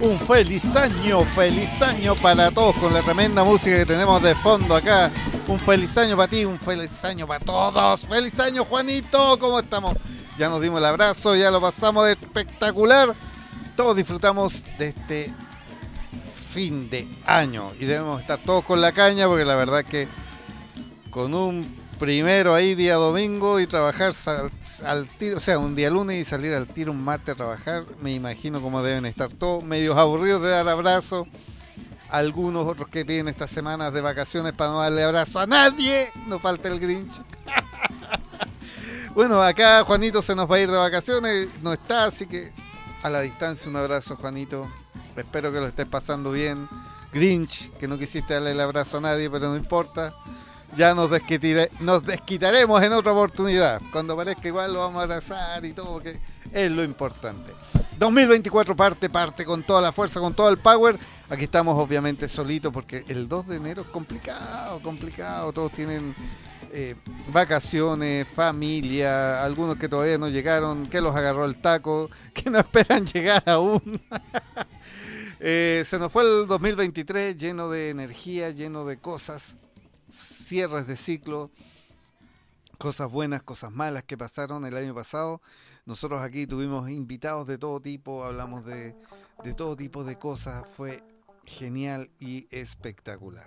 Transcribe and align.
Un 0.00 0.18
feliz 0.24 0.74
año, 0.76 1.26
feliz 1.34 1.82
año 1.82 2.14
para 2.16 2.50
todos 2.50 2.74
con 2.76 2.90
la 2.94 3.02
tremenda 3.02 3.44
música 3.44 3.76
que 3.76 3.84
tenemos 3.84 4.22
de 4.22 4.34
fondo 4.34 4.74
acá. 4.74 5.12
Un 5.46 5.60
feliz 5.60 5.94
año 5.98 6.16
para 6.16 6.26
ti, 6.26 6.46
un 6.46 6.58
feliz 6.58 7.04
año 7.04 7.26
para 7.26 7.44
todos. 7.44 8.06
Feliz 8.06 8.40
año, 8.40 8.64
Juanito, 8.64 9.38
¿cómo 9.38 9.58
estamos? 9.58 9.94
Ya 10.38 10.48
nos 10.48 10.62
dimos 10.62 10.78
el 10.78 10.86
abrazo, 10.86 11.36
ya 11.36 11.50
lo 11.50 11.60
pasamos 11.60 12.08
espectacular. 12.08 13.14
Todos 13.76 13.94
disfrutamos 13.94 14.64
de 14.78 14.88
este 14.88 15.34
fin 16.50 16.88
de 16.88 17.06
año 17.26 17.72
y 17.78 17.84
debemos 17.84 18.22
estar 18.22 18.42
todos 18.42 18.64
con 18.64 18.80
la 18.80 18.92
caña 18.92 19.26
porque 19.26 19.44
la 19.44 19.54
verdad 19.54 19.84
que 19.84 20.08
con 21.10 21.34
un 21.34 21.76
primero 22.00 22.54
ahí 22.54 22.74
día 22.74 22.94
domingo 22.94 23.60
y 23.60 23.66
trabajar 23.66 24.14
al, 24.86 25.08
tiro, 25.18 25.36
o 25.36 25.40
sea, 25.40 25.58
un 25.58 25.76
día 25.76 25.90
lunes 25.90 26.18
y 26.18 26.24
salir 26.24 26.54
al 26.54 26.66
tiro 26.66 26.92
un 26.92 27.04
martes 27.04 27.34
a 27.34 27.36
trabajar, 27.36 27.84
me 28.00 28.10
imagino 28.14 28.62
cómo 28.62 28.82
deben 28.82 29.04
estar 29.04 29.30
todos 29.30 29.62
medios 29.62 29.98
aburridos 29.98 30.40
de 30.40 30.48
dar 30.48 30.66
abrazo. 30.66 31.26
Algunos 32.08 32.66
otros 32.66 32.88
que 32.88 33.04
piden 33.04 33.28
estas 33.28 33.50
semanas 33.50 33.92
de 33.92 34.00
vacaciones 34.00 34.54
para 34.54 34.70
no 34.70 34.80
darle 34.80 35.04
abrazo 35.04 35.40
a 35.40 35.46
nadie, 35.46 36.10
no 36.26 36.40
falta 36.40 36.68
el 36.68 36.80
Grinch. 36.80 37.20
bueno, 39.14 39.42
acá 39.42 39.84
Juanito 39.84 40.22
se 40.22 40.34
nos 40.34 40.50
va 40.50 40.56
a 40.56 40.60
ir 40.60 40.70
de 40.70 40.78
vacaciones, 40.78 41.48
no 41.60 41.74
está, 41.74 42.04
así 42.04 42.24
que 42.24 42.50
a 43.02 43.10
la 43.10 43.20
distancia 43.20 43.70
un 43.70 43.76
abrazo 43.76 44.16
Juanito. 44.16 44.72
Espero 45.14 45.52
que 45.52 45.60
lo 45.60 45.66
estés 45.66 45.86
pasando 45.86 46.32
bien. 46.32 46.66
Grinch, 47.12 47.70
que 47.72 47.86
no 47.86 47.98
quisiste 47.98 48.32
darle 48.32 48.52
el 48.52 48.60
abrazo 48.60 48.96
a 48.96 49.00
nadie, 49.02 49.28
pero 49.28 49.50
no 49.50 49.56
importa 49.56 50.14
ya 50.74 50.94
nos, 50.94 51.10
nos 51.80 52.04
desquitaremos 52.04 52.82
en 52.82 52.92
otra 52.92 53.12
oportunidad. 53.12 53.80
Cuando 53.92 54.16
parezca 54.16 54.48
igual 54.48 54.72
lo 54.72 54.80
vamos 54.80 55.00
a 55.00 55.04
abrazar 55.04 55.64
y 55.64 55.72
todo, 55.72 55.94
porque 55.94 56.20
es 56.52 56.70
lo 56.70 56.82
importante. 56.84 57.52
2024 57.98 58.74
parte, 58.74 59.10
parte 59.10 59.44
con 59.44 59.62
toda 59.62 59.80
la 59.80 59.92
fuerza, 59.92 60.20
con 60.20 60.34
todo 60.34 60.48
el 60.48 60.58
power. 60.58 60.98
Aquí 61.28 61.44
estamos 61.44 61.78
obviamente 61.78 62.28
solitos 62.28 62.72
porque 62.72 63.04
el 63.08 63.28
2 63.28 63.48
de 63.48 63.56
enero 63.56 63.82
es 63.82 63.88
complicado, 63.88 64.80
complicado. 64.82 65.52
Todos 65.52 65.72
tienen 65.72 66.14
eh, 66.72 66.94
vacaciones, 67.32 68.26
familia, 68.28 69.44
algunos 69.44 69.76
que 69.76 69.88
todavía 69.88 70.18
no 70.18 70.28
llegaron, 70.28 70.88
que 70.88 71.00
los 71.00 71.14
agarró 71.14 71.44
el 71.44 71.60
taco, 71.60 72.08
que 72.34 72.48
no 72.48 72.58
esperan 72.58 73.06
llegar 73.06 73.42
aún. 73.46 74.00
Eh, 75.42 75.84
se 75.86 75.98
nos 75.98 76.12
fue 76.12 76.22
el 76.22 76.46
2023 76.46 77.34
lleno 77.34 77.70
de 77.70 77.88
energía, 77.88 78.50
lleno 78.50 78.84
de 78.84 78.98
cosas 78.98 79.56
cierres 80.10 80.86
de 80.86 80.96
ciclo, 80.96 81.50
cosas 82.78 83.10
buenas, 83.10 83.42
cosas 83.42 83.70
malas 83.70 84.04
que 84.04 84.16
pasaron 84.16 84.64
el 84.64 84.76
año 84.76 84.94
pasado. 84.94 85.40
Nosotros 85.86 86.22
aquí 86.22 86.46
tuvimos 86.46 86.90
invitados 86.90 87.46
de 87.46 87.58
todo 87.58 87.80
tipo, 87.80 88.24
hablamos 88.24 88.64
de, 88.64 88.94
todo 89.56 89.76
tipo 89.76 90.04
de 90.04 90.16
cosas, 90.16 90.64
fue 90.76 91.02
genial 91.46 92.10
y 92.18 92.46
espectacular. 92.50 93.46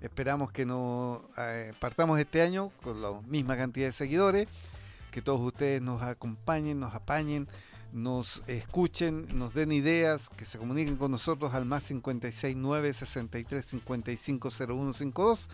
Esperamos 0.00 0.52
que 0.52 0.66
nos 0.66 1.22
eh, 1.38 1.72
partamos 1.80 2.18
este 2.20 2.42
año 2.42 2.70
con 2.82 3.00
la 3.00 3.12
misma 3.22 3.56
cantidad 3.56 3.86
de 3.86 3.92
seguidores, 3.92 4.46
que 5.10 5.22
todos 5.22 5.40
ustedes 5.40 5.80
nos 5.80 6.02
acompañen, 6.02 6.78
nos 6.78 6.94
apañen, 6.94 7.48
nos 7.92 8.42
escuchen, 8.46 9.26
nos 9.34 9.54
den 9.54 9.72
ideas, 9.72 10.28
que 10.28 10.44
se 10.44 10.58
comuniquen 10.58 10.96
con 10.96 11.10
nosotros 11.10 11.54
al 11.54 11.64
más 11.64 11.84
569 11.84 12.92
63 12.92 13.64
55 13.64 14.50
0152 14.50 15.48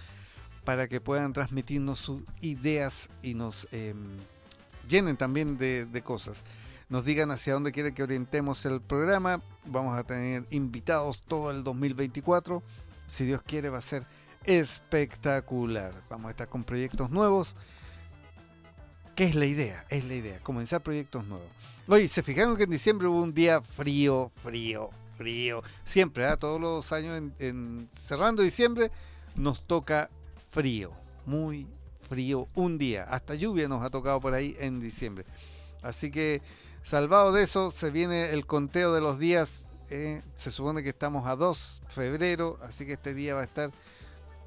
para 0.65 0.89
que 0.89 1.01
puedan 1.01 1.33
transmitirnos 1.33 1.99
sus 1.99 2.23
ideas 2.41 3.11
y 3.23 3.35
nos 3.35 3.69
em, 3.73 4.19
llenen 4.89 5.17
también 5.17 5.59
de, 5.59 6.03
cosas. 6.05 6.45
Nos 6.89 7.05
digan 7.05 7.31
hacia 7.31 7.55
dónde 7.55 7.73
quieren 7.73 7.95
que 7.95 8.03
orientemos 8.03 8.65
el 8.67 8.81
programa. 8.81 9.43
Vamos 9.65 9.97
a 9.97 10.05
tener 10.05 10.47
invitados 10.51 11.23
todo 11.27 11.51
el 11.51 11.65
2024. 11.65 12.63
Si 13.07 13.25
Dios 13.25 13.43
quiere 13.43 13.71
va 13.71 13.79
a 13.79 13.83
ser 13.83 14.07
espectacular. 14.45 15.95
Vamos 16.11 16.29
a 16.29 16.31
estar 16.31 16.49
con 16.49 16.65
proyectos 16.65 17.11
nuevos. 17.11 17.57
¿Qué 19.15 19.25
es 19.25 19.35
la 19.35 19.47
idea? 19.47 19.85
Es 19.91 20.05
la 20.05 20.15
idea, 20.15 20.41
comenzar 20.41 20.83
proyectos 20.83 21.25
nuevos. 21.27 21.49
Oye, 21.87 22.09
¿se 22.09 22.23
fijaron 22.23 22.57
que 22.57 22.63
en 22.65 22.71
diciembre 22.71 23.09
hubo 23.09 23.23
un 23.23 23.35
día 23.35 23.61
frío, 23.61 24.31
frío, 24.43 24.91
frío? 25.19 25.63
Siempre, 25.85 26.25
¿ah? 26.27 26.39
todos 26.39 26.61
los 26.61 26.93
años, 26.93 27.21
cerrando 27.93 28.43
diciembre, 28.43 28.91
nos 29.37 29.67
toca 29.67 30.09
frío, 30.53 30.93
muy 31.25 31.67
frío, 32.09 32.47
un 32.55 32.77
día. 32.77 33.05
Hasta 33.05 33.35
lluvia 33.35 33.69
nos 33.69 33.83
ha 33.83 33.91
tocado 33.91 34.21
por 34.21 34.35
ahí 34.35 34.55
en 34.61 34.81
diciembre. 34.81 35.25
Así 35.81 36.11
que, 36.11 36.43
salvado 36.83 37.33
de 37.33 37.43
eso, 37.43 37.71
se 37.71 37.91
viene 37.91 38.31
el 38.31 38.47
conteo 38.47 38.93
de 38.93 39.01
los 39.01 39.19
días. 39.19 39.67
Eh, 39.89 40.23
se 40.35 40.51
supone 40.51 40.83
que 40.83 40.91
estamos 40.91 41.27
a 41.27 41.37
2 41.37 41.83
de 41.85 41.89
febrero, 41.89 42.59
así 42.63 42.85
que 42.85 42.93
este 42.93 43.15
día 43.15 43.35
va 43.35 43.41
a 43.41 43.45
estar. 43.45 43.73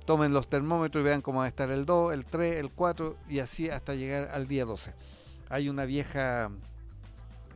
Tomen 0.06 0.32
los 0.32 0.48
termómetros 0.48 1.02
y 1.02 1.06
vean 1.06 1.22
cómo 1.22 1.40
va 1.40 1.46
a 1.46 1.48
estar 1.48 1.72
el 1.72 1.88
2, 1.88 2.14
el 2.14 2.26
3, 2.26 2.58
el 2.58 2.70
4 2.70 3.18
y 3.28 3.40
así 3.40 3.72
hasta 3.72 3.96
llegar 3.96 4.30
al 4.32 4.48
día 4.48 4.64
12. 4.64 4.94
Hay 5.50 5.68
una 5.68 5.86
vieja, 5.86 6.52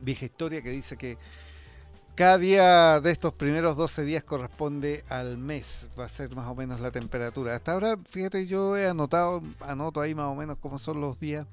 vieja 0.00 0.24
historia 0.24 0.60
que 0.60 0.70
dice 0.70 0.96
que 0.96 1.16
cada 2.20 2.36
día 2.36 3.00
de 3.00 3.12
estos 3.12 3.32
primeros 3.32 3.78
12 3.78 4.04
días 4.04 4.22
corresponde 4.22 5.04
al 5.08 5.38
mes, 5.38 5.88
va 5.98 6.04
a 6.04 6.08
ser 6.10 6.36
más 6.36 6.50
o 6.50 6.54
menos 6.54 6.78
la 6.78 6.90
temperatura. 6.90 7.56
Hasta 7.56 7.72
ahora, 7.72 7.96
fíjate, 8.10 8.46
yo 8.46 8.76
he 8.76 8.86
anotado, 8.86 9.42
anoto 9.60 10.02
ahí 10.02 10.14
más 10.14 10.26
o 10.26 10.34
menos 10.34 10.58
cómo 10.60 10.78
son 10.78 11.00
los 11.00 11.18
días 11.18 11.46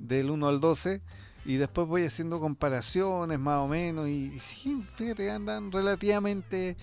del 0.00 0.30
1 0.30 0.48
al 0.48 0.58
12 0.60 1.00
y 1.44 1.58
después 1.58 1.86
voy 1.86 2.04
haciendo 2.04 2.40
comparaciones 2.40 3.38
más 3.38 3.58
o 3.58 3.68
menos 3.68 4.08
y, 4.08 4.36
sí, 4.40 4.84
fíjate, 4.96 5.30
andan 5.30 5.70
relativamente 5.70 6.76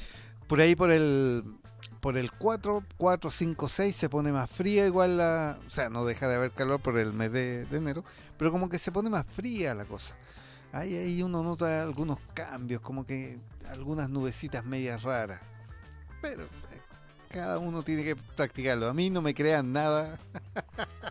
por 0.48 0.62
ahí 0.62 0.74
por 0.74 0.90
el 0.90 1.44
por 2.00 2.18
el 2.18 2.32
4, 2.32 2.82
4, 2.96 3.30
5, 3.30 3.68
6 3.68 3.94
se 3.94 4.08
pone 4.08 4.32
más 4.32 4.50
fría 4.50 4.86
igual 4.86 5.18
la, 5.18 5.60
o 5.68 5.70
sea, 5.70 5.90
no 5.90 6.06
deja 6.06 6.30
de 6.30 6.36
haber 6.36 6.52
calor 6.52 6.80
por 6.80 6.98
el 6.98 7.12
mes 7.12 7.30
de 7.34 7.68
enero, 7.72 8.06
pero 8.38 8.54
como 8.54 8.70
que 8.70 8.80
se 8.80 8.94
pone 8.94 9.10
más 9.10 9.26
fría 9.26 9.76
la 9.76 9.84
cosa 9.84 10.16
ahí, 10.76 10.96
ahí 10.96 11.24
uno 11.24 11.42
nota 11.42 11.82
algunos 11.82 12.20
cambios, 12.34 12.82
como 12.82 13.06
que 13.06 13.40
algunas 13.70 14.10
nubecitas 14.10 14.66
medias 14.66 15.02
raras. 15.04 15.42
Pero 16.22 16.44
eh, 16.44 16.82
cada 17.30 17.60
uno 17.60 17.84
tiene 17.84 18.04
que 18.04 18.16
practicarlo. 18.16 18.88
A 18.88 18.94
mí 18.94 19.10
no 19.10 19.22
me 19.22 19.34
crean 19.34 19.72
nada. 19.72 20.20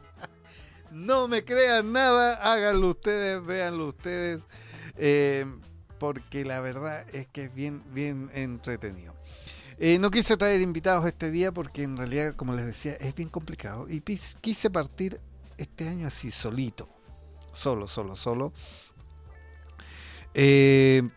no 0.90 1.28
me 1.28 1.44
crean 1.44 1.92
nada, 1.92 2.34
háganlo 2.34 2.90
ustedes, 2.90 3.44
véanlo 3.44 3.88
ustedes. 3.88 4.42
Eh, 4.96 5.46
porque 5.98 6.44
la 6.44 6.60
verdad 6.60 7.06
es 7.14 7.26
que 7.28 7.44
es 7.44 7.54
bien, 7.54 7.82
bien 7.92 8.28
entretenido. 8.34 9.14
Eh, 9.78 9.98
no 9.98 10.10
quise 10.10 10.36
traer 10.36 10.60
invitados 10.60 11.06
este 11.06 11.30
día 11.30 11.50
porque 11.50 11.82
en 11.82 11.96
realidad, 11.96 12.36
como 12.36 12.52
les 12.52 12.66
decía, 12.66 12.92
es 12.92 13.14
bien 13.14 13.28
complicado. 13.28 13.86
Y 13.88 14.00
quise 14.00 14.70
partir 14.70 15.20
este 15.56 15.88
año 15.88 16.06
así 16.06 16.30
solito. 16.30 16.88
Solo, 17.52 17.88
solo, 17.88 18.16
solo. 18.16 18.52
Eh, 20.34 21.08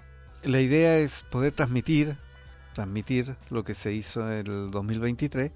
la 0.43 0.61
idea 0.61 0.97
es 0.97 1.23
poder 1.23 1.51
transmitir, 1.51 2.17
transmitir 2.73 3.35
lo 3.49 3.63
que 3.63 3.73
se 3.73 3.91
hizo 3.91 4.31
en 4.31 4.47
el 4.47 4.69
2023 4.69 5.51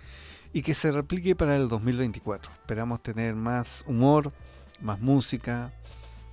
y 0.52 0.64
que 0.64 0.74
se 0.74 0.92
replique 0.92 1.36
para 1.36 1.56
el 1.56 1.70
2024. 1.70 2.52
Esperamos 2.52 3.04
tener 3.04 3.36
más 3.36 3.84
humor, 3.86 4.34
más 4.82 5.00
música, 5.00 5.72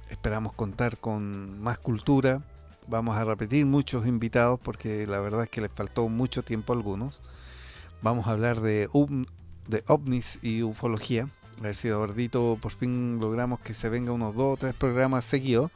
esperamos 0.08 0.54
contar 0.54 0.96
con 0.96 1.60
más 1.60 1.78
cultura. 1.78 2.42
Vamos 2.86 3.18
a 3.18 3.24
repetir 3.24 3.66
muchos 3.66 4.06
invitados 4.06 4.58
porque 4.58 5.06
la 5.06 5.20
verdad 5.20 5.42
es 5.42 5.50
que 5.50 5.60
les 5.60 5.70
faltó 5.70 6.08
mucho 6.08 6.42
tiempo 6.42 6.72
a 6.72 6.76
algunos. 6.76 7.20
Vamos 8.00 8.26
a 8.26 8.30
hablar 8.30 8.62
de, 8.62 8.88
de 9.68 9.84
ovnis 9.86 10.38
y 10.40 10.62
ufología. 10.62 11.28
A 11.58 11.62
ver 11.62 11.76
si 11.76 11.88
Eduardito 11.88 12.56
por 12.62 12.72
fin 12.72 13.18
logramos 13.20 13.60
que 13.60 13.74
se 13.74 13.90
venga 13.90 14.12
unos 14.12 14.34
dos 14.34 14.54
o 14.54 14.56
tres 14.56 14.74
programas 14.74 15.26
seguidos 15.26 15.70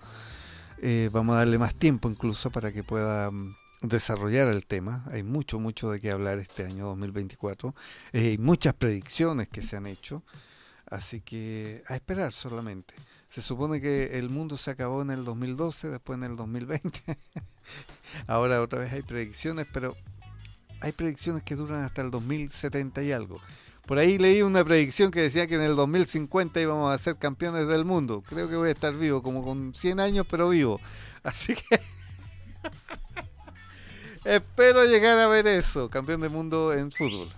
eh, 0.83 1.11
vamos 1.13 1.35
a 1.35 1.39
darle 1.39 1.59
más 1.59 1.77
tiempo 1.77 2.11
incluso 2.11 2.51
para 2.51 2.73
que 2.73 2.83
pueda 2.83 3.31
mm, 3.31 3.55
desarrollar 3.83 4.49
el 4.49 4.67
tema. 4.67 5.05
Hay 5.13 5.23
mucho, 5.23 5.61
mucho 5.61 5.91
de 5.91 6.01
qué 6.01 6.11
hablar 6.11 6.39
este 6.39 6.67
año 6.67 6.87
2024. 6.87 7.73
Eh, 8.13 8.31
hay 8.31 8.39
muchas 8.39 8.75
predicciones 8.75 9.49
que 9.49 9.63
se 9.63 9.77
han 9.77 9.87
hecho. 9.87 10.25
Así 10.87 11.21
que 11.21 11.85
a 11.87 11.95
esperar 11.95 12.33
solamente. 12.33 12.95
Se 13.29 13.41
supone 13.41 13.81
que 13.81 14.19
el 14.19 14.29
mundo 14.29 14.57
se 14.57 14.73
acabó 14.73 15.01
en 15.03 15.11
el 15.11 15.25
2012, 15.25 15.89
después 15.89 16.19
en 16.19 16.25
el 16.25 16.37
2020. 16.37 17.01
Ahora 18.27 18.61
otra 18.61 18.81
vez 18.81 18.93
hay 18.93 19.03
predicciones, 19.03 19.67
pero 19.73 19.97
hay 20.81 20.91
predicciones 20.91 21.45
que 21.45 21.55
duran 21.55 21.85
hasta 21.85 22.03
el 22.03 22.11
2070 22.11 23.05
y 23.05 23.13
algo. 23.13 23.41
Por 23.87 23.99
ahí 23.99 24.17
leí 24.17 24.43
una 24.43 24.65
predicción 24.65 25.11
que 25.11 25.21
decía 25.21 25.47
que 25.47 25.57
en 25.57 25.63
el 25.63 25.75
2050 25.77 26.61
íbamos 26.61 26.95
a 26.95 26.99
ser 26.99 27.17
campeones 27.17 27.67
del 27.67 27.85
mundo. 27.85 28.23
Creo 28.29 28.49
que 28.49 28.57
voy 28.57 28.69
a 28.69 28.73
estar 28.73 28.95
vivo, 28.95 29.23
como 29.23 29.45
con 29.45 29.75
100 29.75 30.01
años, 30.01 30.27
pero 30.29 30.49
vivo. 30.49 30.81
Así 31.23 31.55
que 31.55 31.81
espero 34.25 34.85
llegar 34.85 35.19
a 35.19 35.27
ver 35.27 35.47
eso, 35.47 35.91
campeón 35.91 36.21
del 36.21 36.31
mundo 36.31 36.73
en 36.73 36.91
fútbol. 36.91 37.29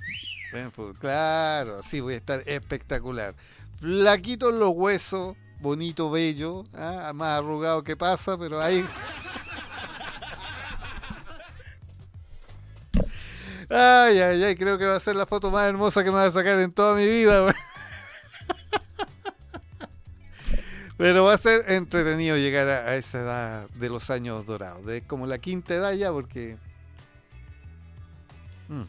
Claro, 1.00 1.82
sí, 1.82 2.00
voy 2.00 2.14
a 2.14 2.18
estar 2.18 2.42
espectacular. 2.46 3.34
Flaquito 3.80 4.50
en 4.50 4.60
los 4.60 4.70
huesos, 4.70 5.36
bonito, 5.60 6.10
bello, 6.10 6.64
¿ah? 6.74 7.12
más 7.14 7.40
arrugado 7.40 7.82
que 7.82 7.96
pasa, 7.96 8.38
pero 8.38 8.62
ahí... 8.62 8.86
Ay, 13.70 14.18
ay, 14.18 14.42
ay, 14.42 14.54
creo 14.54 14.78
que 14.78 14.84
va 14.84 14.96
a 14.96 15.00
ser 15.00 15.16
la 15.16 15.26
foto 15.26 15.50
más 15.50 15.66
hermosa 15.66 16.04
que 16.04 16.10
me 16.10 16.16
va 16.16 16.24
a 16.24 16.32
sacar 16.32 16.58
en 16.60 16.72
toda 16.72 16.94
mi 16.94 17.06
vida. 17.06 17.54
Pero 20.96 21.24
va 21.24 21.34
a 21.34 21.38
ser 21.38 21.72
entretenido 21.72 22.36
llegar 22.36 22.68
a, 22.68 22.94
esa 22.96 23.20
edad 23.20 23.68
de 23.70 23.88
los 23.88 24.10
años 24.10 24.46
dorados. 24.46 24.86
De 24.86 25.02
como 25.02 25.26
la 25.26 25.38
quinta 25.38 25.74
edad 25.74 25.92
ya, 25.92 26.12
porque. 26.12 26.56
Mm, 28.68 28.84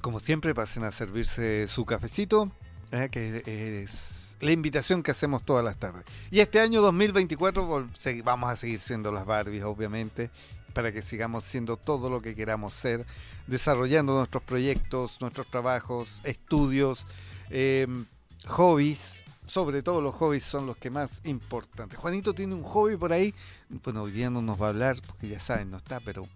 como 0.00 0.20
siempre, 0.20 0.54
pasen 0.54 0.84
a 0.84 0.92
servirse 0.92 1.68
su 1.68 1.84
cafecito, 1.84 2.50
eh, 2.92 3.10
que 3.10 3.82
es 3.82 4.30
la 4.40 4.52
invitación 4.52 5.02
que 5.02 5.10
hacemos 5.10 5.44
todas 5.44 5.64
las 5.64 5.76
tardes. 5.76 6.04
Y 6.30 6.40
este 6.40 6.60
año 6.60 6.80
2024 6.80 7.88
vamos 8.24 8.50
a 8.50 8.56
seguir 8.56 8.80
siendo 8.80 9.12
las 9.12 9.26
Barbies, 9.26 9.64
obviamente, 9.64 10.30
para 10.70 10.92
que 10.92 11.02
sigamos 11.02 11.44
siendo 11.44 11.76
todo 11.76 12.10
lo 12.10 12.20
que 12.22 12.34
queramos 12.34 12.74
ser, 12.74 13.06
desarrollando 13.46 14.16
nuestros 14.16 14.42
proyectos, 14.42 15.20
nuestros 15.20 15.50
trabajos, 15.50 16.20
estudios, 16.24 17.06
em, 17.50 18.06
hobbies. 18.46 19.22
Sobre 19.46 19.82
todo 19.82 20.00
los 20.00 20.14
hobbies 20.14 20.44
son 20.44 20.66
los 20.66 20.76
que 20.76 20.90
más 20.90 21.20
importantes. 21.24 21.98
Juanito 21.98 22.34
tiene 22.34 22.54
un 22.54 22.62
hobby 22.62 22.96
por 22.96 23.12
ahí. 23.12 23.34
Bueno, 23.68 24.02
hoy 24.02 24.12
día 24.12 24.30
no 24.30 24.42
nos 24.42 24.60
va 24.60 24.66
a 24.66 24.68
hablar 24.68 24.96
porque 25.04 25.28
ya 25.28 25.40
saben, 25.40 25.70
no 25.70 25.78
está, 25.78 25.98
pero 26.00 26.28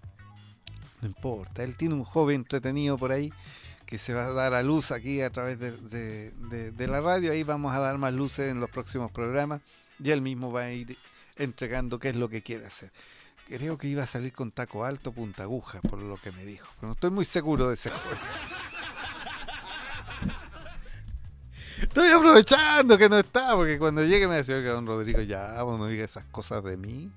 no 1.00 1.06
importa. 1.06 1.62
Él 1.62 1.76
tiene 1.76 1.94
un 1.94 2.04
hobby 2.04 2.34
entretenido 2.34 2.98
por 2.98 3.12
ahí 3.12 3.32
que 3.86 3.98
se 3.98 4.14
va 4.14 4.26
a 4.26 4.32
dar 4.32 4.54
a 4.54 4.62
luz 4.62 4.90
aquí 4.90 5.20
a 5.20 5.30
través 5.30 5.58
de, 5.58 6.86
la 6.88 7.00
radio. 7.00 7.32
Ahí 7.32 7.42
vamos 7.42 7.74
a 7.74 7.78
dar 7.78 7.98
más 7.98 8.12
luces 8.12 8.50
en 8.50 8.60
los 8.60 8.70
próximos 8.70 9.12
programas 9.12 9.60
y 10.02 10.10
él 10.10 10.22
mismo 10.22 10.50
va 10.50 10.62
a 10.62 10.72
ir 10.72 10.96
entregando 11.36 11.98
qué 11.98 12.10
es 12.10 12.16
lo 12.16 12.28
que 12.28 12.42
quiere 12.42 12.66
hacer. 12.66 12.90
Creo 13.46 13.78
que 13.78 13.88
iba 13.88 14.02
a 14.02 14.06
salir 14.06 14.32
con 14.32 14.50
taco 14.50 14.84
alto, 14.84 15.12
punta 15.12 15.42
aguja, 15.42 15.80
por 15.82 16.00
lo 16.00 16.16
que 16.16 16.32
me 16.32 16.44
dijo. 16.44 16.66
Pero 16.76 16.88
no 16.88 16.94
estoy 16.94 17.10
muy 17.10 17.24
seguro 17.24 17.68
de 17.68 17.74
ese 17.74 17.90
juego. 17.90 18.20
Estoy 21.82 22.10
aprovechando 22.10 22.96
que 22.96 23.08
no 23.08 23.18
está, 23.18 23.54
porque 23.54 23.78
cuando 23.78 24.02
llegue 24.04 24.26
me 24.26 24.36
decía 24.36 24.62
que 24.62 24.68
don 24.68 24.86
Rodrigo 24.86 25.20
ya, 25.20 25.62
vos 25.62 25.78
no 25.78 25.86
diga 25.86 26.04
esas 26.04 26.24
cosas 26.26 26.64
de 26.64 26.76
mí. 26.76 27.12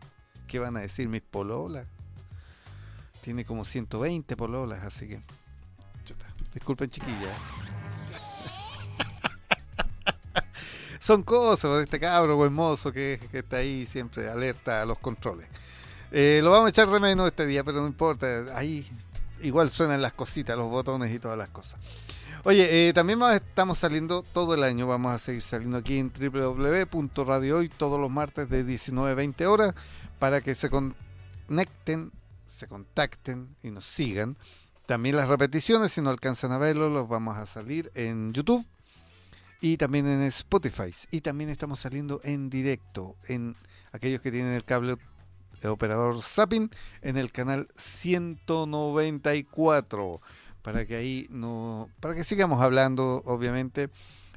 ¿Qué 0.47 0.59
van 0.59 0.75
a 0.77 0.81
decir 0.81 1.07
mis 1.07 1.21
pololas? 1.21 1.87
Tiene 3.21 3.45
como 3.45 3.63
120 3.63 4.35
pololas, 4.35 4.83
así 4.83 5.07
que 5.07 5.21
Disculpen, 6.53 6.89
chiquillas. 6.89 7.19
Son 10.99 11.21
cosas 11.21 11.77
de 11.77 11.83
este 11.83 11.99
cabro 11.99 12.35
buen 12.35 12.51
mozo 12.51 12.91
que, 12.91 13.19
está 13.31 13.57
ahí 13.57 13.85
siempre 13.85 14.27
alerta 14.27 14.81
a 14.81 14.85
los 14.85 14.97
controles. 14.97 15.47
Eh, 16.11 16.41
lo 16.43 16.51
vamos 16.51 16.67
a 16.67 16.69
echar 16.69 16.87
de 16.89 16.99
menos 16.99 17.27
este 17.27 17.45
día, 17.45 17.63
pero 17.63 17.81
no 17.81 17.87
importa. 17.87 18.27
Ahí 18.55 18.85
igual 19.41 19.69
suenan 19.69 20.01
las 20.01 20.13
cositas, 20.13 20.57
los 20.57 20.69
botones 20.69 21.13
y 21.13 21.19
todas 21.19 21.37
las 21.37 21.49
cosas. 21.49 21.79
Oye, 22.43 22.87
eh, 22.87 22.93
también 22.93 23.21
estamos 23.33 23.79
saliendo 23.79 24.23
todo 24.23 24.53
el 24.53 24.63
año. 24.63 24.87
Vamos 24.87 25.11
a 25.11 25.19
seguir 25.19 25.41
saliendo 25.41 25.77
aquí 25.77 25.97
en 25.97 26.11
www.radiohoy 26.11 27.69
todos 27.69 27.99
los 27.99 28.09
martes 28.09 28.49
de 28.49 28.63
19 28.63 29.11
a 29.11 29.15
20 29.15 29.47
horas 29.47 29.73
para 30.19 30.41
que 30.41 30.55
se 30.55 30.69
conecten, 30.69 32.11
se 32.45 32.67
contacten 32.67 33.55
y 33.63 33.71
nos 33.71 33.85
sigan 33.85 34.37
también 34.87 35.17
las 35.17 35.27
repeticiones, 35.27 35.91
si 35.91 36.01
no 36.01 36.09
alcanzan 36.09 36.53
a 36.53 36.57
verlo, 36.57 36.89
los 36.89 37.09
vamos 37.09 37.35
a 37.35 37.45
salir 37.45 37.91
en 37.93 38.31
YouTube 38.33 38.65
y 39.59 39.75
también 39.75 40.07
en 40.07 40.21
Spotify. 40.21 40.91
Y 41.11 41.19
también 41.19 41.49
estamos 41.49 41.81
saliendo 41.81 42.21
en 42.23 42.49
directo 42.49 43.17
en 43.27 43.57
aquellos 43.91 44.21
que 44.21 44.31
tienen 44.31 44.53
el 44.53 44.63
cable 44.63 44.95
de 45.61 45.69
operador 45.69 46.21
Zapping 46.21 46.69
en 47.01 47.17
el 47.17 47.31
canal 47.31 47.67
194 47.75 50.21
para 50.61 50.85
que 50.85 50.95
ahí 50.95 51.25
no 51.29 51.89
para 51.99 52.13
que 52.15 52.23
sigamos 52.23 52.61
hablando 52.61 53.21
obviamente. 53.25 53.89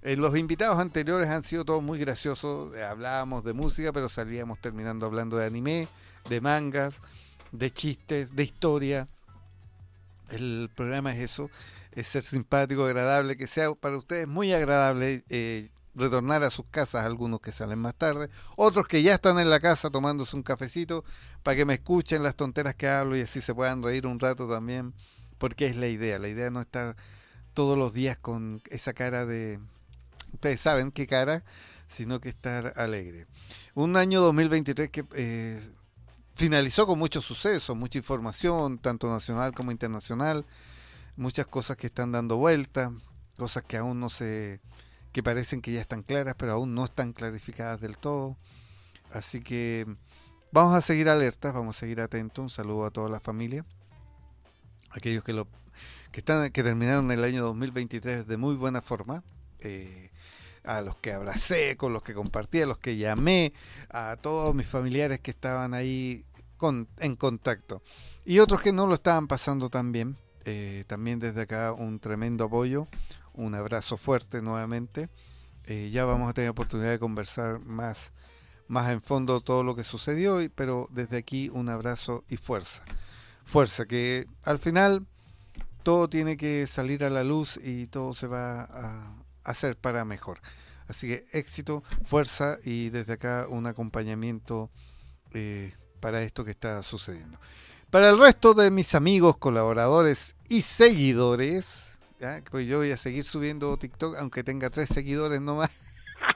Eh, 0.03 0.17
los 0.17 0.35
invitados 0.39 0.79
anteriores 0.79 1.29
han 1.29 1.43
sido 1.43 1.67
todos 1.67 1.83
muy 1.83 1.99
graciosos. 1.99 2.75
Eh, 2.75 2.83
hablábamos 2.83 3.45
de 3.45 3.53
música 3.53 3.93
pero 3.93 4.09
salíamos 4.09 4.59
terminando 4.59 5.05
hablando 5.07 5.37
de 5.37 5.45
anime 5.47 5.89
de 6.29 6.41
mangas 6.41 7.01
de 7.53 7.71
chistes 7.71 8.35
de 8.35 8.45
historia. 8.45 9.09
El 10.31 10.71
programa 10.75 11.15
es 11.15 11.33
eso, 11.33 11.51
es 11.93 12.07
ser 12.07 12.23
simpático, 12.23 12.85
agradable, 12.85 13.37
que 13.37 13.49
sea 13.49 13.75
para 13.75 13.97
ustedes 13.97 14.29
muy 14.29 14.53
agradable 14.53 15.25
eh, 15.29 15.71
retornar 15.95 16.43
a 16.43 16.51
sus 16.51 16.67
casas, 16.67 17.05
algunos 17.05 17.41
que 17.41 17.53
salen 17.53 17.79
más 17.79 17.95
tarde, 17.95 18.31
otros 18.57 18.87
que 18.87 19.03
ya 19.03 19.15
están 19.15 19.39
en 19.39 19.51
la 19.51 19.59
casa 19.59 19.91
tomándose 19.91 20.37
un 20.37 20.43
cafecito 20.43 21.05
para 21.43 21.57
que 21.57 21.65
me 21.65 21.75
escuchen 21.75 22.23
las 22.23 22.37
tonteras 22.37 22.75
que 22.75 22.89
hablo 22.89 23.17
y 23.17 23.23
así 23.23 23.41
se 23.41 23.55
puedan 23.55 23.83
reír 23.83 24.07
un 24.07 24.21
rato 24.21 24.49
también, 24.49 24.95
porque 25.39 25.67
es 25.67 25.77
la 25.77 25.89
idea, 25.89 26.19
la 26.19 26.29
idea 26.29 26.51
no 26.51 26.61
estar 26.61 26.97
todos 27.55 27.77
los 27.77 27.93
días 27.93 28.19
con 28.19 28.63
esa 28.71 28.93
cara 28.93 29.27
de, 29.27 29.61
ustedes 30.33 30.61
saben 30.61 30.93
qué 30.93 31.07
cara, 31.07 31.45
sino 31.89 32.21
que 32.21 32.29
estar 32.29 32.73
alegre. 32.77 33.27
Un 33.75 33.97
año 33.97 34.21
2023 34.21 34.91
que... 34.91 35.05
Eh, 35.15 35.61
finalizó 36.41 36.87
con 36.87 36.99
mucho 36.99 37.21
suceso, 37.21 37.75
mucha 37.75 37.99
información, 37.99 38.79
tanto 38.79 39.11
nacional 39.11 39.53
como 39.53 39.73
internacional, 39.73 40.47
muchas 41.15 41.45
cosas 41.45 41.77
que 41.77 41.89
están 41.89 42.13
dando 42.13 42.39
vuelta, 42.39 42.95
cosas 43.37 43.63
que 43.65 43.77
aún 43.77 44.01
no 44.01 44.09
se, 44.09 44.63
que 45.13 45.23
parecen 45.23 45.61
que 45.61 45.73
ya 45.73 45.81
están 45.81 46.03
claras, 46.03 46.35
pero 46.37 46.53
aún 46.53 46.75
no 46.75 46.85
están 46.85 47.13
clarificadas 47.13 47.81
del 47.81 47.97
todo. 47.99 48.37
Así 49.13 49.41
que 49.41 49.87
vamos 50.53 50.75
a 50.75 50.81
seguir 50.83 51.09
alertas, 51.09 51.53
vamos 51.53 51.77
a 51.77 51.81
seguir 51.81 52.01
atentos. 52.01 52.43
Un 52.43 52.51
saludo 52.51 52.87
a 52.87 52.91
toda 52.91 53.09
la 53.09 53.21
familia, 53.21 53.65
aquellos 54.91 55.25
que 55.25 55.33
lo 55.33 55.49
que 56.13 56.21
están 56.21 56.51
que 56.51 56.63
terminaron 56.63 57.11
el 57.13 57.23
año 57.25 57.45
2023 57.45 58.27
de 58.27 58.37
muy 58.37 58.55
buena 58.57 58.83
forma. 58.83 59.23
Eh, 59.61 60.11
a 60.65 60.83
los 60.83 60.97
que 60.97 61.13
abracé, 61.13 61.77
con 61.77 61.93
los 61.93 62.03
que 62.03 62.15
compartí, 62.15 62.61
a 62.61 62.67
los 62.67 62.79
que 62.79 62.97
llamé, 62.97 63.53
a 63.89 64.17
todos 64.21 64.55
mis 64.55 64.67
familiares 64.67 65.21
que 65.21 65.31
estaban 65.31 65.75
ahí 65.75 66.25
con, 66.57 66.89
en 66.99 67.17
contacto. 67.17 67.83
Y 68.25 68.39
otros 68.39 68.61
que 68.61 68.73
no 68.73 68.87
lo 68.87 68.95
estaban 68.95 69.27
pasando 69.27 69.71
tan 69.71 69.93
bien. 69.93 70.17
Eh, 70.45 70.85
también 70.87 71.19
desde 71.19 71.43
acá 71.43 71.73
un 71.73 72.01
tremendo 72.01 72.45
apoyo, 72.45 72.89
un 73.35 73.55
abrazo 73.55 73.97
fuerte 73.97 74.43
nuevamente. 74.43 75.09
Eh, 75.65 75.91
ya 75.93 76.05
vamos 76.05 76.29
a 76.31 76.33
tener 76.33 76.51
oportunidad 76.51 76.91
de 76.91 76.99
conversar 76.99 77.61
más, 77.61 78.13
más 78.67 78.91
en 78.91 79.03
fondo 79.03 79.41
todo 79.41 79.63
lo 79.63 79.77
que 79.77 79.85
sucedió, 79.85 80.39
pero 80.55 80.89
desde 80.91 81.17
aquí 81.17 81.49
un 81.53 81.69
abrazo 81.69 82.25
y 82.29 82.37
fuerza. 82.37 82.83
Fuerza, 83.45 83.87
que 83.87 84.27
al 84.45 84.59
final 84.59 85.07
todo 85.83 86.09
tiene 86.09 86.37
que 86.37 86.67
salir 86.67 87.05
a 87.05 87.11
la 87.11 87.25
luz 87.25 87.59
y 87.63 87.87
todo 87.87 88.15
se 88.15 88.27
va 88.27 88.63
a, 88.63 89.15
hacer 89.45 89.77
para 89.77 90.05
mejor. 90.05 90.41
Así 90.89 91.09
que 91.09 91.25
éxito, 91.33 91.83
fuerza 92.03 92.59
y 92.65 92.91
desde 92.91 93.15
acá 93.15 93.47
un 93.49 93.67
acompañamiento 93.67 94.71
eh, 95.33 95.75
para 96.01 96.23
esto 96.23 96.45
que 96.45 96.51
está 96.51 96.83
sucediendo. 96.83 97.39
Para 97.91 98.11
el 98.11 98.19
resto 98.19 98.55
de 98.55 98.71
mis 98.71 98.95
amigos, 98.95 99.37
colaboradores 99.39 100.37
y 100.49 100.63
seguidores, 100.63 101.90
pues 102.51 102.67
yo 102.67 102.79
voy 102.79 102.91
a 102.91 102.97
seguir 102.97 103.25
subiendo 103.25 103.77
TikTok, 103.77 104.17
aunque 104.19 104.45
tenga 104.45 104.71
tres 104.71 104.89
seguidores 104.89 105.41
nomás, 105.41 105.71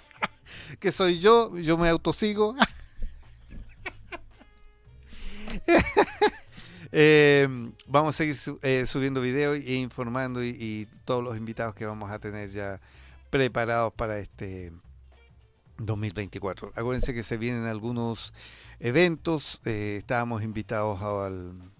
que 0.81 0.93
soy 0.93 1.19
yo, 1.19 1.57
yo 1.59 1.77
me 1.79 1.89
autosigo. 1.89 2.55
Eh, 6.97 7.49
vamos 7.89 8.15
a 8.15 8.17
seguir 8.17 8.37
eh, 8.63 8.85
subiendo 8.87 9.21
videos 9.21 9.57
e 9.57 9.75
informando 9.75 10.45
y, 10.45 10.87
todos 11.05 11.25
los 11.25 11.37
invitados 11.37 11.75
que 11.75 11.87
vamos 11.87 12.09
a 12.09 12.21
tener 12.21 12.51
ya 12.51 12.81
preparados 13.31 13.93
para 13.95 14.21
este 14.21 14.71
2024. 15.79 16.71
Acuérdense 16.77 17.13
que 17.13 17.25
se 17.25 17.37
vienen 17.37 17.65
algunos 17.65 18.33
eventos. 18.79 19.61
Eh, 19.65 19.97
estábamos 19.99 20.45
invitados 20.45 21.03
al, 21.03 21.74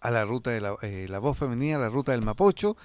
a 0.00 0.10
la 0.10 0.24
ruta 0.24 0.50
de 0.50 0.60
la, 0.60 1.18
voz 1.18 1.38
femenina, 1.38 1.78
la 1.78 1.90
ruta 1.90 2.12
del 2.12 2.22
Mapocho, 2.22 2.76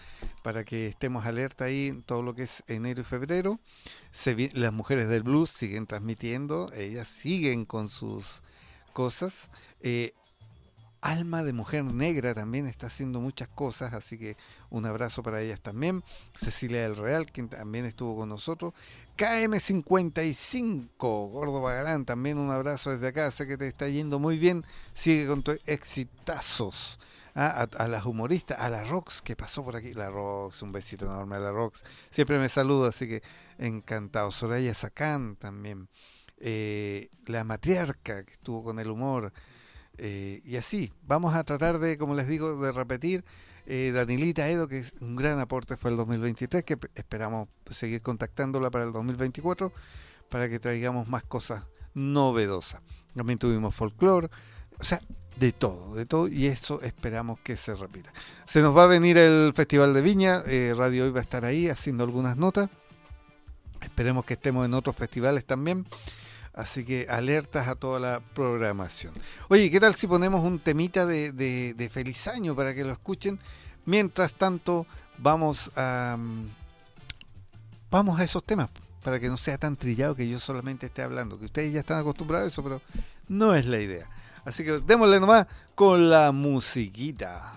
para 0.43 0.63
que 0.63 0.87
estemos 0.87 1.25
alerta 1.25 1.65
ahí 1.65 1.87
en 1.87 2.03
todo 2.03 2.21
lo 2.21 2.35
que 2.35 2.43
es 2.43 2.63
enero 2.67 3.01
y 3.01 3.03
febrero. 3.05 3.59
Se, 4.11 4.49
las 4.53 4.73
mujeres 4.73 5.07
del 5.07 5.23
blues 5.23 5.49
siguen 5.49 5.87
transmitiendo, 5.87 6.71
ellas 6.73 7.07
siguen 7.07 7.65
con 7.65 7.89
sus 7.89 8.43
cosas. 8.93 9.49
Alma 11.05 11.43
de 11.43 11.53
Mujer 11.53 11.83
Negra 11.83 12.33
también 12.33 12.65
está 12.65 12.87
haciendo 12.87 13.21
muchas 13.21 13.47
cosas, 13.47 13.93
así 13.93 14.17
que 14.17 14.37
un 14.71 14.87
abrazo 14.87 15.21
para 15.21 15.39
ellas 15.39 15.61
también. 15.61 16.03
Cecilia 16.33 16.81
del 16.81 16.97
Real, 16.97 17.31
quien 17.31 17.47
también 17.47 17.85
estuvo 17.85 18.15
con 18.17 18.29
nosotros. 18.29 18.73
KM55, 19.15 20.97
Gordo 20.97 21.61
Bagalán, 21.61 22.05
también 22.05 22.39
un 22.39 22.49
abrazo 22.49 22.89
desde 22.89 23.09
acá, 23.09 23.29
sé 23.29 23.45
que 23.45 23.55
te 23.55 23.67
está 23.67 23.87
yendo 23.87 24.17
muy 24.17 24.39
bien. 24.39 24.65
Sigue 24.95 25.27
con 25.27 25.43
tus 25.43 25.59
exitazos. 25.67 26.97
Ah, 27.35 27.67
a, 27.77 27.87
las 27.87 28.05
humoristas, 28.05 28.59
a 28.59 28.67
la 28.69 28.83
Rox 28.83 29.21
que 29.21 29.35
pasó 29.35 29.63
por 29.63 29.75
aquí. 29.75 29.93
La 29.93 30.09
Rox, 30.09 30.63
un 30.63 30.71
besito 30.71 31.05
enorme 31.05 31.35
a 31.35 31.39
la 31.39 31.51
Rox. 31.51 31.83
Siempre 32.09 32.39
me 32.39 32.49
saluda, 32.49 32.89
así 32.89 33.07
que 33.07 33.21
encantado. 33.59 34.31
Soraya 34.31 34.73
Sacán 34.73 35.35
también. 35.35 35.87
Eh, 36.37 37.09
la 37.27 37.43
matriarca 37.43 38.23
que 38.23 38.33
estuvo 38.33 38.63
con 38.63 38.79
el 38.79 38.89
humor. 38.89 39.31
Eh, 39.97 40.41
y 40.45 40.57
así, 40.57 40.91
vamos 41.03 41.35
a 41.35 41.43
tratar 41.43 41.79
de, 41.79 41.97
como 41.97 42.15
les 42.15 42.27
digo, 42.27 42.59
de 42.61 42.71
repetir. 42.71 43.23
Eh, 43.67 43.91
Danilita 43.93 44.47
Edo, 44.47 44.67
que 44.67 44.79
es 44.79 44.93
un 45.01 45.15
gran 45.15 45.39
aporte 45.39 45.75
fue 45.75 45.91
el 45.91 45.97
2023, 45.97 46.63
que 46.63 46.77
esperamos 46.93 47.49
seguir 47.69 48.01
contactándola 48.01 48.69
para 48.69 48.85
el 48.85 48.91
2024 48.91 49.71
para 50.29 50.49
que 50.49 50.59
traigamos 50.59 51.07
más 51.07 51.23
cosas 51.23 51.63
novedosas. 51.93 52.81
También 53.15 53.39
tuvimos 53.39 53.73
folclore, 53.73 54.29
o 54.79 54.83
sea, 54.83 54.99
de 55.37 55.51
todo, 55.51 55.95
de 55.95 56.05
todo, 56.05 56.27
y 56.27 56.45
eso 56.45 56.81
esperamos 56.81 57.39
que 57.39 57.57
se 57.57 57.75
repita. 57.75 58.13
Se 58.45 58.61
nos 58.61 58.75
va 58.75 58.83
a 58.83 58.87
venir 58.87 59.17
el 59.17 59.53
Festival 59.55 59.93
de 59.93 60.01
Viña, 60.01 60.43
eh, 60.45 60.73
Radio 60.75 61.05
Hoy 61.05 61.11
va 61.11 61.19
a 61.19 61.23
estar 61.23 61.45
ahí 61.45 61.67
haciendo 61.67 62.03
algunas 62.03 62.37
notas. 62.37 62.69
Esperemos 63.81 64.25
que 64.25 64.35
estemos 64.35 64.65
en 64.65 64.73
otros 64.73 64.95
festivales 64.95 65.45
también. 65.45 65.85
Así 66.55 66.85
que 66.85 67.07
alertas 67.09 67.67
a 67.67 67.75
toda 67.75 67.99
la 67.99 68.21
programación. 68.33 69.13
Oye, 69.49 69.69
¿qué 69.69 69.79
tal 69.81 69.93
si 69.95 70.07
ponemos 70.07 70.41
un 70.41 70.59
temita 70.59 71.05
de, 71.05 71.33
de, 71.33 71.89
feliz 71.89 72.29
año 72.29 72.55
para 72.55 72.73
que 72.73 72.85
lo 72.85 72.93
escuchen? 72.93 73.39
Mientras 73.85 74.33
tanto, 74.33 74.87
vamos 75.17 75.69
a, 75.75 76.17
vamos 77.91 78.19
a 78.19 78.23
esos 78.23 78.41
temas 78.41 78.69
para 79.03 79.19
que 79.19 79.27
no 79.27 79.35
sea 79.35 79.57
tan 79.57 79.75
trillado 79.75 80.15
que 80.15 80.29
yo 80.29 80.39
solamente 80.39 80.85
esté 80.85 81.01
hablando. 81.01 81.37
Que 81.37 81.45
ustedes 81.45 81.73
ya 81.73 81.81
están 81.81 81.99
acostumbrados 81.99 82.45
a 82.45 82.47
eso, 82.47 82.63
pero 82.63 82.81
no 83.27 83.53
es 83.53 83.65
la 83.65 83.81
idea. 83.81 84.09
Así 84.45 84.63
que 84.63 84.79
démosle 84.79 85.19
nomás 85.19 85.47
con 85.75 86.09
la 86.09 86.31
musiquita. 86.31 87.51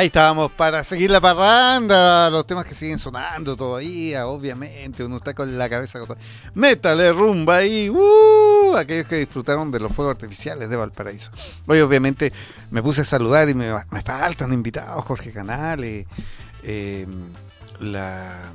Ahí 0.00 0.06
estábamos 0.06 0.50
para 0.52 0.82
seguir 0.82 1.10
la 1.10 1.20
parranda, 1.20 2.30
los 2.30 2.46
temas 2.46 2.64
que 2.64 2.74
siguen 2.74 2.98
sonando 2.98 3.54
todavía, 3.54 4.26
obviamente, 4.28 5.04
uno 5.04 5.16
está 5.16 5.34
con 5.34 5.58
la 5.58 5.68
cabeza 5.68 6.00
con 6.00 6.16
Métale 6.54 7.12
rumba 7.12 7.56
ahí, 7.56 7.90
uh, 7.90 8.76
aquellos 8.78 9.06
que 9.06 9.16
disfrutaron 9.16 9.70
de 9.70 9.78
los 9.78 9.92
fuegos 9.92 10.12
artificiales 10.12 10.70
de 10.70 10.76
Valparaíso. 10.76 11.30
Hoy 11.66 11.80
obviamente 11.80 12.32
me 12.70 12.82
puse 12.82 13.02
a 13.02 13.04
saludar 13.04 13.50
y 13.50 13.54
me, 13.54 13.74
faltan 14.02 14.54
invitados, 14.54 15.04
Jorge 15.04 15.32
Canales, 15.32 16.06
eh, 16.62 17.06
la... 17.80 18.52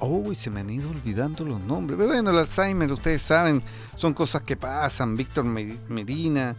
Uy, 0.00 0.36
se 0.36 0.50
me 0.50 0.60
han 0.60 0.68
ido 0.68 0.90
olvidando 0.90 1.46
los 1.46 1.60
nombres. 1.60 1.96
Pero 1.96 2.10
bueno, 2.10 2.28
el 2.28 2.40
Alzheimer, 2.40 2.92
ustedes 2.92 3.22
saben, 3.22 3.62
son 3.96 4.12
cosas 4.12 4.42
que 4.42 4.54
pasan. 4.58 5.16
Víctor 5.16 5.46
Medina. 5.46 6.56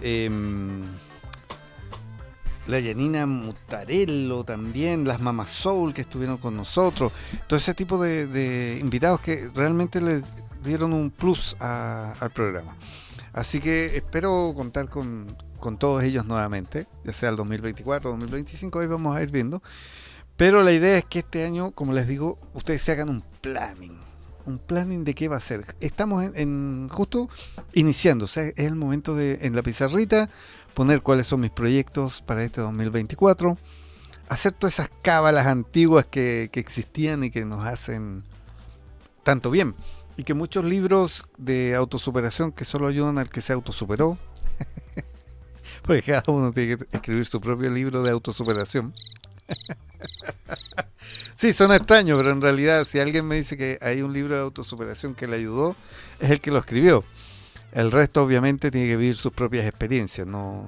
Eh, 0.00 0.28
la 2.68 2.78
Yanina 2.80 3.26
Mutarello 3.26 4.44
también, 4.44 5.04
las 5.08 5.20
Mamas 5.20 5.50
Soul 5.50 5.94
que 5.94 6.02
estuvieron 6.02 6.36
con 6.36 6.54
nosotros, 6.54 7.12
todo 7.46 7.58
ese 7.58 7.74
tipo 7.74 8.00
de, 8.00 8.78
invitados 8.80 9.20
que 9.20 9.48
realmente 9.54 10.00
le 10.00 10.22
dieron 10.62 10.92
un 10.92 11.10
plus 11.10 11.56
al 11.58 12.30
programa. 12.30 12.76
Así 13.32 13.60
que 13.60 13.96
espero 13.96 14.52
contar 14.54 14.88
con, 14.88 15.36
todos 15.78 16.02
ellos 16.02 16.26
nuevamente, 16.26 16.86
ya 17.04 17.12
sea 17.12 17.30
el 17.30 17.36
2024 17.36 18.10
o 18.10 18.12
2025, 18.12 18.80
ahí 18.80 18.86
vamos 18.86 19.16
a 19.16 19.22
ir 19.22 19.30
viendo. 19.30 19.62
Pero 20.36 20.62
la 20.62 20.72
idea 20.72 20.98
es 20.98 21.04
que 21.04 21.20
este 21.20 21.44
año, 21.44 21.72
como 21.72 21.92
les 21.92 22.06
digo, 22.06 22.38
ustedes 22.52 22.82
se 22.82 22.92
hagan 22.92 23.08
un 23.08 23.24
planning. 23.40 23.98
Un 24.46 24.58
planning 24.58 25.04
de 25.04 25.14
qué 25.14 25.28
va 25.28 25.36
a 25.36 25.40
ser. 25.40 25.76
Estamos 25.80 26.30
en, 26.34 26.88
justo 26.90 27.28
iniciando, 27.74 28.26
o 28.26 28.28
sea, 28.28 28.44
es 28.44 28.58
el 28.58 28.76
momento 28.76 29.14
de 29.14 29.40
en 29.42 29.54
la 29.54 29.62
pizarrita 29.62 30.30
poner 30.78 31.02
cuáles 31.02 31.26
son 31.26 31.40
mis 31.40 31.50
proyectos 31.50 32.22
para 32.22 32.44
este 32.44 32.60
2024, 32.60 33.58
hacer 34.28 34.52
todas 34.52 34.74
esas 34.74 34.88
cábalas 35.02 35.48
antiguas 35.48 36.06
que, 36.06 36.48
existían 36.52 37.24
y 37.24 37.32
que 37.32 37.44
nos 37.44 37.66
hacen 37.66 38.22
tanto 39.24 39.50
bien. 39.50 39.74
Y 40.16 40.22
que 40.22 40.34
muchos 40.34 40.64
libros 40.64 41.24
de 41.36 41.74
autosuperación 41.74 42.52
que 42.52 42.64
solo 42.64 42.86
ayudan 42.86 43.18
al 43.18 43.28
que 43.28 43.40
se 43.40 43.52
autosuperó, 43.52 44.18
porque 45.82 46.02
cada 46.02 46.22
uno 46.28 46.52
tiene 46.52 46.76
que 46.76 46.84
escribir 46.92 47.26
su 47.26 47.40
propio 47.40 47.70
libro 47.70 48.04
de 48.04 48.12
autosuperación. 48.12 48.94
sí, 51.34 51.52
suena 51.52 51.74
extraño, 51.74 52.16
pero 52.18 52.30
en 52.30 52.40
realidad 52.40 52.84
si 52.84 53.00
alguien 53.00 53.26
me 53.26 53.34
dice 53.34 53.56
que 53.56 53.78
hay 53.80 54.02
un 54.02 54.12
libro 54.12 54.36
de 54.36 54.42
autosuperación 54.42 55.16
que 55.16 55.26
le 55.26 55.38
ayudó, 55.38 55.74
es 56.20 56.30
el 56.30 56.40
que 56.40 56.52
lo 56.52 56.58
escribió. 56.58 57.02
El 57.72 57.92
resto 57.92 58.22
obviamente 58.22 58.70
tiene 58.70 58.86
que 58.86 58.96
vivir 58.96 59.16
sus 59.16 59.32
propias 59.32 59.66
experiencias. 59.66 60.26
No, 60.26 60.66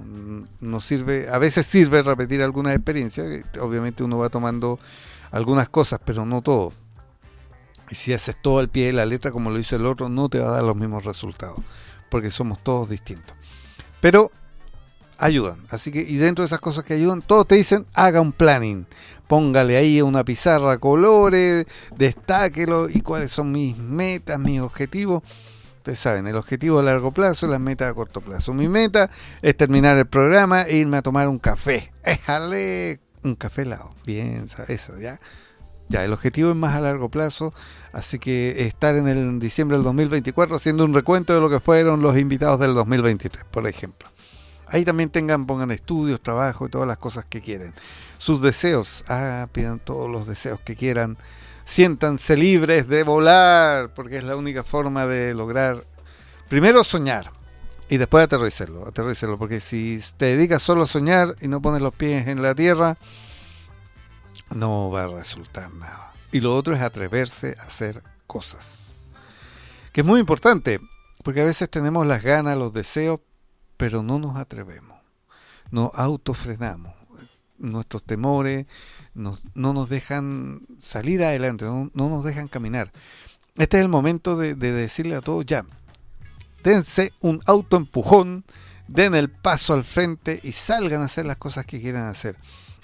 no 0.61 0.80
sirve, 0.80 1.28
a 1.30 1.38
veces 1.38 1.66
sirve 1.66 2.02
repetir 2.02 2.42
algunas 2.42 2.75
experiencias. 2.75 3.45
Obviamente 3.61 4.04
uno 4.04 4.19
va 4.19 4.28
tomando 4.28 4.78
algunas 5.30 5.69
cosas, 5.69 6.00
pero 6.04 6.26
no 6.26 6.42
todo. 6.42 6.73
Y 7.90 7.95
si 7.95 8.12
haces 8.12 8.37
todo 8.40 8.59
al 8.59 8.69
pie 8.69 8.87
de 8.87 8.92
la 8.92 9.07
letra 9.07 9.33
como 9.33 9.50
lo 9.50 9.59
hizo 9.59 9.76
el 9.76 9.87
otro, 9.87 10.09
no 10.09 10.28
te 10.28 10.38
va 10.38 10.50
a 10.50 10.52
dar 10.57 10.62
los 10.62 10.76
mismos 10.76 11.04
resultados, 11.04 11.59
porque 12.11 12.30
somos 12.30 12.62
todos 12.62 12.88
distintos. 12.88 13.35
Pero 14.00 14.30
ayudan. 15.19 15.64
Así 15.71 15.90
que, 15.90 16.00
y 16.00 16.16
dentro 16.16 16.42
de 16.42 16.47
esas 16.47 16.61
cosas 16.61 16.85
que 16.85 16.95
ayudan, 16.95 17.23
todos 17.23 17.49
te 17.49 17.57
dicen, 17.57 17.87
haga 17.95 18.21
un 18.21 18.33
planning. 18.33 18.87
Póngale 19.26 19.76
ahí 19.76 20.02
una 20.02 20.25
pizarra, 20.25 20.78
colores, 20.78 21.66
destáquelo 21.97 22.88
y 22.88 23.00
cuáles 23.00 23.33
son 23.33 23.52
mis 23.52 23.76
metas, 23.76 24.38
mis 24.38 24.61
objetivos 24.61 25.23
Ustedes 25.81 25.99
saben, 25.99 26.27
el 26.27 26.37
objetivo 26.37 26.79
a 26.79 26.83
largo 26.83 27.11
plazo, 27.11 27.47
la 27.47 27.59
meta 27.59 27.89
a 27.89 27.95
corto 27.95 28.21
plazo. 28.21 28.53
Mi 28.53 28.69
meta 28.69 29.11
es 29.41 29.57
terminar 29.57 29.97
el 29.97 30.07
programa 30.07 30.61
e 30.65 30.77
irme 30.77 30.99
a 30.99 31.03
tomar 31.03 31.27
un 31.27 31.39
café. 31.39 31.91
Éjale, 32.05 33.01
un 33.23 33.35
café 33.35 33.63
helado. 33.63 33.95
Bien, 34.05 34.45
eso, 34.69 34.99
ya. 35.01 35.19
Ya, 35.89 36.05
el 36.05 36.13
objetivo 36.13 36.51
es 36.51 36.57
más 36.57 36.75
a 36.75 36.83
largo 36.83 37.09
plazo, 37.09 37.55
así 37.95 38.19
que 38.19 38.67
estar 38.67 38.95
en 38.95 39.09
el 39.09 39.39
diciembre 39.39 39.79
del 39.79 39.85
2024 39.85 40.55
haciendo 40.55 40.85
un 40.85 40.93
recuento 40.93 41.33
de 41.33 41.41
lo 41.41 41.49
que 41.49 41.61
fueron 41.61 42.03
los 42.03 42.19
invitados 42.19 42.61
del 42.61 42.75
2023, 42.75 43.47
por 43.51 43.67
ejemplo. 43.67 44.11
Ahí 44.67 44.85
también 44.85 45.09
tengan, 45.09 45.47
pongan 45.47 45.71
estudios, 45.71 46.21
trabajo 46.21 46.67
y 46.67 46.69
todas 46.69 46.87
las 46.87 46.99
cosas 46.99 47.25
que 47.25 47.41
quieren. 47.41 47.73
Sus 48.19 48.43
deseos, 48.43 49.03
ah, 49.09 49.49
pidan 49.51 49.79
todos 49.79 50.11
los 50.11 50.27
deseos 50.27 50.61
que 50.61 50.77
quieran 50.77 51.17
siéntanse 51.71 52.37
libres 52.37 52.89
de 52.89 53.05
volar, 53.05 53.95
porque 53.95 54.17
es 54.19 54.25
la 54.25 54.35
única 54.35 54.65
forma 54.65 55.07
de 55.07 55.35
lograr, 55.35 55.87
primero 56.49 56.83
soñar 56.83 57.31
y 57.89 57.97
después 57.97 58.25
aterrizarlo, 58.25 58.89
aterrizarlo, 58.89 59.39
porque 59.39 59.61
si 59.61 60.00
te 60.17 60.37
dedicas 60.37 60.65
solo 60.65 60.83
a 60.83 60.87
soñar 60.89 61.37
y 61.41 61.47
no 61.47 61.62
pones 61.62 61.81
los 61.81 61.95
pies 61.95 62.27
en 62.27 62.43
la 62.43 62.57
tierra, 62.57 62.99
no 64.53 64.91
va 64.91 65.05
a 65.05 65.07
resultar 65.07 65.73
nada. 65.73 66.12
Y 66.33 66.41
lo 66.41 66.57
otro 66.57 66.75
es 66.75 66.83
atreverse 66.83 67.55
a 67.61 67.62
hacer 67.62 68.03
cosas, 68.27 68.97
que 69.93 70.00
es 70.00 70.07
muy 70.07 70.19
importante, 70.19 70.81
porque 71.23 71.41
a 71.41 71.45
veces 71.45 71.71
tenemos 71.71 72.05
las 72.05 72.21
ganas, 72.21 72.59
los 72.59 72.73
deseos, 72.73 73.21
pero 73.77 74.03
no 74.03 74.19
nos 74.19 74.37
atrevemos, 74.37 74.99
nos 75.71 75.95
autofrenamos, 75.95 76.95
nuestros 77.61 78.02
temores, 78.02 78.67
no 79.14 79.37
nos 79.55 79.88
dejan 79.88 80.61
salir 80.79 81.23
adelante, 81.23 81.64
no, 81.64 81.90
nos 81.95 82.25
dejan 82.25 82.49
caminar. 82.49 82.90
Este 83.57 83.79
es 83.79 83.83
el 83.83 83.88
momento 83.88 84.37
de, 84.37 84.55
decirle 84.55 85.14
a 85.14 85.21
todos 85.21 85.45
ya, 85.47 85.64
dense 86.64 87.12
un 87.21 87.40
autoempujón, 87.47 88.45
den 88.88 89.14
el 89.14 89.31
paso 89.31 89.75
al 89.75 89.85
frente 89.85 90.40
y 90.43 90.52
salgan 90.52 91.02
a 91.02 91.05
hacer 91.05 91.26
las 91.26 91.37
cosas 91.37 91.67
que 91.67 91.81
quieran 91.81 92.09
hacer. 92.09 92.37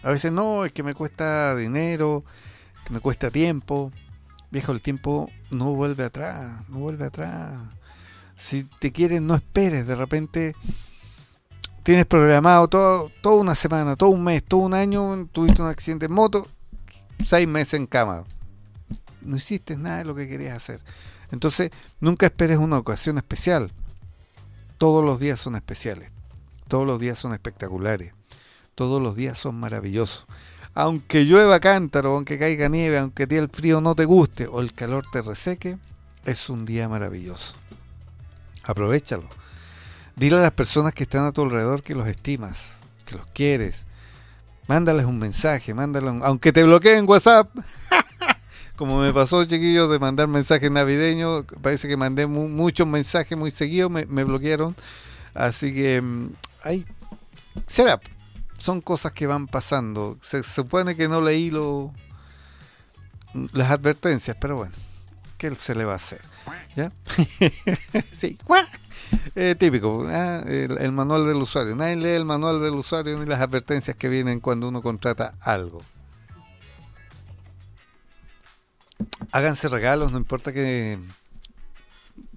A 0.03 0.11
veces 0.11 0.31
no, 0.31 0.65
es 0.65 0.73
que 0.73 0.83
me 0.83 0.95
cuesta 0.95 1.57
dinero, 1.57 2.25
que 2.87 2.93
me 2.93 3.01
cuesta 3.01 3.31
tiempo. 3.31 3.91
Viejo, 4.51 4.73
el 4.73 4.81
tiempo 4.81 5.31
no 5.51 5.75
vuelve 5.75 6.05
atrás, 6.05 6.63
no 6.69 6.79
vuelve 6.79 7.07
atrás. 7.07 7.59
Si 8.37 8.65
te 8.65 8.93
quieres, 8.93 9.21
no 9.23 9.35
esperes. 9.35 9.87
De 9.87 9.97
repente 9.97 10.55
tienes 11.87 12.05
programado 12.05 12.67
todo, 12.67 13.13
toda 13.21 13.37
una 13.37 13.55
semana, 13.55 13.95
todo 13.95 14.11
un 14.11 14.25
mes, 14.25 14.43
todo 14.43 14.59
un 14.59 14.75
año, 14.75 15.29
tuviste 15.31 15.63
un 15.63 15.69
accidente 15.69 16.07
en 16.07 16.13
moto, 16.13 16.49
seis 17.25 17.47
meses 17.47 17.75
en 17.75 17.87
cama. 17.87 18.25
No 19.21 19.37
hiciste 19.37 19.77
nada 19.77 19.99
de 19.99 20.05
lo 20.05 20.17
que 20.17 20.27
querías 20.27 20.57
hacer. 20.57 20.81
Entonces, 21.31 21.71
nunca 22.01 22.27
esperes 22.27 22.59
una 22.59 22.77
ocasión 22.77 23.19
especial. 23.19 23.71
Todos 24.79 25.05
los 25.05 25.21
días 25.21 25.39
son 25.39 25.55
especiales. 25.55 26.11
Todos 26.67 26.89
los 26.89 26.99
días 26.99 27.21
son 27.21 27.33
espectaculares. 27.33 28.15
Todos 28.75 29.01
los 29.01 29.15
días 29.15 29.39
son 29.39 29.55
maravillosos. 29.55 30.27
Aunque 30.75 31.25
llueva 31.25 31.61
cántaro, 31.61 32.17
aunque 32.17 32.37
caiga 32.37 32.69
nieve, 32.69 32.99
aunque 32.99 33.23
a 33.23 33.27
ti 33.29 33.37
el 33.37 33.49
frío 33.49 33.81
no 33.81 33.95
te 33.95 34.07
guste 34.07 34.49
o 34.49 34.61
el 34.61 34.73
calor 34.73 35.05
te 35.13 35.23
reseque, 35.23 35.79
es 36.25 36.51
un 36.51 36.67
día 36.67 36.89
maravilloso. 36.89 37.55
Aprovechalo 38.65 39.46
Dile 40.17 40.37
a 40.37 40.41
las 40.41 40.53
personas 40.53 40.95
que 40.95 41.03
están 41.03 41.27
a 41.27 41.33
tu 41.33 41.43
alrededor 41.43 41.83
que 41.83 41.95
los 41.95 42.09
estimas, 42.09 42.79
que 43.05 43.17
los 43.17 43.27
quieres. 43.35 43.85
Mándales 44.67 45.05
un 45.05 45.19
mensaje, 45.19 45.75
mándales 45.75 46.15
aunque 46.23 46.55
te 46.55 46.65
bloqueen 46.65 47.07
WhatsApp. 47.07 47.51
Como 48.77 48.99
me 49.01 49.13
pasó, 49.13 49.45
chiquillos, 49.45 49.91
de 49.91 49.99
mandar 49.99 50.27
mensajes 50.27 50.71
navideños, 50.71 51.45
parece 51.61 51.87
que 51.87 51.99
mandé 51.99 52.27
muchos 52.27 52.87
mensajes 52.87 53.37
muy 53.37 53.51
seguidos, 53.51 53.91
me, 53.91 54.25
bloquearon. 54.25 54.75
Así 55.35 55.75
que, 55.75 56.01
mm, 56.01 56.31
ahí, 56.65 56.87
será. 57.67 58.01
Son 58.59 58.81
cosas 58.81 59.13
que 59.13 59.27
van 59.27 59.47
pasando. 59.47 60.19
Se, 60.23 60.43
supone 60.43 60.97
que 60.97 61.09
no 61.09 61.21
leí 61.21 61.51
lo, 61.51 61.93
las 63.53 63.71
advertencias, 63.71 64.37
pero 64.41 64.57
bueno, 64.57 64.75
¿qué 65.37 65.55
se 65.55 65.75
le 65.75 65.85
va 65.85 65.93
a 65.93 65.97
hacer? 65.97 66.23
¿Ya? 66.75 66.91
sí, 68.11 68.39
eh, 69.35 69.55
típico, 69.59 70.07
¿ah? 70.09 70.43
el, 70.47 70.93
manual 70.93 71.27
del 71.27 71.37
usuario. 71.37 71.77
Nadie 71.77 71.97
lee 71.97 72.11
el 72.11 72.25
manual 72.25 72.61
del 72.61 72.75
usuario 72.75 73.19
ni 73.19 73.27
las 73.27 73.41
advertencias 73.41 73.97
que 73.97 74.09
vienen 74.09 74.41
cuando 74.41 74.69
uno 74.69 74.83
contrata 74.83 75.35
algo. 75.41 75.83
Háganse 79.33 79.69
regalos, 79.69 80.13
no 80.13 80.19
importa 80.19 80.53
que... 80.53 80.99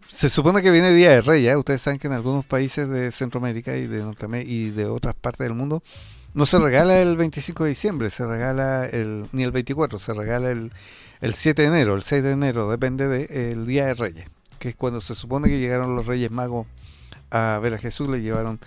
Se 0.08 0.30
supone 0.30 0.64
que 0.64 0.72
viene 0.72 0.92
Día 0.92 1.12
de 1.12 1.22
Reyes. 1.22 1.52
¿eh? 1.52 1.56
Ustedes 1.56 1.84
saben 1.84 2.00
que 2.00 2.08
en 2.08 2.14
algunos 2.14 2.44
países 2.44 2.90
de 2.90 3.12
Centroamérica 3.12 3.78
y 3.78 3.86
de 3.86 4.02
Norteamérica 4.02 4.52
y 4.52 4.72
de 4.72 4.86
otras 4.88 5.14
partes 5.14 5.46
del 5.46 5.54
mundo 5.54 5.84
no 6.34 6.46
se 6.46 6.60
regala 6.60 7.02
el 7.02 7.18
25 7.18 7.64
de 7.64 7.70
diciembre, 7.70 8.10
se 8.10 8.26
regala 8.26 8.86
el, 8.86 9.28
ni 9.32 9.44
el 9.44 9.52
24, 9.52 10.00
se 10.00 10.14
regala 10.14 10.52
el, 10.52 10.72
el 11.22 11.34
7 11.34 11.62
de 11.62 11.68
enero, 11.68 11.96
el 11.96 12.04
6 12.04 12.24
de 12.24 12.32
enero, 12.32 12.70
depende 12.70 13.08
del 13.08 13.66
Día 13.66 13.88
de 13.88 13.96
Reyes, 13.96 14.26
que 14.60 14.70
es 14.70 14.76
cuando 14.76 15.02
se 15.02 15.16
supone 15.16 15.50
que 15.50 15.60
llegaron 15.60 15.96
los 15.96 16.06
Reyes 16.06 16.32
Magos 16.32 16.68
a 17.32 17.60
ver 17.62 17.74
a 17.74 17.78
Jesús, 17.78 18.10
le 18.10 18.22
llevaron 18.22 18.60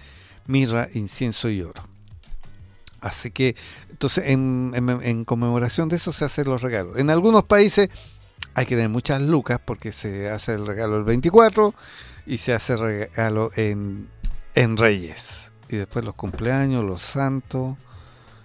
mirra, 0.46 0.88
incienso 0.94 1.48
y 1.48 1.62
oro. 1.62 1.82
Así 3.00 3.30
que, 3.30 3.56
entonces, 3.90 4.26
en, 4.28 4.72
en, 4.74 5.24
conmemoración 5.24 5.88
de 5.88 5.96
eso 5.96 6.12
se 6.12 6.24
hacen 6.24 6.46
los 6.46 6.62
regalos. 6.62 6.98
En 6.98 7.10
algunos 7.10 7.44
países 7.44 7.90
hay 8.54 8.66
que 8.66 8.76
tener 8.76 8.90
muchas 8.90 9.20
lucas 9.22 9.60
porque 9.64 9.92
se 9.92 10.30
hace 10.30 10.54
el 10.54 10.66
regalo 10.66 10.98
el 10.98 11.04
24 11.04 11.74
y 12.26 12.36
se 12.38 12.52
hace 12.52 12.76
regalo 12.76 13.50
en, 13.56 14.08
en 14.54 14.76
Reyes 14.76 15.52
y 15.68 15.76
después 15.76 16.04
los 16.04 16.14
cumpleaños, 16.14 16.84
los 16.84 17.02
santos, 17.02 17.76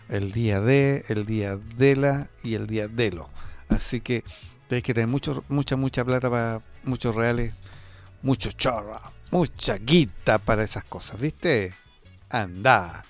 el 0.09 0.31
día 0.31 0.61
de, 0.61 1.03
el 1.09 1.25
día 1.25 1.57
de 1.57 1.95
la 1.95 2.29
y 2.43 2.55
el 2.55 2.67
día 2.67 2.87
de 2.87 3.11
lo. 3.11 3.29
Así 3.69 3.99
que 4.01 4.23
hay 4.69 4.81
que 4.81 4.93
tener 4.93 5.07
mucho, 5.07 5.43
mucha, 5.49 5.75
mucha 5.75 6.03
plata 6.03 6.29
para 6.29 6.61
muchos 6.83 7.15
reales, 7.15 7.53
mucho 8.21 8.51
chorro, 8.51 8.99
mucha 9.31 9.77
guita 9.77 10.37
para 10.39 10.63
esas 10.63 10.83
cosas, 10.83 11.19
¿viste? 11.19 11.73
Anda. 12.29 13.03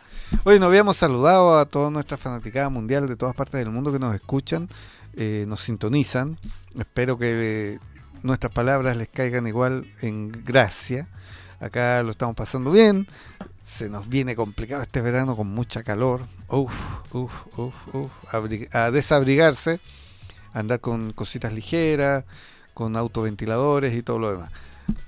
Hoy 0.43 0.59
nos 0.59 0.67
habíamos 0.67 0.97
saludado 0.97 1.57
a 1.57 1.65
toda 1.65 1.89
nuestra 1.89 2.17
fanaticada 2.17 2.69
mundial 2.69 3.07
de 3.07 3.15
todas 3.15 3.35
partes 3.35 3.59
del 3.59 3.69
mundo 3.69 3.91
que 3.91 3.99
nos 3.99 4.13
escuchan, 4.13 4.67
eh, 5.13 5.45
nos 5.47 5.61
sintonizan. 5.61 6.37
Espero 6.77 7.17
que 7.17 7.79
nuestras 8.23 8.51
palabras 8.51 8.97
les 8.97 9.07
caigan 9.07 9.47
igual 9.47 9.91
en 10.01 10.31
gracia. 10.31 11.07
Acá 11.59 12.03
lo 12.03 12.11
estamos 12.11 12.35
pasando 12.35 12.71
bien 12.71 13.07
se 13.67 13.89
nos 13.89 14.07
viene 14.07 14.33
complicado 14.33 14.81
este 14.81 15.01
verano 15.01 15.35
con 15.35 15.47
mucha 15.47 15.83
calor. 15.83 16.25
Uf, 16.47 16.71
uf, 17.11 17.47
uf, 17.57 17.95
uf. 17.95 18.35
a 18.73 18.91
desabrigarse, 18.91 19.81
andar 20.59 20.79
con 20.79 21.13
cositas 21.13 21.53
ligeras, 21.53 22.25
con 22.73 22.95
autoventiladores 22.95 23.95
y 23.95 24.03
todo 24.03 24.19
lo 24.19 24.31
demás. 24.31 24.51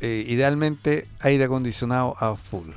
Eh, 0.02 0.26
idealmente 0.28 1.08
aire 1.22 1.46
acondicionado 1.46 2.16
a 2.20 2.36
full. 2.36 2.72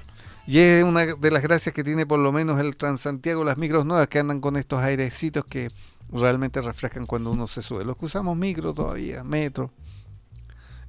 Y 0.47 0.59
es 0.59 0.85
una 0.85 1.07
de 1.07 1.31
las 1.31 1.43
gracias 1.43 1.75
que 1.75 1.85
tiene 1.85 2.07
por 2.07 2.19
lo 2.19 2.33
menos 2.33 2.59
el 2.61 2.77
Transantiago, 2.77 3.45
las 3.45 3.59
micros 3.59 3.85
nuevas 3.85 4.09
que 4.09 4.19
andan 4.19 4.41
con 4.41 4.57
estos 4.57 4.83
airecitos 4.83 5.45
que 5.45 5.71
realmente 6.11 6.61
refrescan 6.61 7.07
cuando 7.07 7.31
uno 7.31 7.47
se 7.47 7.63
sube. 7.63 7.85
Los 7.85 7.97
que 7.97 8.07
usamos 8.07 8.37
micro 8.37 8.75
todavía, 8.75 9.23
metro. 9.25 9.71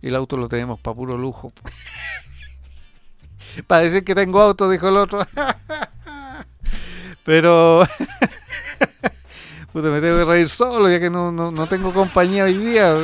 Y 0.02 0.08
el 0.08 0.16
auto 0.16 0.38
lo 0.38 0.50
tenemos 0.50 0.80
para 0.80 0.96
puro 0.96 1.18
lujo. 1.18 1.54
Para 3.68 3.84
decir 3.84 4.04
que 4.04 4.16
tengo 4.16 4.42
auto, 4.42 4.68
dijo 4.68 4.90
el 4.90 4.98
otro. 4.98 5.26
Pero. 7.24 7.88
Puta, 9.74 9.90
me 9.90 10.02
tengo 10.02 10.20
que 10.20 10.26
reír 10.26 10.48
solo, 10.48 10.88
ya 10.88 11.00
que 11.00 11.10
no, 11.10 11.32
no, 11.32 11.68
tengo 11.68 11.92
compañía 11.92 12.44
hoy 12.44 12.54
día. 12.54 12.96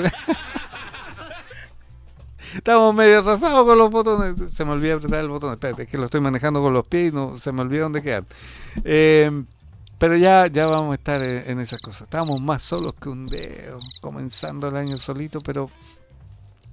Estamos 2.54 2.94
medio 2.94 3.20
arrasados 3.20 3.66
con 3.66 3.76
los 3.76 3.90
botones. 3.90 4.54
Se 4.54 4.64
me 4.66 4.72
olvidó 4.74 4.98
apretar 4.98 5.22
el 5.22 5.30
botón. 5.30 5.52
Espérate, 5.52 5.84
es 5.84 5.90
que 5.90 5.98
lo 5.98 6.06
estoy 6.06 6.22
manejando 6.22 6.62
con 6.62 6.72
los 6.72 6.86
pies 6.86 7.12
y 7.12 7.16
no, 7.16 7.40
se 7.40 7.52
me 7.52 7.62
olvidó 7.62 7.84
dónde 7.84 8.04
quedar. 8.04 8.24
Eh, 8.84 9.44
pero 9.98 10.16
ya, 10.16 10.46
ya 10.46 10.68
vamos 10.68 10.92
a 10.92 10.96
estar 10.96 11.22
en, 11.24 11.60
esas 11.60 11.82
cosas. 11.82 12.04
Estamos 12.04 12.40
más 12.40 12.62
solos 12.62 12.94
que 12.94 13.10
un 13.10 13.26
dedo, 13.26 13.80
comenzando 14.00 14.68
el 14.68 14.76
año 14.76 14.98
solito, 14.98 15.42
pero 15.42 15.72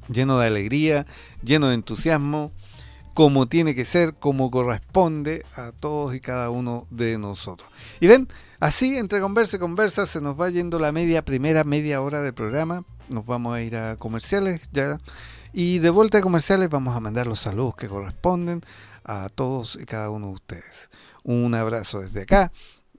lleno 0.09 0.39
de 0.39 0.47
alegría, 0.47 1.07
lleno 1.43 1.69
de 1.69 1.75
entusiasmo 1.75 2.53
como 3.17 3.49
tiene 3.49 3.75
que 3.75 3.87
ser, 3.87 4.13
como 4.13 4.51
corresponde 4.51 5.43
a 5.57 5.73
todos 5.73 6.15
y 6.15 6.21
cada 6.21 6.51
uno 6.51 6.87
de 6.91 7.17
nosotros. 7.17 7.67
Y 7.99 8.09
ven, 8.09 8.29
así 8.61 8.99
entre 8.99 9.23
conversa 9.23 9.57
y 9.57 9.59
conversa 9.59 10.07
se 10.07 10.21
nos 10.21 10.39
va 10.39 10.51
yendo 10.51 10.79
la 10.79 10.93
media 10.93 11.25
primera 11.25 11.65
media 11.65 12.03
hora 12.03 12.21
del 12.21 12.35
programa. 12.35 12.85
Nos 13.09 13.25
vamos 13.25 13.55
a 13.57 13.63
ir 13.63 13.75
a 13.75 13.97
comerciales 13.97 14.61
ya. 14.71 15.01
Y 15.55 15.79
de 15.79 15.89
vuelta 15.89 16.19
a 16.19 16.21
comerciales 16.21 16.69
vamos 16.69 16.95
a 16.95 17.01
mandar 17.01 17.27
los 17.27 17.39
saludos 17.39 17.75
que 17.77 17.89
corresponden 17.89 18.61
a 19.03 19.31
todos 19.35 19.79
y 19.81 19.87
cada 19.87 20.11
uno 20.11 20.27
de 20.27 20.33
ustedes. 20.35 20.91
Un 21.23 21.55
abrazo 21.55 22.01
desde 22.01 22.21
acá. 22.21 22.53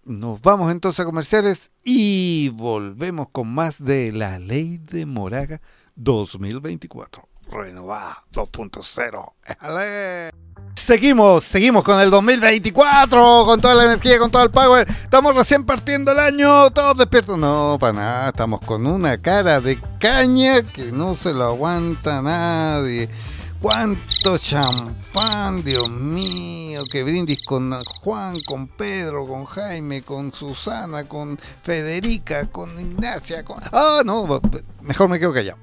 Nos 0.04 0.42
vamos 0.42 0.72
entonces 0.72 1.00
a 1.00 1.06
comerciales 1.06 1.70
y 1.84 2.50
volvemos 2.56 3.28
con 3.32 3.54
más 3.54 3.86
de 3.86 4.12
la 4.12 4.40
ley 4.40 4.80
de 4.80 5.06
Moraga 5.06 5.62
2024 5.96 7.37
renovada 7.50 8.18
2.0. 8.34 9.34
Seguimos, 10.76 11.44
seguimos 11.44 11.84
con 11.84 12.00
el 12.00 12.12
2024, 12.12 13.44
con 13.46 13.60
toda 13.60 13.74
la 13.74 13.86
energía, 13.86 14.20
con 14.20 14.30
todo 14.30 14.44
el 14.44 14.52
power. 14.52 14.88
Estamos 14.90 15.36
recién 15.36 15.66
partiendo 15.66 16.12
el 16.12 16.20
año, 16.20 16.70
todos 16.72 16.98
despiertos. 16.98 17.38
No, 17.38 17.78
para 17.80 17.94
nada, 17.94 18.30
estamos 18.30 18.62
con 18.62 18.86
una 18.86 19.18
cara 19.18 19.60
de 19.60 19.82
caña 20.00 20.62
que 20.62 20.92
no 20.92 21.16
se 21.16 21.34
lo 21.34 21.46
aguanta 21.46 22.22
nadie. 22.22 23.10
¿Cuánto 23.60 24.38
champán, 24.38 25.64
Dios 25.64 25.90
mío? 25.90 26.84
Que 26.92 27.02
brindis 27.02 27.42
con 27.44 27.74
Juan, 27.84 28.40
con 28.46 28.68
Pedro, 28.68 29.26
con 29.26 29.46
Jaime, 29.46 30.04
con 30.04 30.32
Susana, 30.32 31.06
con 31.06 31.40
Federica, 31.64 32.52
con 32.52 32.80
Ignacia. 32.80 33.44
Con... 33.44 33.58
Ah, 33.72 34.04
no, 34.06 34.28
mejor 34.82 35.10
me 35.10 35.20
quedo 35.20 35.34
callado. 35.34 35.58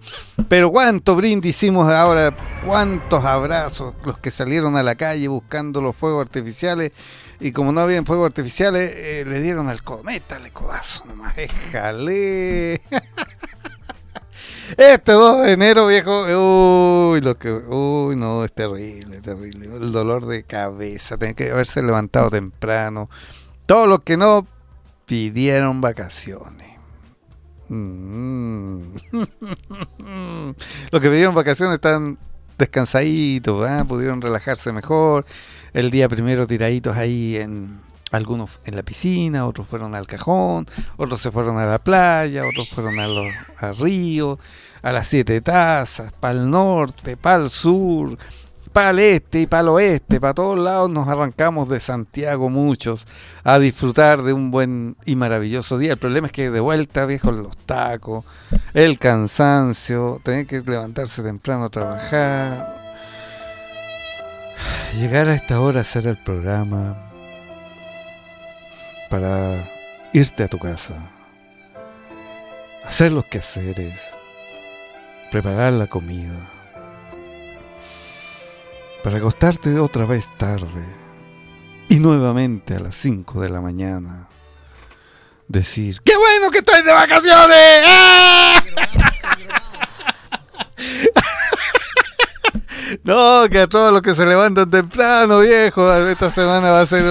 Pero 0.48 0.72
cuánto 0.72 1.14
brindis 1.14 1.54
hicimos 1.54 1.88
ahora, 1.92 2.35
cuántos 2.66 3.24
abrazos, 3.24 3.94
los 4.04 4.18
que 4.18 4.33
salieron 4.33 4.76
a 4.76 4.83
la 4.83 4.96
calle 4.96 5.28
buscando 5.28 5.80
los 5.80 5.94
fuegos 5.94 6.22
artificiales. 6.22 6.90
Y 7.38 7.52
como 7.52 7.70
no 7.70 7.80
habían 7.80 8.07
fuegos 8.07 8.26
artificiales, 8.26 8.92
eh, 8.92 9.24
le 9.24 9.40
dieron 9.40 9.68
al 9.68 9.85
cometa, 9.85 10.40
le 10.40 10.50
codazo 10.50 11.04
nomás. 11.07 11.38
Éjale. 11.38 12.83
Este 14.77 15.12
2 15.12 15.44
de 15.44 15.53
enero, 15.53 15.87
viejo, 15.87 17.11
uy, 17.11 17.20
lo 17.20 17.37
que, 17.37 17.53
uy, 17.53 18.16
no, 18.16 18.44
es 18.44 18.53
terrible, 18.53 19.20
terrible. 19.20 19.66
El 19.66 19.92
dolor 19.92 20.27
de 20.27 20.42
cabeza, 20.42 21.18
tener 21.18 21.35
que 21.35 21.50
haberse 21.50 21.83
levantado 21.83 22.31
temprano. 22.31 23.11
Todos 23.66 23.88
los 23.88 24.00
que 24.00 24.16
no 24.16 24.46
pidieron 25.07 25.81
vacaciones. 25.81 26.79
Mm. 27.68 28.81
los 30.90 31.00
que 31.03 31.11
pidieron 31.11 31.35
vacaciones 31.35 31.74
están 31.74 32.18
descansaditos, 32.59 33.68
pudieron 33.87 34.20
relajarse 34.20 34.72
mejor. 34.72 35.27
El 35.72 35.90
día 35.90 36.09
primero 36.09 36.46
tiraditos 36.46 36.96
ahí 36.96 37.37
en 37.37 37.81
algunos 38.14 38.61
en 38.64 38.77
la 38.77 38.83
piscina, 38.83 39.46
otros 39.46 39.66
fueron 39.66 39.94
al 39.94 40.07
cajón, 40.07 40.66
otros 40.96 41.20
se 41.20 41.31
fueron 41.31 41.59
a 41.59 41.66
la 41.66 41.79
playa, 41.79 42.46
otros 42.46 42.68
fueron 42.68 42.98
a 42.98 43.07
los, 43.07 43.27
al 43.59 43.77
río, 43.77 44.38
a 44.83 44.92
las 44.92 45.09
siete 45.09 45.40
tazas, 45.40 46.12
para 46.12 46.38
el 46.38 46.50
norte, 46.50 47.16
para 47.16 47.42
el 47.42 47.50
sur, 47.50 48.16
para 48.72 48.90
el 48.90 48.98
este 48.98 49.42
y 49.42 49.46
para 49.46 49.62
el 49.62 49.68
oeste, 49.68 50.20
para 50.20 50.35
todos 50.35 50.59
lados 50.59 50.90
nos 50.90 51.09
arrancamos 51.09 51.68
de 51.68 51.81
Santiago 51.81 52.50
muchos 52.50 53.07
a 53.44 53.59
disfrutar 53.59 54.22
de 54.22 54.33
un 54.33 54.50
buen 54.50 54.96
y 55.07 55.16
maravilloso 55.16 55.79
día. 55.79 55.92
El 55.92 55.98
problema 55.98 56.27
es 56.27 56.33
que 56.33 56.50
de 56.50 56.61
vuelta, 56.61 57.07
viejo, 57.07 57.31
los 57.31 57.57
tacos, 57.57 58.24
el 58.74 58.98
cansancio, 58.98 60.20
tener 60.24 60.46
que 60.46 60.61
levantarse 60.61 61.22
temprano 61.22 61.64
a 61.64 61.70
trabajar, 61.70 62.94
llegar 64.96 65.29
a 65.29 65.35
esta 65.35 65.61
hora 65.61 65.79
a 65.79 65.83
hacer 65.83 66.07
el 66.07 66.18
programa 66.22 67.13
para 69.14 69.70
irte 70.12 70.42
a 70.42 70.48
tu 70.48 70.59
casa, 70.59 70.96
hacer 72.85 73.12
los 73.12 73.24
quehaceres, 73.27 74.11
preparar 75.31 75.72
la 75.74 75.87
comida, 75.87 76.50
para 79.05 79.18
acostarte 79.18 79.79
otra 79.79 80.05
vez 80.05 80.27
tarde 80.37 80.85
y 81.88 82.00
nuevamente 82.00 82.74
a 82.74 82.81
las 82.81 82.96
5 82.96 83.40
de 83.40 83.50
la 83.50 83.61
mañana 83.61 84.29
decir, 85.46 86.00
¡qué 86.05 86.16
bueno 86.16 86.50
que 86.50 86.59
estoy 86.59 86.83
de 86.83 86.92
vacaciones! 86.92 87.87
No, 93.03 93.48
que 93.50 93.61
a 93.61 93.66
todos 93.66 93.92
los 93.92 94.03
que 94.03 94.14
se 94.14 94.24
levantan 94.24 94.70
temprano, 94.70 95.40
viejo, 95.40 95.92
esta 95.94 96.31
semana 96.31 96.70
va 96.70 96.83
a 96.83 96.87
ser 96.87 97.05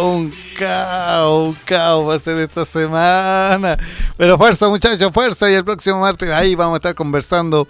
un 0.00 0.43
un 0.60 1.56
caos 1.64 2.08
va 2.08 2.14
a 2.14 2.20
ser 2.20 2.38
esta 2.38 2.64
semana. 2.64 3.76
Pero 4.16 4.38
fuerza, 4.38 4.68
muchachos, 4.68 5.12
fuerza. 5.12 5.50
Y 5.50 5.54
el 5.54 5.64
próximo 5.64 6.00
martes 6.00 6.30
ahí 6.30 6.54
vamos 6.54 6.74
a 6.74 6.76
estar 6.76 6.94
conversando 6.94 7.66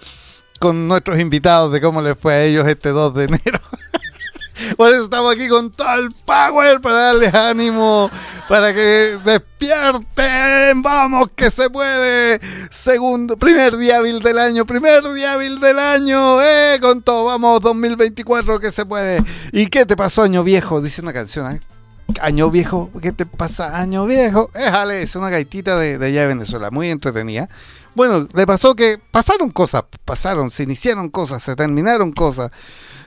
con 0.59 0.87
nuestros 0.87 1.19
invitados 1.19 1.71
de 1.71 1.81
cómo 1.81 2.01
les 2.01 2.17
fue 2.17 2.33
a 2.33 2.43
ellos 2.43 2.67
este 2.67 2.89
2 2.89 3.13
de 3.13 3.23
enero. 3.25 3.59
Por 4.77 4.89
eso 4.89 5.03
estamos 5.03 5.33
aquí 5.33 5.49
con 5.49 5.69
todo 5.69 5.95
el 5.95 6.09
power 6.25 6.79
para 6.79 6.95
darles 6.95 7.33
ánimo, 7.33 8.09
para 8.47 8.73
que 8.73 9.17
despierten. 9.23 10.81
Vamos, 10.81 11.29
que 11.35 11.51
se 11.51 11.69
puede. 11.69 12.39
Segundo, 12.71 13.35
primer 13.35 13.75
día 13.75 14.01
del 14.01 14.39
año, 14.39 14.65
primer 14.65 15.03
día 15.13 15.37
del 15.37 15.79
año. 15.79 16.41
Eh, 16.41 16.79
con 16.81 17.01
todo, 17.01 17.25
vamos, 17.25 17.59
2024, 17.61 18.59
que 18.59 18.71
se 18.71 18.85
puede. 18.85 19.23
¿Y 19.51 19.67
qué 19.67 19.85
te 19.85 19.97
pasó, 19.97 20.23
año 20.23 20.43
viejo? 20.43 20.81
Dice 20.81 21.01
una 21.01 21.11
canción, 21.11 21.51
¿eh? 21.51 21.74
Año 22.21 22.51
viejo, 22.51 22.91
¿qué 23.01 23.11
te 23.11 23.25
pasa, 23.25 23.79
año 23.79 24.05
viejo? 24.05 24.49
Éjale, 24.53 25.01
es 25.01 25.15
una 25.15 25.29
gaitita 25.29 25.77
de, 25.77 25.97
de 25.97 26.05
allá 26.05 26.21
de 26.21 26.27
Venezuela, 26.27 26.71
muy 26.71 26.89
entretenida. 26.89 27.49
Bueno, 27.95 28.27
le 28.33 28.45
pasó 28.45 28.75
que 28.75 28.99
pasaron 29.11 29.49
cosas, 29.49 29.83
pasaron, 30.05 30.51
se 30.51 30.63
iniciaron 30.63 31.09
cosas, 31.09 31.41
se 31.41 31.55
terminaron 31.55 32.11
cosas 32.11 32.51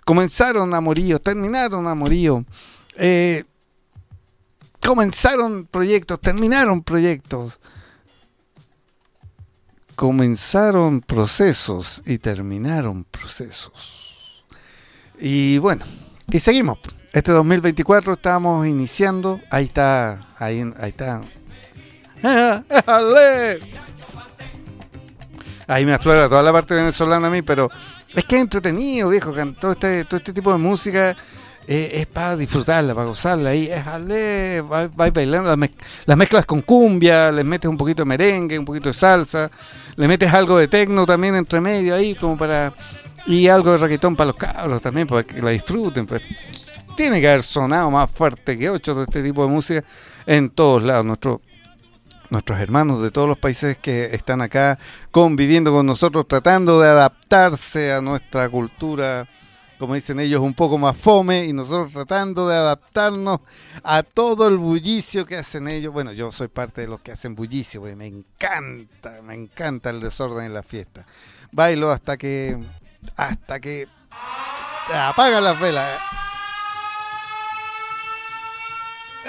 comenzaron 0.09 0.73
amoríos, 0.73 1.21
terminaron 1.21 1.87
amoríos, 1.87 2.43
eh, 2.97 3.45
comenzaron 4.81 5.67
proyectos, 5.71 6.19
terminaron 6.19 6.83
proyectos, 6.83 7.61
comenzaron 9.95 11.03
procesos 11.03 12.03
y 12.07 12.17
terminaron 12.17 13.05
procesos. 13.05 14.47
Y 15.21 15.59
bueno, 15.59 15.85
y 16.33 16.41
seguimos. 16.41 16.79
Este 17.13 17.33
2024 17.33 18.13
estamos 18.13 18.67
iniciando. 18.67 19.41
Ahí 19.51 19.65
está, 19.65 20.21
ahí, 20.39 20.65
ahí 20.79 20.91
está. 20.91 21.23
Ahí 25.71 25.85
me 25.85 25.93
aflora 25.93 26.31
toda 26.31 26.43
la 26.43 26.51
parte 26.51 26.73
venezolana 26.75 27.27
a 27.27 27.31
mí, 27.31 27.43
pero 27.43 27.71
es 28.15 28.25
que 28.25 28.37
es 28.37 28.41
entretenido, 28.41 29.11
viejo, 29.11 29.35
todo 29.61 29.73
este, 29.73 30.07
todo 30.07 30.17
este 30.17 30.33
tipo 30.33 30.51
de 30.51 30.57
música 30.57 31.15
eh, 31.67 31.91
es 32.01 32.07
para 32.07 32.37
disfrutarla, 32.37 32.95
para 32.95 33.07
gozarla. 33.07 33.51
Ahí 33.51 33.67
es 33.67 33.87
ale, 33.87 34.63
va, 34.63 34.89
bailando 34.89 35.55
las, 36.07 36.17
mezclas 36.17 36.47
con 36.47 36.63
cumbia, 36.63 37.31
les 37.31 37.45
metes 37.45 37.69
un 37.69 37.77
poquito 37.77 38.01
de 38.03 38.07
merengue, 38.07 38.59
un 38.59 38.65
poquito 38.65 38.89
de 38.89 38.95
salsa, 38.95 39.51
le 39.97 40.09
metes 40.09 40.33
algo 40.33 40.57
de 40.57 40.69
tecno 40.69 41.05
también 41.05 41.35
entre 41.35 41.61
medio 41.61 41.95
ahí, 41.95 42.15
como 42.15 42.39
para. 42.39 42.73
Y 43.27 43.47
algo 43.49 43.73
de 43.73 43.77
raquetón 43.77 44.17
para 44.17 44.29
los 44.29 44.37
cabros 44.37 44.81
también, 44.81 45.07
para 45.07 45.23
que 45.23 45.43
la 45.43 45.51
disfruten. 45.51 46.07
Pues. 46.07 46.23
Tiene 46.99 47.21
que 47.21 47.29
haber 47.29 47.45
sonado 47.45 47.93
más 47.93 48.11
fuerte 48.11 48.59
que 48.59 48.69
ocho 48.69 48.93
de 48.93 49.05
este 49.05 49.23
tipo 49.23 49.45
de 49.45 49.49
música 49.49 49.85
en 50.27 50.51
todos 50.51 50.83
lados. 50.83 51.05
Nuestro 51.05 51.41
nuestros 52.29 52.59
hermanos 52.59 53.01
de 53.01 53.13
todos 53.13 53.29
los 53.29 53.39
países 53.39 53.79
que 53.79 54.07
están 54.07 54.41
acá 54.41 54.81
conviviendo 55.13 55.71
con 55.71 55.87
nosotros, 55.87 56.27
tratando 56.27 56.81
de 56.81 56.89
adaptarse 56.89 57.93
a 57.93 58.01
nuestra 58.01 58.49
cultura, 58.49 59.29
como 59.79 59.95
dicen 59.95 60.19
ellos, 60.19 60.41
un 60.41 60.55
poco 60.55 60.77
más 60.77 60.97
fome, 60.97 61.45
y 61.45 61.53
nosotros 61.53 61.93
tratando 61.93 62.49
de 62.49 62.57
adaptarnos 62.57 63.43
a 63.85 64.03
todo 64.03 64.49
el 64.49 64.59
bullicio 64.59 65.25
que 65.25 65.37
hacen 65.37 65.69
ellos. 65.69 65.93
Bueno, 65.93 66.11
yo 66.11 66.33
soy 66.33 66.49
parte 66.49 66.81
de 66.81 66.89
los 66.89 67.01
que 67.01 67.13
hacen 67.13 67.37
bullicio, 67.37 67.81
me 67.81 68.09
encanta, 68.09 69.23
me 69.23 69.35
encanta 69.35 69.91
el 69.91 70.01
desorden 70.01 70.47
en 70.47 70.53
la 70.53 70.65
fiesta. 70.65 71.07
Bailo 71.53 71.93
hasta 71.93 72.17
que, 72.17 72.59
hasta 73.15 73.61
que 73.61 73.87
apagan 74.93 75.45
las 75.45 75.61
velas. 75.61 76.18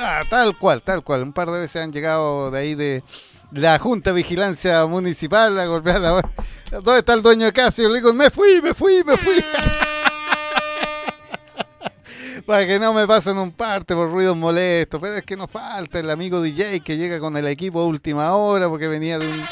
Ah, 0.02 0.22
tal 0.30 0.58
cual, 0.58 0.82
tal 0.82 1.04
cual. 1.04 1.24
Un 1.24 1.34
par 1.34 1.52
de 1.52 1.60
veces 1.60 1.84
han 1.84 1.92
llegado 1.92 2.52
de 2.52 2.60
ahí 2.60 2.74
de 2.74 3.04
la 3.52 3.78
Junta 3.80 4.12
de 4.12 4.16
Vigilancia 4.16 4.86
Municipal 4.86 5.60
a 5.60 5.66
golpear 5.66 6.00
la... 6.00 6.22
¿Dónde 6.72 7.00
está 7.00 7.14
el 7.14 7.22
dueño 7.22 7.46
de 7.48 7.52
casa? 7.54 7.82
Y 7.82 7.84
yo 7.84 7.90
le 7.90 7.96
digo, 7.96 8.14
me 8.14 8.30
fui, 8.30 8.62
me 8.62 8.74
fui, 8.74 9.04
me 9.04 9.18
fui. 9.18 9.44
Para 12.46 12.66
que 12.66 12.80
no 12.80 12.94
me 12.94 13.06
pasen 13.06 13.38
un 13.38 13.52
parte 13.52 13.94
por 13.94 14.10
ruidos 14.10 14.38
molestos. 14.38 15.02
Pero 15.02 15.16
es 15.16 15.24
que 15.24 15.36
nos 15.36 15.52
falta 15.52 16.00
el 16.00 16.10
amigo 16.10 16.42
DJ 16.42 16.80
que 16.80 16.96
llega 16.96 17.20
con 17.20 17.36
el 17.36 17.48
equipo 17.48 17.82
a 17.82 17.86
última 17.86 18.34
hora 18.36 18.70
porque 18.70 18.88
venía 18.88 19.20
de, 19.20 19.28
un, 19.28 19.44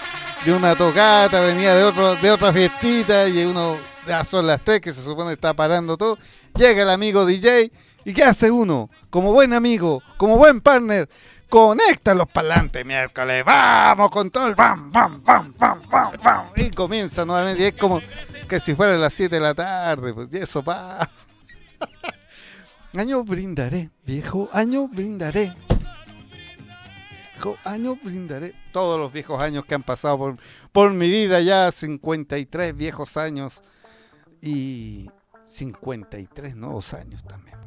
de 0.46 0.54
una 0.54 0.76
tocata, 0.76 1.42
venía 1.42 1.76
de, 1.76 1.84
otro, 1.84 2.16
de 2.16 2.32
otra 2.32 2.54
fiestita 2.54 3.28
y 3.28 3.44
uno, 3.44 3.76
ya 4.08 4.24
son 4.24 4.48
las 4.48 4.64
tres 4.64 4.80
que 4.80 4.94
se 4.94 5.04
supone 5.04 5.34
está 5.34 5.54
parando 5.54 5.98
todo. 5.98 6.18
Llega 6.56 6.84
el 6.84 6.90
amigo 6.90 7.26
DJ 7.26 7.70
¿Y 8.08 8.14
qué 8.14 8.24
hace 8.24 8.50
uno? 8.50 8.90
Como 9.10 9.34
buen 9.34 9.52
amigo, 9.52 10.02
como 10.16 10.38
buen 10.38 10.62
partner, 10.62 11.10
conecta 11.50 12.16
los 12.16 12.30
parlantes 12.30 12.86
miércoles, 12.86 13.44
vamos 13.44 14.10
con 14.12 14.32
todo 14.32 14.48
el 14.48 14.56
bam, 14.56 14.90
bam, 14.94 15.22
bam, 15.22 15.54
bam, 15.58 15.82
bam, 15.90 16.14
bam. 16.24 16.46
Y 16.56 16.70
comienza 16.72 17.26
nuevamente. 17.26 17.64
Y 17.64 17.66
es 17.66 17.74
como 17.74 18.00
que 18.48 18.62
si 18.62 18.76
fuera 18.76 18.96
las 18.96 19.12
7 19.12 19.36
de 19.36 19.42
la 19.42 19.54
tarde, 19.54 20.14
pues 20.14 20.30
y 20.32 20.38
eso 20.38 20.64
pasa. 20.64 21.10
año 22.98 23.26
brindaré, 23.26 23.90
viejo, 24.06 24.48
año 24.54 24.88
brindaré. 24.88 25.54
Viejo, 27.34 27.58
año 27.66 27.98
brindaré. 28.02 28.56
Todos 28.72 28.98
los 28.98 29.12
viejos 29.12 29.42
años 29.42 29.66
que 29.66 29.76
han 29.76 29.84
pasado 29.84 30.18
por, 30.18 30.38
por 30.72 30.94
mi 30.94 31.10
vida, 31.10 31.42
ya 31.42 31.74
53 31.74 32.74
viejos 32.74 33.18
años 33.18 33.62
y 34.42 35.10
53 35.50 36.56
nuevos 36.56 36.94
años 36.94 37.26
también. 37.26 37.67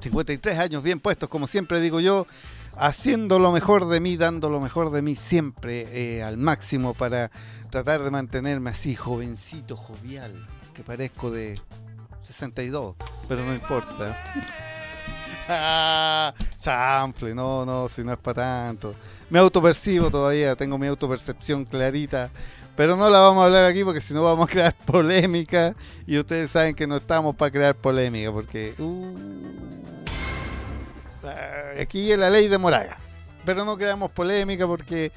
53 0.00 0.58
años 0.58 0.82
bien 0.82 1.00
puestos, 1.00 1.28
como 1.28 1.46
siempre 1.46 1.80
digo 1.80 2.00
yo, 2.00 2.26
haciendo 2.76 3.38
lo 3.38 3.52
mejor 3.52 3.88
de 3.88 4.00
mí, 4.00 4.16
dando 4.16 4.50
lo 4.50 4.60
mejor 4.60 4.90
de 4.90 5.02
mí 5.02 5.16
siempre 5.16 5.86
eh, 5.92 6.22
al 6.22 6.36
máximo 6.36 6.94
para 6.94 7.30
tratar 7.70 8.02
de 8.02 8.10
mantenerme 8.10 8.70
así, 8.70 8.94
jovencito, 8.94 9.76
jovial, 9.76 10.32
que 10.74 10.82
parezco 10.82 11.30
de 11.30 11.60
62, 12.22 12.96
pero 13.28 13.44
no 13.44 13.52
importa. 13.52 14.16
ah, 15.48 16.34
sample, 16.56 17.34
no, 17.34 17.64
no, 17.64 17.88
si 17.88 18.02
no 18.02 18.12
es 18.12 18.18
para 18.18 18.66
tanto. 18.66 18.94
Me 19.28 19.38
autopercibo 19.38 20.10
todavía, 20.10 20.56
tengo 20.56 20.78
mi 20.78 20.86
autopercepción 20.86 21.64
clarita 21.64 22.30
pero 22.80 22.96
no 22.96 23.10
la 23.10 23.20
vamos 23.20 23.42
a 23.42 23.44
hablar 23.44 23.66
aquí 23.66 23.84
porque 23.84 24.00
si 24.00 24.14
no 24.14 24.24
vamos 24.24 24.48
a 24.48 24.50
crear 24.50 24.74
polémica. 24.86 25.76
Y 26.06 26.18
ustedes 26.18 26.50
saben 26.50 26.74
que 26.74 26.86
no 26.86 26.96
estamos 26.96 27.36
para 27.36 27.50
crear 27.50 27.74
polémica 27.74 28.32
porque... 28.32 28.72
Uh, 28.78 29.14
aquí 31.80 32.12
es 32.12 32.18
la 32.18 32.30
ley 32.30 32.48
de 32.48 32.58
Moraga. 32.58 32.98
Pero 33.44 33.64
no 33.64 33.76
creamos 33.76 34.10
polémica 34.12 34.66
porque 34.66 35.12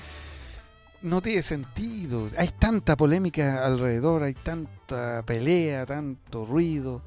no 1.01 1.21
tiene 1.21 1.43
sentido. 1.43 2.27
Hay 2.37 2.49
tanta 2.49 2.95
polémica 2.95 3.65
alrededor, 3.65 4.23
hay 4.23 4.33
tanta 4.33 5.23
pelea, 5.25 5.85
tanto 5.85 6.45
ruido. 6.45 7.01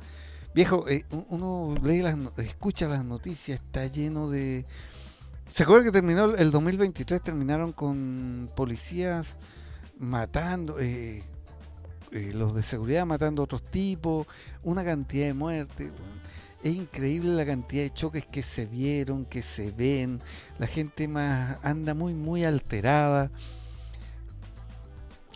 Viejo, 0.54 0.88
eh, 0.88 1.02
uno 1.28 1.74
lee 1.82 2.02
las, 2.02 2.16
escucha 2.38 2.88
las 2.88 3.04
noticias, 3.04 3.60
está 3.60 3.86
lleno 3.86 4.30
de... 4.30 4.64
¿Se 5.48 5.62
acuerdan 5.62 5.86
que 5.86 5.92
terminó 5.92 6.34
el 6.34 6.50
2023? 6.50 7.22
Terminaron 7.22 7.72
con 7.72 8.50
policías 8.56 9.36
matando, 9.98 10.78
eh, 10.80 11.22
eh, 12.10 12.32
los 12.34 12.54
de 12.54 12.62
seguridad 12.62 13.06
matando 13.06 13.42
a 13.42 13.44
otros 13.44 13.62
tipos, 13.62 14.26
una 14.62 14.84
cantidad 14.84 15.26
de 15.26 15.34
muertes. 15.34 15.92
Es 16.66 16.74
increíble 16.74 17.30
la 17.30 17.46
cantidad 17.46 17.84
de 17.84 17.92
choques 17.92 18.26
que 18.26 18.42
se 18.42 18.66
vieron, 18.66 19.24
que 19.24 19.42
se 19.42 19.70
ven. 19.70 20.20
La 20.58 20.66
gente 20.66 21.06
más 21.06 21.64
anda 21.64 21.94
muy, 21.94 22.12
muy 22.12 22.44
alterada. 22.44 23.30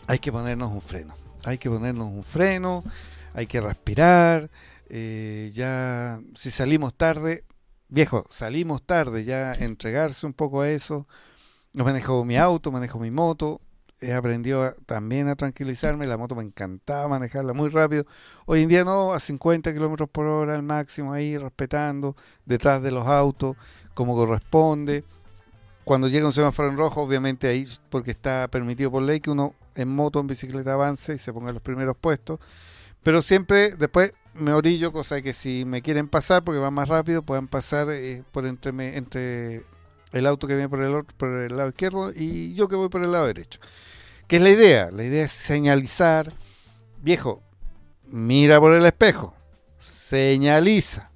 Hay 0.07 0.19
que 0.19 0.29
ponernos 0.29 0.71
un 0.71 0.81
freno. 0.81 1.15
Hay 1.45 1.57
que 1.57 1.69
ponernos 1.69 2.07
un 2.07 2.23
freno. 2.23 2.83
Hay 3.33 3.47
que 3.47 3.61
respirar. 3.61 4.49
Eh, 4.89 5.51
ya, 5.53 6.19
si 6.35 6.51
salimos 6.51 6.93
tarde, 6.95 7.45
viejo, 7.87 8.25
salimos 8.29 8.83
tarde, 8.85 9.23
ya 9.23 9.53
entregarse 9.53 10.25
un 10.25 10.33
poco 10.33 10.61
a 10.61 10.69
eso. 10.69 11.07
Manejo 11.73 12.25
mi 12.25 12.35
auto, 12.35 12.73
manejo 12.73 12.99
mi 12.99 13.09
moto, 13.09 13.61
he 14.01 14.13
aprendido 14.13 14.73
también 14.85 15.27
a 15.27 15.35
tranquilizarme. 15.35 16.07
La 16.07 16.17
moto 16.17 16.35
me 16.35 16.43
encantaba 16.43 17.07
manejarla 17.07 17.53
muy 17.53 17.69
rápido. 17.69 18.05
Hoy 18.45 18.63
en 18.63 18.69
día 18.69 18.83
no, 18.83 19.13
a 19.13 19.19
50 19.19 19.71
kilómetros 19.73 20.09
por 20.09 20.25
hora 20.25 20.55
al 20.55 20.63
máximo, 20.63 21.13
ahí 21.13 21.37
respetando, 21.37 22.15
detrás 22.45 22.81
de 22.81 22.91
los 22.91 23.07
autos, 23.07 23.55
como 23.93 24.15
corresponde. 24.15 25.03
Cuando 25.83 26.07
llega 26.07 26.27
un 26.27 26.33
semáforo 26.33 26.69
en 26.69 26.77
rojo, 26.77 27.01
obviamente 27.01 27.47
ahí, 27.47 27.67
porque 27.89 28.11
está 28.11 28.47
permitido 28.49 28.91
por 28.91 29.03
ley 29.03 29.19
que 29.19 29.29
uno 29.29 29.55
en 29.75 29.87
moto, 29.87 30.19
en 30.19 30.27
bicicleta 30.27 30.73
avance 30.73 31.15
y 31.15 31.17
se 31.17 31.31
ponga 31.31 31.49
en 31.49 31.55
los 31.55 31.63
primeros 31.63 31.95
puestos. 31.95 32.39
Pero 33.03 33.21
siempre 33.21 33.75
después 33.75 34.13
me 34.33 34.53
orillo, 34.53 34.91
cosa 34.91 35.21
que 35.21 35.33
si 35.33 35.65
me 35.65 35.81
quieren 35.81 36.07
pasar, 36.07 36.43
porque 36.43 36.59
va 36.59 36.71
más 36.71 36.87
rápido, 36.87 37.23
puedan 37.23 37.47
pasar 37.47 37.87
eh, 37.89 38.23
por 38.31 38.45
entre, 38.45 38.97
entre 38.97 39.65
el 40.11 40.25
auto 40.25 40.47
que 40.47 40.55
viene 40.55 40.69
por 40.69 40.81
el, 40.81 41.03
por 41.17 41.29
el 41.29 41.57
lado 41.57 41.69
izquierdo 41.69 42.11
y 42.15 42.53
yo 42.53 42.67
que 42.67 42.75
voy 42.75 42.89
por 42.89 43.03
el 43.03 43.11
lado 43.11 43.27
derecho. 43.27 43.59
¿Qué 44.31 44.37
es 44.37 44.43
la 44.43 44.49
idea? 44.49 44.91
La 44.91 45.03
idea 45.03 45.25
es 45.25 45.31
señalizar. 45.33 46.31
Viejo, 47.01 47.43
mira 48.07 48.61
por 48.61 48.71
el 48.71 48.85
espejo, 48.85 49.35
señaliza 49.77 51.11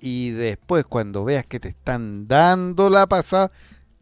y 0.00 0.30
después 0.30 0.84
cuando 0.88 1.24
veas 1.24 1.44
que 1.46 1.58
te 1.58 1.70
están 1.70 2.28
dando 2.28 2.90
la 2.90 3.08
pasada, 3.08 3.50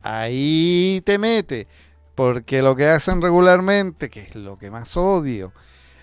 ahí 0.03 1.01
te 1.07 1.19
mete. 1.19 1.67
Porque 2.15 2.61
lo 2.61 2.77
que 2.77 2.89
hacen 2.89 3.23
regularmente, 3.23 4.11
que 4.11 4.21
es 4.21 4.35
lo 4.35 4.59
que 4.59 4.71
más 4.71 4.99
odio, 4.99 5.55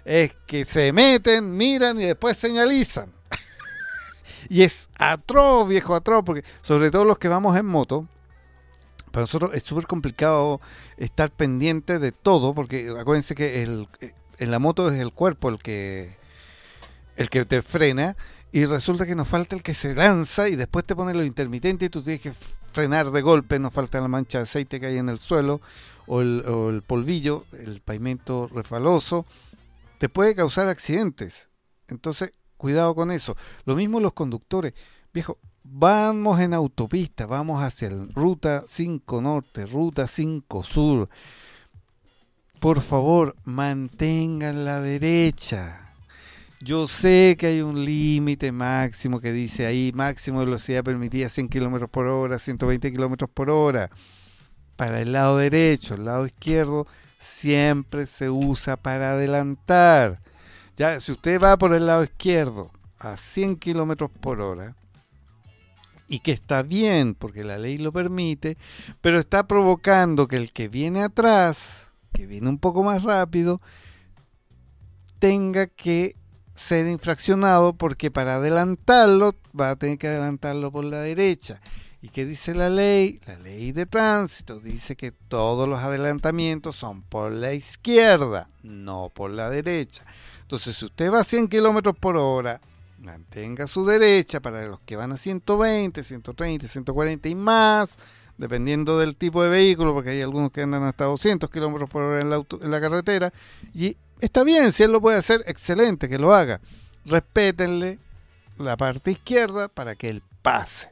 es 0.03 0.33
que 0.47 0.65
se 0.65 0.91
meten, 0.91 1.55
miran 1.55 2.01
y 2.01 2.05
después 2.05 2.35
señalizan. 2.35 3.13
y 4.49 4.63
es 4.63 4.89
atroz, 4.97 5.67
viejo 5.67 5.93
atroz, 5.93 6.23
porque 6.25 6.43
sobre 6.63 6.89
todo 6.89 7.05
los 7.05 7.19
que 7.19 7.27
vamos 7.27 7.55
en 7.55 7.67
moto, 7.67 8.07
para 9.12 9.24
nosotros 9.24 9.54
es 9.54 9.63
súper 9.63 9.88
complicado 9.88 10.62
estar 10.98 11.32
pendiente 11.32 12.00
de 12.00 12.12
todo, 12.12 12.54
porque 12.54 12.93
acuérdense 12.98 13.36
que 13.36 13.63
el, 13.63 13.88
en 14.38 14.52
la 14.52 14.60
moto 14.60 14.91
es 14.91 15.00
el 15.00 15.12
cuerpo 15.13 15.50
el 15.50 15.60
que, 15.60 16.17
el 17.15 17.30
que 17.30 17.45
te 17.45 17.62
frena, 17.62 18.15
y 18.52 18.65
resulta 18.65 19.06
que 19.06 19.15
nos 19.15 19.28
falta 19.28 19.56
el 19.56 19.63
que 19.63 19.74
se 19.74 19.93
lanza 19.93 20.50
y 20.50 20.56
después 20.56 20.86
te 20.86 20.95
pone 20.95 21.13
lo 21.13 21.24
intermitente 21.24 21.86
y 21.86 21.89
tú 21.89 22.02
tienes 22.02 22.22
que 22.22 22.34
frenar 22.72 23.12
de 23.12 23.22
golpe, 23.22 23.60
nos 23.60 23.74
falta 23.74 24.02
la 24.02 24.08
mancha 24.08 24.39
de 24.39 24.45
aceite 24.45 24.80
que 24.80 24.88
hay 24.88 24.98
en 24.98 25.10
el 25.10 25.19
suelo 25.19 25.62
o 26.08 26.22
el, 26.22 26.43
o 26.48 26.69
el 26.69 26.82
polvillo, 26.82 27.45
el 27.54 27.82
pavimento 27.82 28.48
refaloso, 28.48 29.26
te 30.00 30.10
puede 30.10 30.34
causar 30.34 30.67
accidentes. 30.67 31.50
Entonces, 31.88 32.32
cuidado 32.58 32.95
con 32.95 33.12
eso. 33.12 33.36
Lo 33.65 33.76
mismo 33.76 34.00
los 34.00 34.13
conductores. 34.13 34.74
Viejo, 35.13 35.38
vamos 35.71 36.39
en 36.39 36.53
autopista, 36.53 37.25
vamos 37.25 37.62
hacia 37.63 37.89
el 37.89 38.12
ruta 38.13 38.63
5 38.67 39.21
norte, 39.21 39.65
ruta 39.65 40.08
5 40.08 40.63
sur. 40.63 41.10
Por 42.60 42.82
favor, 42.82 43.36
mantengan 43.45 44.65
la 44.65 44.82
derecha. 44.82 45.93
Yo 46.62 46.88
sé 46.88 47.38
que 47.39 47.47
hay 47.47 47.62
un 47.62 47.86
límite 47.86 48.51
máximo 48.51 49.21
que 49.21 49.32
dice 49.32 49.65
ahí 49.65 49.91
máximo 49.93 50.39
de 50.39 50.47
velocidad 50.47 50.84
permitida 50.84 51.29
100 51.29 51.47
kilómetros 51.47 51.89
por 51.89 52.08
hora, 52.08 52.38
120 52.38 52.91
kilómetros 52.91 53.29
por 53.29 53.49
hora. 53.49 53.89
Para 54.75 55.01
el 55.01 55.13
lado 55.13 55.38
derecho, 55.38 55.93
el 55.93 56.05
lado 56.05 56.25
izquierdo 56.25 56.88
siempre 57.17 58.08
se 58.08 58.29
usa 58.29 58.75
para 58.75 59.12
adelantar. 59.12 60.21
Ya, 60.75 60.99
si 60.99 61.12
usted 61.12 61.39
va 61.41 61.58
por 61.58 61.73
el 61.73 61.86
lado 61.86 62.03
izquierdo 62.03 62.71
a 62.97 63.15
100 63.15 63.58
kilómetros 63.58 64.10
por 64.19 64.41
hora, 64.41 64.75
y 66.10 66.19
que 66.19 66.32
está 66.32 66.63
bien 66.63 67.13
porque 67.13 67.43
la 67.43 67.58
ley 67.58 67.78
lo 67.78 67.93
permite, 67.93 68.58
pero 69.00 69.19
está 69.19 69.48
provocando 69.48 70.28
que 70.28 70.38
el 70.38 70.52
que 70.52 70.67
viene 70.67 71.04
atrás, 71.04 71.93
que 72.12 72.26
viene 72.26 72.50
un 72.50 72.58
poco 72.58 72.84
más 72.84 73.04
rápido, 73.04 73.62
tenga 75.19 75.67
que 75.67 76.15
ser 76.56 76.88
infraccionado 76.88 77.74
porque 77.74 78.12
para 78.12 78.36
adelantarlo 78.36 79.36
va 79.58 79.69
a 79.69 79.76
tener 79.76 79.98
que 79.98 80.08
adelantarlo 80.08 80.72
por 80.72 80.84
la 80.84 81.00
derecha. 81.00 81.62
¿Y 82.02 82.10
qué 82.10 82.26
dice 82.26 82.56
la 82.56 82.69
ley? 82.69 83.19
La 83.28 83.38
ley 83.38 83.72
de 83.72 83.86
tránsito 83.86 84.60
dice 84.60 84.95
que 84.95 85.12
todos 85.12 85.67
los 85.67 85.80
adelantamientos 85.80 86.78
son 86.78 87.04
por 87.04 87.32
la 87.32 87.54
izquierda, 87.54 88.50
no 88.63 89.12
por 89.13 89.32
la 89.32 89.50
derecha. 89.50 90.06
Entonces, 90.41 90.78
si 90.78 90.86
usted 90.86 91.12
va 91.12 91.19
a 91.19 91.26
100 91.26 91.50
kilómetros 91.50 91.95
por 91.98 92.17
hora, 92.17 92.62
mantenga 93.01 93.67
su 93.67 93.85
derecha 93.85 94.39
para 94.41 94.65
los 94.67 94.79
que 94.81 94.95
van 94.95 95.12
a 95.12 95.17
120, 95.17 96.03
130, 96.03 96.67
140 96.67 97.29
y 97.29 97.35
más, 97.35 97.97
dependiendo 98.38 98.99
del 98.99 99.15
tipo 99.15 99.41
de 99.43 99.49
vehículo, 99.49 99.93
porque 99.93 100.12
hay 100.12 100.21
algunos 100.21 100.51
que 100.51 100.62
andan 100.62 100.83
hasta 100.83 101.05
200 101.05 101.49
kilómetros 101.49 101.89
por 101.89 102.03
hora 102.03 102.21
en 102.21 102.29
la, 102.29 102.45
en 102.62 102.71
la 102.71 102.81
carretera, 102.81 103.33
y 103.73 103.95
Está 104.19 104.43
bien, 104.43 104.73
si 104.73 104.83
él 104.83 104.91
lo 104.91 104.99
puede 104.99 105.17
hacer, 105.17 105.43
excelente, 105.47 106.09
que 106.09 106.19
lo 106.19 106.33
haga. 106.33 106.59
Respétenle 107.05 107.99
la 108.57 108.75
parte 108.75 109.12
izquierda 109.12 109.69
para 109.69 109.95
que 109.95 110.09
él 110.09 110.21
pase. 110.41 110.91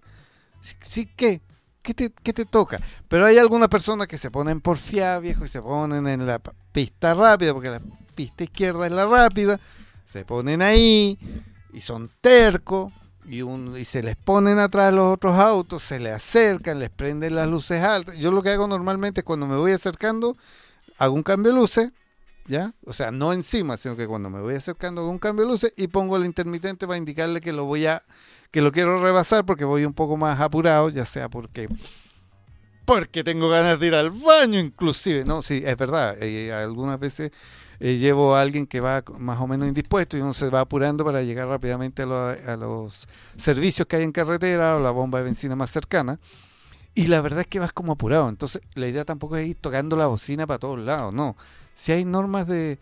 ¿Sí, 0.62 1.10
qué? 1.16 1.42
¿Qué 1.82 1.94
te, 1.94 2.10
¿Qué 2.10 2.34
te 2.34 2.46
toca? 2.46 2.80
Pero 3.08 3.26
hay 3.26 3.38
algunas 3.38 3.70
personas 3.70 4.08
que 4.08 4.18
se 4.18 4.32
ponen 4.32 4.62
por 4.62 4.78
fiar, 4.78 5.22
viejo, 5.22 5.46
y 5.46 5.50
se 5.50 5.62
ponen 5.62 6.08
en 6.08 6.26
la 6.26 6.40
pista 6.72 7.14
rápida, 7.14 7.54
porque 7.54 7.70
la 7.70 7.82
pista 8.16 8.46
izquierda 8.46 8.86
es 8.86 8.94
la 8.94 9.06
rápida. 9.06 9.60
Se 10.06 10.24
ponen 10.24 10.62
ahí 10.62 11.20
y 11.78 11.82
son 11.82 12.10
tercos 12.22 12.92
y, 13.24 13.44
un, 13.44 13.78
y 13.78 13.86
se 13.86 14.02
les 14.02 14.16
ponen 14.16 14.58
atrás 14.58 14.92
los 14.92 15.14
otros 15.14 15.38
autos, 15.38 15.84
se 15.84 16.00
le 16.00 16.12
acercan, 16.12 16.80
les 16.80 16.90
prenden 16.90 17.36
las 17.36 17.48
luces 17.48 17.84
altas. 17.84 18.18
Yo 18.18 18.32
lo 18.32 18.42
que 18.42 18.50
hago 18.50 18.68
normalmente 18.68 19.22
es 19.22 19.26
cuando 19.26 19.46
me 19.46 19.58
voy 19.58 19.74
acercando, 19.74 20.36
hago 20.98 21.14
un 21.14 21.22
cambio 21.22 21.52
de 21.52 21.60
luces, 21.60 21.92
¿ya? 22.48 22.74
O 22.86 22.94
sea, 22.94 23.12
no 23.12 23.32
encima, 23.32 23.78
sino 23.78 23.96
que 23.96 24.08
cuando 24.08 24.32
me 24.32 24.40
voy 24.40 24.56
acercando 24.56 25.02
con 25.02 25.12
un 25.12 25.20
cambio 25.20 25.46
de 25.46 25.52
luces 25.52 25.74
y 25.78 25.88
pongo 25.88 26.18
el 26.18 26.26
intermitente 26.26 26.88
para 26.88 26.98
indicarle 26.98 27.42
que 27.42 27.54
lo 27.54 27.66
voy 27.66 27.86
a, 27.86 28.02
que 28.50 28.62
lo 28.62 28.72
quiero 28.72 29.00
rebasar 29.04 29.46
porque 29.46 29.66
voy 29.66 29.86
un 29.86 29.94
poco 29.94 30.18
más 30.18 30.40
apurado, 30.40 30.90
ya 30.90 31.06
sea 31.06 31.30
porque 31.30 31.70
porque 32.86 33.24
tengo 33.24 33.50
ganas 33.50 33.80
de 33.80 33.88
ir 33.88 33.94
al 33.94 34.10
baño 34.10 34.60
inclusive, 34.60 35.26
no, 35.26 35.44
sí, 35.44 35.62
es 35.64 35.78
verdad, 35.78 36.16
eh, 36.24 36.54
algunas 36.54 36.98
veces 36.98 37.32
eh, 37.80 37.98
llevo 37.98 38.36
a 38.36 38.42
alguien 38.42 38.68
que 38.68 38.80
va 38.80 39.04
más 39.18 39.40
o 39.40 39.48
menos 39.48 39.68
indispuesto 39.68 40.18
y 40.18 40.22
uno 40.22 40.34
se 40.34 40.50
va 40.50 40.62
apurando 40.62 41.06
para 41.06 41.22
llegar 41.22 41.48
rápidamente 41.48 42.04
a, 42.04 42.30
a 42.32 42.58
los 42.58 43.08
servicios 43.36 43.88
que 43.88 43.98
hay 43.98 44.04
en 44.04 44.12
carretera 44.12 44.76
o 44.78 44.80
la 44.80 44.92
bomba 44.92 45.20
de 45.20 45.26
benzina 45.26 45.56
más 45.56 45.72
cercana. 45.72 46.20
Y 46.96 47.08
la 47.08 47.22
verdad 47.22 47.42
es 47.42 47.48
que 47.48 47.60
vas 47.60 47.74
como 47.74 47.92
apurado. 47.92 48.28
Entonces, 48.28 48.62
la 48.74 48.88
idea 48.88 49.06
tampoco 49.06 49.38
es 49.38 49.48
ir 49.48 49.56
tocando 49.56 49.96
la 49.96 50.08
bocina 50.08 50.48
para 50.48 50.58
todos 50.58 50.80
lados, 50.80 51.14
no. 51.14 51.36
Si 51.76 51.92
hay 51.92 52.06
normas 52.06 52.48
de 52.48 52.80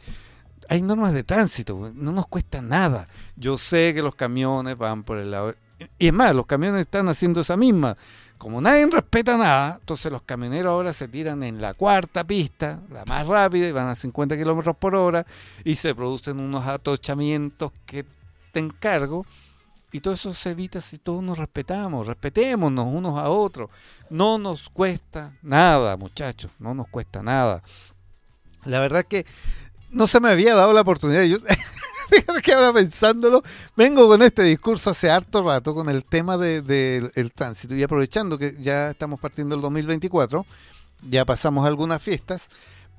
hay 0.69 0.81
normas 0.81 1.13
de 1.13 1.23
tránsito, 1.23 1.91
no 1.93 2.11
nos 2.11 2.27
cuesta 2.27 2.61
nada. 2.61 3.07
Yo 3.35 3.57
sé 3.57 3.93
que 3.93 4.01
los 4.01 4.15
camiones 4.15 4.77
van 4.77 5.03
por 5.03 5.17
el 5.17 5.31
lado 5.31 5.53
y 5.97 6.07
es 6.07 6.13
más, 6.13 6.33
los 6.33 6.45
camiones 6.45 6.81
están 6.81 7.09
haciendo 7.09 7.41
esa 7.41 7.57
misma. 7.57 7.97
Como 8.37 8.61
nadie 8.61 8.85
respeta 8.87 9.37
nada, 9.37 9.77
entonces 9.79 10.11
los 10.11 10.21
camioneros 10.21 10.71
ahora 10.71 10.93
se 10.93 11.07
tiran 11.07 11.41
en 11.43 11.61
la 11.61 11.73
cuarta 11.73 12.23
pista, 12.23 12.81
la 12.91 13.05
más 13.05 13.27
rápida, 13.27 13.67
y 13.67 13.71
van 13.71 13.87
a 13.87 13.95
50 13.95 14.37
kilómetros 14.37 14.75
por 14.77 14.95
hora, 14.95 15.25
y 15.63 15.75
se 15.75 15.95
producen 15.95 16.39
unos 16.39 16.65
atochamientos 16.65 17.71
que 17.85 18.05
te 18.51 18.59
encargo. 18.59 19.25
Y 19.91 20.01
todo 20.01 20.13
eso 20.13 20.33
se 20.33 20.49
evita 20.49 20.81
si 20.81 20.97
todos 20.97 21.23
nos 21.23 21.37
respetamos, 21.37 22.05
respetémonos 22.05 22.85
unos 22.85 23.17
a 23.17 23.29
otros. 23.29 23.69
No 24.09 24.37
nos 24.37 24.69
cuesta 24.69 25.33
nada, 25.41 25.95
muchachos, 25.95 26.51
no 26.59 26.73
nos 26.73 26.87
cuesta 26.89 27.23
nada. 27.23 27.63
La 28.65 28.81
verdad 28.81 29.01
es 29.01 29.05
que 29.05 29.25
no 29.91 30.07
se 30.07 30.19
me 30.19 30.29
había 30.29 30.53
dado 30.55 30.73
la 30.73 30.81
oportunidad. 30.81 31.23
Yo, 31.23 31.37
fíjate 32.09 32.41
que 32.41 32.53
ahora 32.53 32.73
pensándolo, 32.73 33.43
vengo 33.75 34.07
con 34.07 34.21
este 34.21 34.43
discurso 34.43 34.89
hace 34.89 35.09
harto 35.09 35.43
rato 35.43 35.73
con 35.73 35.89
el 35.89 36.05
tema 36.05 36.37
del 36.37 36.65
de, 36.65 37.31
tránsito 37.33 37.75
y 37.75 37.83
aprovechando 37.83 38.37
que 38.37 38.55
ya 38.59 38.91
estamos 38.91 39.19
partiendo 39.19 39.55
el 39.55 39.61
2024, 39.61 40.45
ya 41.09 41.25
pasamos 41.25 41.65
algunas 41.65 42.01
fiestas, 42.01 42.49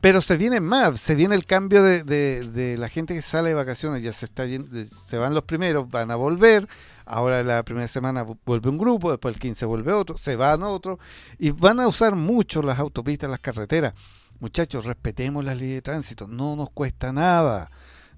pero 0.01 0.21
se 0.21 0.37
viene 0.37 0.61
más, 0.61 1.01
se 1.01 1.15
viene 1.15 1.35
el 1.35 1.47
cambio 1.47 1.83
de, 1.83 2.77
la 2.79 2.89
gente 2.89 3.15
que 3.15 3.23
sale 3.23 3.51
de 3.51 3.55
vacaciones, 3.55 4.03
ya 4.03 4.13
se, 4.13 4.27
está, 4.27 4.45
se 4.47 5.19
van 5.19 5.35
los 5.35 5.45
primeros, 5.45 5.89
van 5.91 6.11
a 6.11 6.17
volver, 6.17 6.69
ahora 7.05 7.43
la 7.43 7.63
primera 7.65 7.89
semana 7.89 8.25
vuelve 8.45 8.71
un 8.71 8.79
grupo, 8.79 9.11
después 9.11 9.35
el 9.35 9.41
15 9.41 9.67
vuelve 9.67 9.93
otro, 9.93 10.17
se 10.17 10.37
van 10.37 10.63
otros, 10.63 10.99
y 11.39 11.51
van 11.51 11.81
a 11.81 11.89
usar 11.89 12.15
mucho 12.15 12.63
las 12.63 12.79
autopistas, 12.79 13.31
las 13.31 13.41
carreteras. 13.41 13.95
Muchachos, 14.39 14.85
respetemos 14.85 15.43
la 15.45 15.55
ley 15.55 15.71
de 15.71 15.83
tránsito, 15.83 16.29
no 16.29 16.57
nos 16.57 16.69
cuesta 16.69 17.11
nada, 17.11 17.71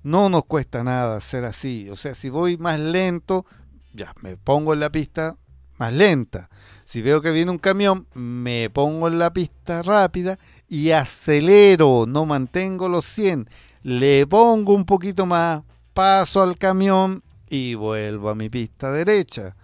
no 0.08 0.30
nos 0.30 0.44
cuesta 0.46 0.82
nada 0.82 1.20
ser 1.20 1.44
así. 1.44 1.88
O 1.90 1.96
sea, 1.96 2.14
si 2.14 2.30
voy 2.30 2.56
más 2.56 2.80
lento, 2.80 3.44
ya, 3.92 4.14
me 4.22 4.36
pongo 4.36 4.72
en 4.72 4.80
la 4.80 4.90
pista 4.90 5.36
más 5.78 5.92
lenta. 5.92 6.48
Si 6.84 7.02
veo 7.02 7.20
que 7.20 7.30
viene 7.30 7.50
un 7.50 7.58
camión, 7.58 8.06
me 8.14 8.70
pongo 8.70 9.08
en 9.08 9.18
la 9.18 9.32
pista 9.32 9.82
rápida 9.82 10.38
y 10.66 10.90
acelero, 10.92 12.06
no 12.08 12.24
mantengo 12.24 12.88
los 12.88 13.04
100, 13.04 13.48
le 13.82 14.26
pongo 14.26 14.74
un 14.74 14.86
poquito 14.86 15.26
más, 15.26 15.62
paso 15.92 16.42
al 16.42 16.56
camión 16.56 17.22
y 17.50 17.74
vuelvo 17.74 18.30
a 18.30 18.34
mi 18.34 18.48
pista 18.48 18.90
derecha. 18.90 19.56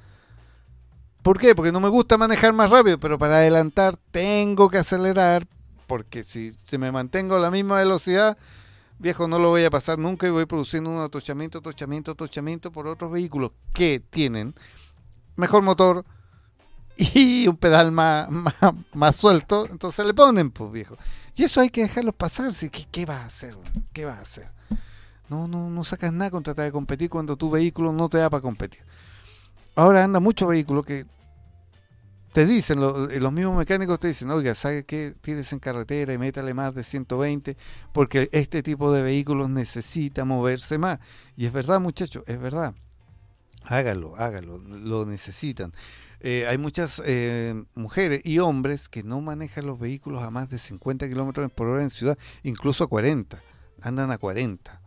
¿Por 1.23 1.39
qué? 1.39 1.55
Porque 1.55 1.73
no 1.73 1.81
me 1.81 1.89
gusta 1.89 2.19
manejar 2.19 2.53
más 2.53 2.71
rápido, 2.71 3.01
pero 3.01 3.19
para 3.19 3.37
adelantar 3.37 3.97
tengo 4.11 4.69
que 4.69 4.79
acelerar 4.79 5.47
porque 5.87 6.23
si, 6.23 6.55
si 6.67 6.77
me 6.77 6.93
mantengo 6.93 7.37
a 7.37 7.41
la 7.41 7.51
misma 7.51 7.79
velocidad, 7.79 8.37
viejo, 8.99 9.29
no 9.29 9.39
lo 9.39 9.51
voy 9.51 9.65
a 9.65 9.71
pasar 9.71 9.99
nunca 9.99 10.27
y 10.27 10.31
voy 10.31 10.47
produciendo 10.47 10.91
un 10.91 11.01
atochamiento, 11.01 11.59
atochamiento, 11.59 12.13
atochamiento 12.13 12.73
por 12.73 12.87
otros 12.87 13.11
vehículos 13.11 13.53
que 13.73 14.01
tienen 14.01 14.55
mejor 15.37 15.63
motor 15.63 16.05
y 16.97 17.47
un 17.49 17.57
pedal 17.57 17.93
más, 17.93 18.29
más, 18.93 19.17
suelto, 19.17 19.67
entonces 19.71 20.07
le 20.07 20.15
ponen, 20.15 20.51
pues 20.51 20.71
viejo. 20.71 20.97
Y 21.35 21.45
eso 21.45 21.61
hay 21.61 21.71
que 21.71 21.83
dejarlos 21.83 22.15
pasar, 22.15 22.53
¿qué, 22.55 22.87
qué 22.91 23.07
vas 23.07 23.23
a 23.23 23.27
hacer? 23.27 23.57
¿Qué 23.93 24.05
vas 24.05 24.19
a 24.19 24.23
hacer? 24.23 24.49
No, 25.29 25.49
no, 25.49 25.71
no 25.71 25.85
sacas 25.85 26.13
nada 26.13 26.31
con 26.31 26.43
tratar 26.43 26.67
de 26.67 26.73
competir 26.73 27.11
cuando 27.11 27.37
tu 27.37 27.51
vehículo 27.51 27.93
no 27.93 28.09
te 28.09 28.19
da 28.19 28.31
para 28.31 28.43
competir. 28.43 28.83
Ahora 29.75 30.05
anda 30.05 30.21
mucho 30.21 30.47
vehículo 30.47 30.85
que 30.85 31.07
te 32.35 32.47
dicen, 32.47 32.81
eh, 32.83 33.21
los 33.21 33.33
mismos 33.33 33.57
mecánicos 33.57 34.01
te 34.01 34.09
dicen, 34.09 34.29
oiga, 34.29 34.57
¿sabe 34.57 34.85
qué? 34.85 35.15
Tienes 35.21 35.53
en 35.53 35.61
carretera 35.61 36.13
y 36.13 36.19
métale 36.19 36.53
más 36.53 36.75
de 36.75 36.83
120 36.83 37.57
porque 37.93 38.29
este 38.33 38.61
tipo 38.65 38.91
de 38.91 39.05
vehículos 39.05 39.49
necesita 39.49 40.25
moverse 40.25 40.77
más. 40.77 40.99
Y 41.37 41.47
es 41.47 41.53
verdad, 41.53 41.79
muchachos, 41.79 42.25
es 42.27 42.41
verdad. 42.41 42.75
Hágalo, 43.63 44.17
hágalo, 44.17 44.59
lo 44.59 45.07
necesitan. 45.07 45.73
Eh, 46.19 46.45
hay 46.49 46.59
muchas 46.59 47.01
eh, 47.07 47.55
mujeres 47.77 48.27
y 48.27 48.41
hombres 48.41 48.89
que 48.89 49.05
no 49.05 49.21
manejan 49.21 49.67
los 49.67 49.79
vehículos 49.79 50.25
a 50.25 50.33
más 50.33 50.51
de 50.51 50.59
50 50.59 51.09
kilómetros 51.09 51.53
por 51.53 51.69
hora 51.69 51.85
en 51.85 51.91
ciudad, 51.91 52.19
incluso 52.43 52.83
a 52.83 52.89
40. 52.89 53.41
Andan 53.81 54.11
a 54.11 54.19
40. 54.19 54.83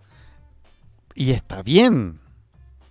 Y 1.16 1.32
está 1.32 1.64
bien. 1.64 2.20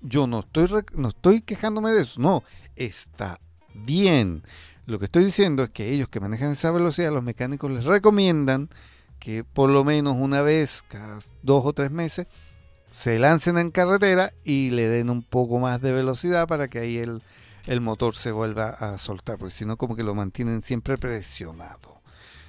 Yo 0.01 0.27
no 0.27 0.41
estoy, 0.41 0.83
no 0.95 1.09
estoy 1.09 1.43
quejándome 1.43 1.91
de 1.91 2.03
eso. 2.03 2.23
No, 2.23 2.43
está 2.75 3.39
bien. 3.85 4.43
Lo 4.87 4.99
que 4.99 5.07
estoy 5.07 5.25
diciendo 5.25 5.65
es 5.65 5.71
que 5.71 5.93
ellos 5.93 6.09
que 6.09 6.21
manejan 6.21 6.53
esa 6.53 6.71
velocidad, 6.71 7.13
los 7.13 7.23
mecánicos 7.23 7.71
les 7.71 7.85
recomiendan 7.85 8.69
que 9.19 9.45
por 9.45 9.71
lo 9.71 9.85
menos 9.85 10.17
una 10.19 10.43
vez 10.43 10.85
cada 10.89 11.19
dos 11.43 11.65
o 11.65 11.73
tres 11.73 11.91
meses 11.91 12.27
se 12.91 13.19
lancen 13.19 13.59
en 13.59 13.71
carretera 13.71 14.31
y 14.45 14.71
le 14.71 14.89
den 14.89 15.11
un 15.11 15.23
poco 15.23 15.59
más 15.59 15.81
de 15.81 15.93
velocidad 15.93 16.47
para 16.47 16.69
que 16.69 16.79
ahí 16.79 16.99
el, 16.99 17.23
el 17.67 17.81
motor 17.81 18.15
se 18.15 18.33
vuelva 18.33 18.71
a 18.71 18.97
soltar, 18.99 19.39
porque 19.39 19.55
si 19.55 19.65
no 19.65 19.77
como 19.77 19.97
que 19.97 20.05
lo 20.05 20.15
mantienen 20.15 20.63
siempre 20.63 20.97
presionado. 20.97 22.01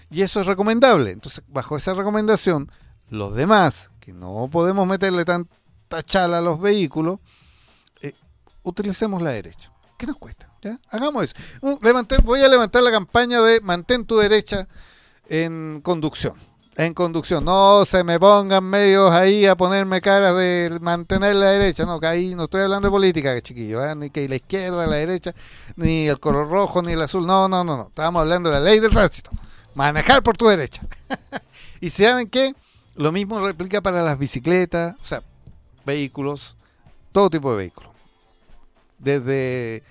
Y 0.09 0.21
eso 0.21 0.39
es 0.39 0.47
recomendable. 0.47 1.11
Entonces, 1.11 1.43
bajo 1.47 1.75
esa 1.75 1.93
recomendación, 1.93 2.71
los 3.09 3.35
demás, 3.35 3.91
que 3.99 4.13
no 4.13 4.47
podemos 4.51 4.87
meterle 4.87 5.25
tanta 5.25 6.03
chala 6.03 6.37
a 6.37 6.41
los 6.41 6.61
vehículos, 6.61 7.19
eh, 8.01 8.13
utilicemos 8.63 9.21
la 9.21 9.31
derecha. 9.31 9.71
¿Qué 9.97 10.05
nos 10.05 10.17
cuesta? 10.17 10.49
Hagamos 10.89 11.25
eso. 11.25 11.35
voy 12.23 12.41
a 12.41 12.47
levantar 12.47 12.83
la 12.83 12.91
campaña 12.91 13.41
de 13.41 13.61
mantén 13.61 14.05
tu 14.05 14.17
derecha 14.17 14.67
en 15.29 15.81
conducción 15.81 16.35
en 16.77 16.93
conducción. 16.93 17.43
No 17.43 17.85
se 17.85 18.03
me 18.03 18.19
pongan 18.19 18.63
medios 18.63 19.11
ahí 19.11 19.45
a 19.45 19.57
ponerme 19.57 19.99
caras 19.99 20.35
de 20.37 20.77
mantener 20.79 21.35
la 21.35 21.51
derecha. 21.51 21.85
No, 21.85 21.99
que 21.99 22.07
ahí 22.07 22.35
no 22.35 22.43
estoy 22.45 22.61
hablando 22.61 22.87
de 22.87 22.91
política, 22.91 23.41
chiquillo. 23.41 23.83
¿eh? 23.83 23.95
Ni 23.95 24.09
que 24.09 24.29
la 24.29 24.35
izquierda, 24.35 24.85
la 24.85 24.95
derecha, 24.95 25.33
ni 25.75 26.07
el 26.07 26.19
color 26.19 26.49
rojo, 26.49 26.81
ni 26.83 26.93
el 26.93 27.01
azul. 27.01 27.25
No, 27.25 27.49
no, 27.49 27.63
no, 27.63 27.77
no. 27.77 27.87
Estamos 27.87 28.21
hablando 28.21 28.49
de 28.49 28.55
la 28.55 28.61
ley 28.61 28.79
del 28.79 28.91
tránsito. 28.91 29.31
Manejar 29.73 30.21
por 30.21 30.37
tu 30.37 30.47
derecha. 30.47 30.83
y 31.81 31.89
saben 31.89 32.29
qué? 32.29 32.53
Lo 32.95 33.11
mismo 33.11 33.39
replica 33.39 33.81
para 33.81 34.01
las 34.01 34.17
bicicletas, 34.17 34.95
o 35.01 35.05
sea, 35.05 35.21
vehículos, 35.85 36.55
todo 37.11 37.29
tipo 37.29 37.51
de 37.51 37.57
vehículos. 37.57 37.91
Desde 38.97 39.83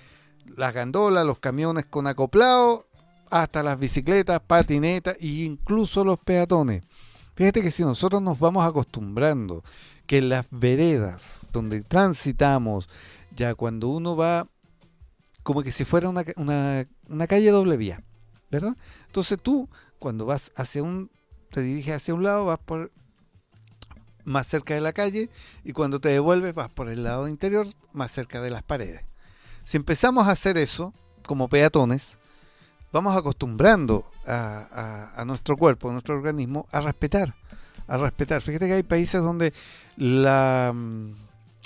las 0.57 0.73
gandolas, 0.73 1.25
los 1.25 1.39
camiones 1.39 1.85
con 1.85 2.07
acoplado, 2.07 2.83
hasta 3.29 3.63
las 3.63 3.79
bicicletas, 3.79 4.41
patinetas 4.41 5.15
e 5.21 5.45
incluso 5.45 6.03
los 6.03 6.19
peatones. 6.19 6.83
Fíjate 7.35 7.61
que 7.61 7.71
si 7.71 7.83
nosotros 7.83 8.21
nos 8.21 8.39
vamos 8.39 8.65
acostumbrando 8.65 9.63
que 10.07 10.21
las 10.21 10.45
veredas 10.49 11.45
donde 11.53 11.81
transitamos, 11.81 12.89
ya 13.35 13.53
cuando 13.53 13.89
uno 13.89 14.15
va 14.15 14.47
como 15.43 15.61
que 15.61 15.71
si 15.71 15.85
fuera 15.85 16.09
una, 16.09 16.25
una, 16.35 17.27
calle 17.27 17.51
doble 17.51 17.77
vía, 17.77 18.03
¿verdad? 18.51 18.75
Entonces 19.05 19.39
tú, 19.41 19.69
cuando 19.97 20.25
vas 20.25 20.51
hacia 20.57 20.83
un, 20.83 21.09
te 21.51 21.61
diriges 21.61 21.95
hacia 21.95 22.15
un 22.15 22.23
lado, 22.23 22.45
vas 22.45 22.59
por 22.59 22.91
más 24.25 24.47
cerca 24.47 24.73
de 24.73 24.81
la 24.81 24.91
calle 24.91 25.29
y 25.63 25.71
cuando 25.71 26.01
te 26.01 26.09
devuelves 26.09 26.53
vas 26.53 26.69
por 26.69 26.89
el 26.89 27.03
lado 27.03 27.29
interior, 27.29 27.67
más 27.93 28.11
cerca 28.11 28.41
de 28.41 28.49
las 28.49 28.63
paredes. 28.63 29.06
Si 29.67 29.75
empezamos 29.75 30.29
a 30.29 30.31
hacer 30.31 30.57
eso 30.57 30.93
como 31.25 31.49
peatones, 31.49 32.19
vamos 32.93 33.17
acostumbrando 33.17 34.05
a, 34.25 35.21
nuestro 35.27 35.57
cuerpo, 35.57 35.89
a 35.89 35.91
nuestro 35.91 36.15
organismo, 36.15 36.65
a 36.71 36.79
respetar, 36.79 37.35
a 37.85 37.97
respetar. 37.97 38.41
Fíjate 38.41 38.67
que 38.67 38.75
hay 38.75 38.83
países 38.83 39.21
donde 39.21 39.51
la, 39.97 40.71
mm, 40.73 41.11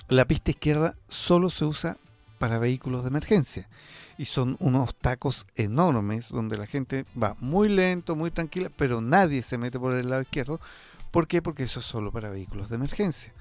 la 0.09 0.25
pista 0.25 0.49
izquierda 0.49 0.95
solo 1.09 1.51
se 1.51 1.63
usa 1.63 1.95
para 2.39 2.57
vehículos 2.57 3.03
de 3.03 3.09
emergencia. 3.09 3.69
Y 4.17 4.25
son 4.25 4.57
unos 4.59 4.95
tacos 4.95 5.45
enormes 5.55 6.29
donde 6.29 6.57
la 6.57 6.65
gente 6.65 7.05
va 7.21 7.35
muy 7.39 7.69
lento, 7.69 8.15
muy 8.15 8.31
tranquila, 8.31 8.71
pero 8.75 9.01
nadie 9.01 9.43
se 9.43 9.59
mete 9.59 9.79
por 9.79 9.95
el 9.95 10.09
lado 10.09 10.23
izquierdo. 10.23 10.59
¿Por 11.11 11.27
qué? 11.27 11.43
Porque 11.43 11.65
eso 11.65 11.81
es 11.81 11.85
solo 11.85 12.11
para 12.11 12.31
vehículos 12.31 12.69
de 12.69 12.77
emergencia. 12.77 13.31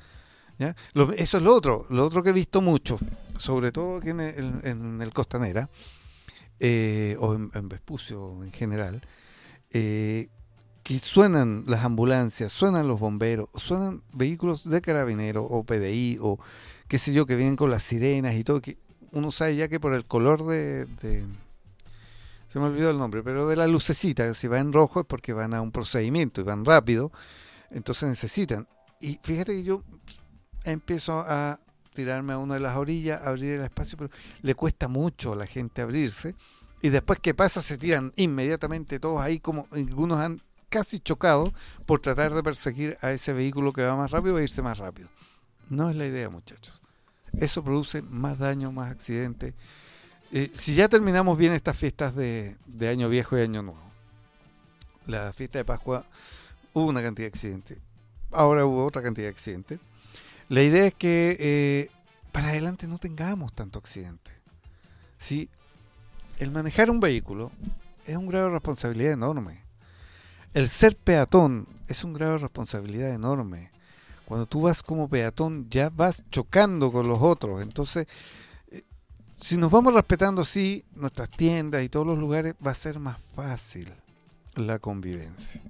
Eso 1.17 1.37
es 1.39 1.43
lo 1.43 1.55
otro, 1.55 1.87
lo 1.91 2.05
otro 2.05 2.23
que 2.23 2.31
he 2.31 2.35
visto 2.35 2.61
mucho, 2.61 2.99
sobre 3.39 3.73
todo 3.73 3.97
aquí 3.97 4.11
en 4.11 4.21
en 4.21 5.01
el 5.01 5.13
Costanera, 5.13 5.71
eh, 6.63 7.17
o 7.21 7.35
en, 7.35 7.69
Vespucio 7.71 8.43
en 8.43 8.53
general, 8.53 9.01
eh, 9.71 10.29
que 10.83 10.99
suenan 10.99 11.65
las 11.67 11.87
ambulancias, 11.87 12.53
suenan 12.53 12.87
los 12.87 13.01
bomberos, 13.01 13.49
suenan 13.55 14.03
vehículos 14.13 14.69
de 14.69 14.83
carabinero 14.83 15.43
o 15.43 15.65
PDI 15.65 16.19
o 16.21 16.39
qué 16.87 16.99
sé 16.99 17.15
yo, 17.15 17.25
que 17.25 17.37
vienen 17.37 17.57
con 17.57 17.71
las 17.71 17.83
sirenas 17.83 18.35
y 18.35 18.45
todo, 18.45 18.61
que 18.61 18.77
uno 19.13 19.33
sabe 19.33 19.57
ya 19.57 19.69
que 19.69 19.81
por 19.81 19.95
el 19.95 20.05
color 20.05 20.45
de, 20.45 20.87
se 22.49 22.59
me 22.59 22.67
olvidó 22.67 22.91
el 22.91 22.99
nombre, 22.99 23.23
pero 23.23 23.49
de 23.49 23.57
la 23.57 23.67
lucecita, 23.67 24.35
si 24.35 24.47
va 24.47 24.59
en 24.59 24.75
rojo 24.75 25.01
es 25.01 25.07
porque 25.07 25.33
van 25.33 25.55
a 25.55 25.63
un 25.63 25.73
procedimiento 25.73 26.43
y 26.43 26.45
van 26.45 26.67
rápido, 26.67 27.11
entonces 27.71 28.07
necesitan. 28.07 28.69
Y 29.01 29.19
fíjate 29.23 29.53
que 29.53 29.63
yo 29.63 29.83
empiezo 30.65 31.25
a 31.27 31.59
tirarme 31.95 32.33
a 32.33 32.39
una 32.39 32.55
de 32.55 32.61
las 32.61 32.77
orillas, 32.77 33.27
abrir 33.27 33.55
el 33.55 33.65
espacio, 33.65 33.99
pero 33.99 34.11
le 34.43 34.55
cuesta 34.55 34.89
mucho 34.89 35.33
a 35.33 35.37
la 35.37 35.47
gente 35.47 35.83
abrirse. 35.83 36.35
Y 36.83 36.89
después 36.89 37.19
que 37.21 37.35
pasa, 37.35 37.61
se 37.61 37.77
tiran 37.77 38.13
inmediatamente 38.17 38.99
todos 38.99 39.21
ahí, 39.21 39.39
como 39.39 39.67
algunos 39.73 40.19
han 40.19 40.41
casi 40.71 41.01
chocado 41.01 41.53
por 41.87 42.01
tratar 42.01 42.33
de 42.33 42.43
perseguir 42.43 42.97
a 43.03 43.11
ese 43.11 43.33
vehículo 43.33 43.73
que 43.73 43.85
va 43.85 43.97
más 43.97 44.11
rápido 44.11 44.39
e 44.39 44.45
irse 44.45 44.63
más 44.63 44.79
rápido. 44.79 45.09
No 45.69 45.91
es 45.91 45.97
la 45.97 46.07
idea, 46.07 46.31
muchachos. 46.31 46.81
Eso 47.33 47.63
produce 47.63 48.03
más 48.03 48.39
daño, 48.39 48.73
más 48.73 48.91
accidentes. 48.91 49.55
Eh, 50.33 50.51
si 50.53 50.75
ya 50.75 50.89
terminamos 50.89 51.37
bien 51.37 51.53
estas 51.53 51.77
fiestas 51.77 52.15
de, 52.15 52.57
Año 52.89 53.09
Viejo 53.09 53.37
y 53.37 53.43
Año 53.43 53.63
Nuevo, 53.63 53.91
la 55.07 55.33
fiesta 55.33 55.59
de 55.59 55.65
Pascua 55.65 56.05
hubo 56.73 56.87
una 56.87 57.03
cantidad 57.03 57.27
de 57.27 57.33
accidentes. 57.33 57.79
Ahora 58.31 58.65
hubo 58.65 58.85
otra 58.85 59.03
cantidad 59.03 59.27
de 59.27 59.33
accidentes. 59.33 59.81
La 60.51 60.65
idea 60.65 60.85
es 60.87 60.95
que 60.95 61.37
eh, 61.39 61.91
para 62.33 62.49
adelante 62.49 62.89
no 62.89 62.99
tengamos 62.99 63.53
tanto 63.53 63.79
accidente. 63.79 64.33
¿sí? 65.17 65.49
El 66.41 66.51
manejar 66.51 66.91
un 66.91 66.99
vehículo 66.99 67.53
es 68.05 68.17
un 68.17 68.27
grado 68.27 68.47
de 68.47 68.55
responsabilidad 68.55 69.13
enorme. 69.13 69.63
El 70.53 70.69
ser 70.69 70.97
peatón 70.97 71.69
es 71.87 72.03
un 72.03 72.15
grado 72.15 72.33
de 72.33 72.39
responsabilidad 72.39 73.15
enorme. 73.15 73.71
Cuando 74.25 74.45
tú 74.45 74.63
vas 74.63 74.83
como 74.83 75.09
peatón 75.09 75.69
ya 75.71 75.89
vas 75.89 76.25
chocando 76.33 76.91
con 76.91 77.07
los 77.07 77.23
otros. 77.23 77.63
Entonces, 77.63 78.09
eh, 78.73 78.83
si 79.37 79.57
nos 79.57 79.71
vamos 79.71 79.95
respetando 79.95 80.43
así 80.43 80.85
nuestras 80.97 81.31
tiendas 81.31 81.85
y 81.85 81.89
todos 81.89 82.09
los 82.09 82.19
lugares, 82.19 82.57
va 82.67 82.73
a 82.73 82.75
ser 82.75 82.99
más 82.99 83.19
fácil 83.37 83.95
la 84.57 84.81
convivencia. 84.81 85.63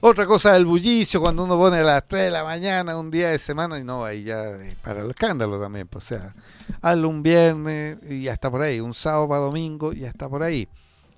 Otra 0.00 0.26
cosa 0.26 0.56
el 0.56 0.64
bullicio, 0.64 1.20
cuando 1.20 1.42
uno 1.42 1.56
pone 1.56 1.78
a 1.78 1.82
las 1.82 2.06
3 2.06 2.26
de 2.26 2.30
la 2.30 2.44
mañana, 2.44 2.96
un 2.96 3.10
día 3.10 3.30
de 3.30 3.38
semana, 3.38 3.80
y 3.80 3.84
no, 3.84 4.04
ahí 4.04 4.22
ya 4.22 4.56
para 4.82 5.00
el 5.00 5.10
escándalo 5.10 5.60
también. 5.60 5.88
Pues, 5.88 6.04
o 6.04 6.08
sea, 6.08 6.34
hazlo 6.80 7.08
un 7.08 7.24
viernes 7.24 7.98
y 8.08 8.28
hasta 8.28 8.48
por 8.48 8.60
ahí, 8.60 8.78
un 8.78 8.94
sábado 8.94 9.28
para 9.28 9.40
domingo 9.40 9.92
y 9.92 10.04
hasta 10.04 10.28
por 10.28 10.44
ahí. 10.44 10.68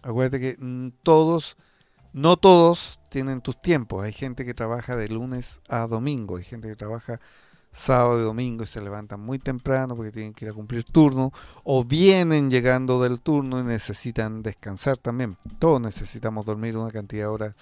Acuérdate 0.02 0.40
que 0.40 0.56
mm, 0.58 0.92
todos, 1.02 1.58
no 2.14 2.38
todos 2.38 3.00
tienen 3.10 3.42
tus 3.42 3.60
tiempos. 3.60 4.02
Hay 4.02 4.14
gente 4.14 4.46
que 4.46 4.54
trabaja 4.54 4.96
de 4.96 5.08
lunes 5.08 5.60
a 5.68 5.86
domingo, 5.86 6.38
hay 6.38 6.44
gente 6.44 6.66
que 6.66 6.76
trabaja 6.76 7.20
sábado 7.72 8.18
y 8.18 8.24
domingo 8.24 8.64
y 8.64 8.66
se 8.66 8.80
levantan 8.80 9.20
muy 9.20 9.38
temprano 9.38 9.94
porque 9.94 10.10
tienen 10.10 10.32
que 10.32 10.46
ir 10.46 10.50
a 10.50 10.54
cumplir 10.54 10.84
turno 10.84 11.32
o 11.64 11.84
vienen 11.84 12.50
llegando 12.50 13.00
del 13.02 13.20
turno 13.20 13.60
y 13.60 13.62
necesitan 13.62 14.42
descansar 14.42 14.96
también. 14.96 15.36
Todos 15.58 15.82
necesitamos 15.82 16.46
dormir 16.46 16.78
una 16.78 16.90
cantidad 16.90 17.24
de 17.24 17.26
horas 17.26 17.54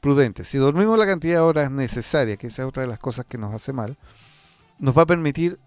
prudente. 0.00 0.44
Si 0.44 0.58
dormimos 0.58 0.98
la 0.98 1.06
cantidad 1.06 1.36
de 1.36 1.40
horas 1.40 1.70
necesaria, 1.70 2.36
que 2.36 2.48
esa 2.48 2.62
es 2.62 2.68
otra 2.68 2.82
de 2.82 2.88
las 2.88 2.98
cosas 2.98 3.26
que 3.26 3.38
nos 3.38 3.52
hace 3.52 3.72
mal, 3.72 3.96
nos 4.78 4.96
va 4.96 5.02
a 5.02 5.06
permitir 5.06 5.58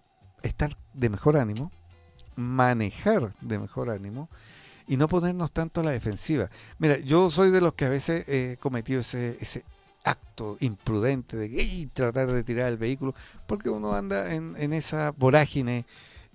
estar 0.43 0.75
de 0.93 1.09
mejor 1.09 1.37
ánimo, 1.37 1.71
manejar 2.35 3.33
de 3.41 3.59
mejor 3.59 3.89
ánimo 3.89 4.29
y 4.87 4.97
no 4.97 5.07
ponernos 5.07 5.51
tanto 5.51 5.81
a 5.81 5.83
la 5.83 5.91
defensiva. 5.91 6.49
Mira, 6.79 6.97
yo 6.99 7.29
soy 7.29 7.51
de 7.51 7.61
los 7.61 7.73
que 7.73 7.85
a 7.85 7.89
veces 7.89 8.27
he 8.27 8.57
cometido 8.57 9.01
ese, 9.01 9.37
ese 9.39 9.63
acto 10.03 10.57
imprudente 10.59 11.37
de 11.37 11.89
tratar 11.93 12.31
de 12.31 12.43
tirar 12.43 12.69
el 12.69 12.77
vehículo, 12.77 13.13
porque 13.47 13.69
uno 13.69 13.93
anda 13.93 14.33
en, 14.33 14.55
en, 14.57 14.73
esa 14.73 15.11
vorágine 15.11 15.85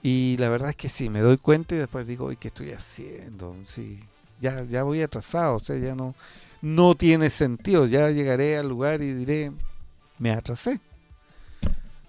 y 0.02 0.36
la 0.38 0.48
verdad 0.48 0.70
es 0.70 0.76
que 0.76 0.88
sí, 0.88 1.10
me 1.10 1.20
doy 1.20 1.36
cuenta 1.36 1.74
y 1.74 1.78
después 1.78 2.06
digo, 2.06 2.30
¿qué 2.38 2.48
estoy 2.48 2.70
haciendo? 2.70 3.56
Sí, 3.64 4.00
ya, 4.40 4.62
ya 4.64 4.84
voy 4.84 5.02
atrasado, 5.02 5.56
o 5.56 5.58
sea, 5.58 5.76
ya 5.76 5.94
no, 5.94 6.14
no 6.66 6.96
tiene 6.96 7.30
sentido. 7.30 7.86
Ya 7.86 8.10
llegaré 8.10 8.58
al 8.58 8.68
lugar 8.68 9.00
y 9.00 9.14
diré, 9.14 9.52
me 10.18 10.32
atrasé. 10.32 10.80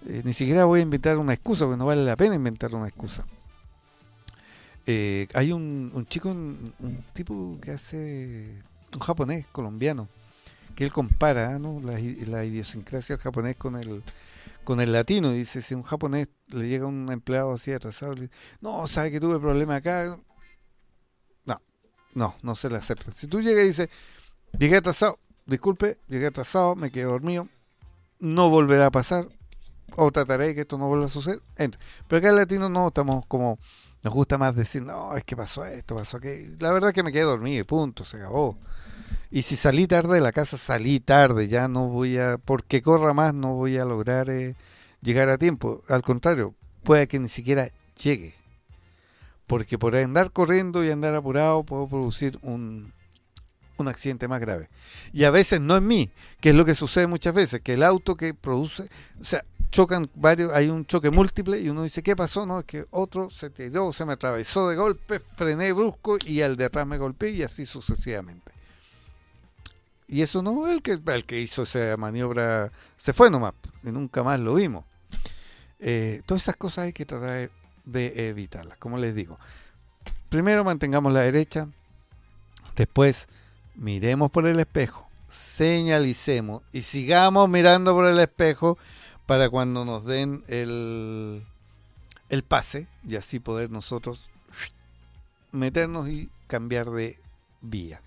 Eh, 0.06 0.22
ni 0.24 0.32
siquiera 0.32 0.64
voy 0.64 0.80
a 0.80 0.82
inventar 0.82 1.16
una 1.18 1.32
excusa, 1.32 1.64
porque 1.64 1.78
no 1.78 1.86
vale 1.86 2.04
la 2.04 2.16
pena 2.16 2.34
inventar 2.34 2.74
una 2.74 2.88
excusa. 2.88 3.24
Eh, 4.86 5.28
hay 5.34 5.52
un, 5.52 6.06
chico, 6.08 6.30
un, 6.30 7.04
tipo 7.12 7.58
que 7.60 7.72
hace, 7.72 8.62
un 8.94 9.00
japonés 9.00 9.46
colombiano, 9.52 10.08
que 10.74 10.84
él 10.84 10.92
compara 10.92 11.58
la, 11.58 12.00
la, 12.26 12.44
idiosincrasia 12.44 13.16
del 13.16 13.22
japonés 13.22 13.56
con 13.56 13.76
el, 13.76 14.02
con 14.64 14.80
el 14.80 14.92
latino. 14.92 15.32
Y 15.34 15.38
dice, 15.38 15.62
si 15.62 15.74
un 15.74 15.84
japonés 15.84 16.28
le 16.48 16.68
llega 16.68 16.86
un 16.86 17.12
empleado 17.12 17.52
así 17.52 17.72
atrasado, 17.72 18.14
le 18.14 18.22
dice, 18.22 18.34
no, 18.60 18.86
sabe 18.88 19.12
que 19.12 19.20
tuve 19.20 19.38
problema 19.38 19.76
acá. 19.76 20.18
No, 21.44 21.62
no, 22.14 22.34
no 22.42 22.56
se 22.56 22.68
le 22.70 22.76
acepta. 22.76 23.12
Si 23.12 23.28
tú 23.28 23.40
llegas 23.40 23.64
y 23.64 23.68
dices, 23.68 23.88
llegué 24.56 24.76
atrasado, 24.76 25.18
disculpe, 25.46 25.98
llegué 26.08 26.26
atrasado, 26.26 26.76
me 26.76 26.90
quedé 26.90 27.04
dormido, 27.04 27.48
no 28.20 28.50
volverá 28.50 28.86
a 28.86 28.90
pasar, 28.90 29.28
o 29.96 30.10
trataré 30.10 30.48
de 30.48 30.54
que 30.54 30.60
esto 30.62 30.78
no 30.78 30.88
vuelva 30.88 31.06
a 31.06 31.08
suceder. 31.08 31.40
Pero 31.56 32.18
acá 32.18 32.28
en 32.28 32.36
latino 32.36 32.68
no, 32.68 32.88
estamos 32.88 33.24
como, 33.26 33.58
nos 34.02 34.14
gusta 34.14 34.38
más 34.38 34.54
decir, 34.54 34.82
no, 34.82 35.16
es 35.16 35.24
que 35.24 35.36
pasó 35.36 35.64
esto, 35.64 35.94
pasó 35.94 36.18
aquello. 36.18 36.56
La 36.60 36.72
verdad 36.72 36.90
es 36.90 36.94
que 36.94 37.02
me 37.02 37.12
quedé 37.12 37.22
dormido, 37.22 37.64
punto, 37.64 38.04
se 38.04 38.18
acabó. 38.18 38.56
Y 39.30 39.42
si 39.42 39.56
salí 39.56 39.86
tarde 39.86 40.14
de 40.14 40.20
la 40.20 40.32
casa, 40.32 40.56
salí 40.56 41.00
tarde, 41.00 41.48
ya 41.48 41.68
no 41.68 41.88
voy 41.88 42.18
a, 42.18 42.38
porque 42.38 42.82
corra 42.82 43.12
más, 43.12 43.34
no 43.34 43.54
voy 43.54 43.76
a 43.76 43.84
lograr 43.84 44.30
eh, 44.30 44.54
llegar 45.02 45.28
a 45.28 45.38
tiempo. 45.38 45.82
Al 45.88 46.02
contrario, 46.02 46.54
puede 46.82 47.06
que 47.08 47.18
ni 47.18 47.28
siquiera 47.28 47.68
llegue. 48.02 48.34
Porque 49.46 49.78
por 49.78 49.96
andar 49.96 50.30
corriendo 50.30 50.84
y 50.84 50.90
andar 50.90 51.14
apurado 51.14 51.64
puedo 51.64 51.88
producir 51.88 52.38
un, 52.42 52.92
un 53.82 53.88
accidente 53.88 54.28
más 54.28 54.40
grave. 54.40 54.68
Y 55.12 55.24
a 55.24 55.30
veces 55.30 55.60
no 55.60 55.76
es 55.76 55.82
mí, 55.82 56.10
que 56.40 56.50
es 56.50 56.54
lo 56.54 56.64
que 56.64 56.74
sucede 56.74 57.06
muchas 57.06 57.34
veces, 57.34 57.60
que 57.60 57.74
el 57.74 57.82
auto 57.82 58.16
que 58.16 58.34
produce, 58.34 58.88
o 59.20 59.24
sea, 59.24 59.44
chocan 59.70 60.08
varios, 60.14 60.52
hay 60.52 60.68
un 60.68 60.86
choque 60.86 61.10
múltiple 61.10 61.60
y 61.60 61.68
uno 61.68 61.82
dice, 61.82 62.02
¿qué 62.02 62.16
pasó? 62.16 62.46
No, 62.46 62.60
es 62.60 62.64
que 62.64 62.86
otro 62.90 63.30
se 63.30 63.50
tiró, 63.50 63.92
se 63.92 64.04
me 64.04 64.14
atravesó 64.14 64.68
de 64.68 64.76
golpe, 64.76 65.20
frené 65.20 65.72
brusco 65.72 66.16
y 66.24 66.42
al 66.42 66.56
de 66.56 66.64
atrás 66.64 66.86
me 66.86 66.98
golpeé 66.98 67.30
y 67.30 67.42
así 67.42 67.66
sucesivamente. 67.66 68.52
Y 70.06 70.22
eso 70.22 70.42
no, 70.42 70.68
el 70.68 70.80
que, 70.80 70.98
el 71.04 71.24
que 71.26 71.40
hizo 71.40 71.64
esa 71.64 71.96
maniobra 71.98 72.72
se 72.96 73.12
fue 73.12 73.30
nomás 73.30 73.52
y 73.84 73.90
nunca 73.92 74.22
más 74.22 74.40
lo 74.40 74.54
vimos. 74.54 74.84
Eh, 75.80 76.22
todas 76.24 76.42
esas 76.42 76.56
cosas 76.56 76.86
hay 76.86 76.92
que 76.92 77.04
tratar 77.04 77.50
de 77.84 78.28
evitarlas, 78.28 78.78
como 78.78 78.96
les 78.96 79.14
digo. 79.14 79.38
Primero 80.30 80.64
mantengamos 80.64 81.12
la 81.12 81.20
derecha, 81.20 81.68
después 82.74 83.28
miremos 83.78 84.30
por 84.30 84.46
el 84.46 84.60
espejo, 84.60 85.08
señalicemos 85.26 86.62
y 86.72 86.82
sigamos 86.82 87.48
mirando 87.48 87.94
por 87.94 88.06
el 88.06 88.18
espejo 88.18 88.76
para 89.26 89.48
cuando 89.48 89.84
nos 89.84 90.04
den 90.04 90.42
el, 90.48 91.42
el 92.28 92.42
pase 92.42 92.88
y 93.06 93.16
así 93.16 93.38
poder 93.38 93.70
nosotros 93.70 94.28
meternos 95.52 96.08
y 96.08 96.28
cambiar 96.46 96.90
de 96.90 97.18
vía. 97.60 98.02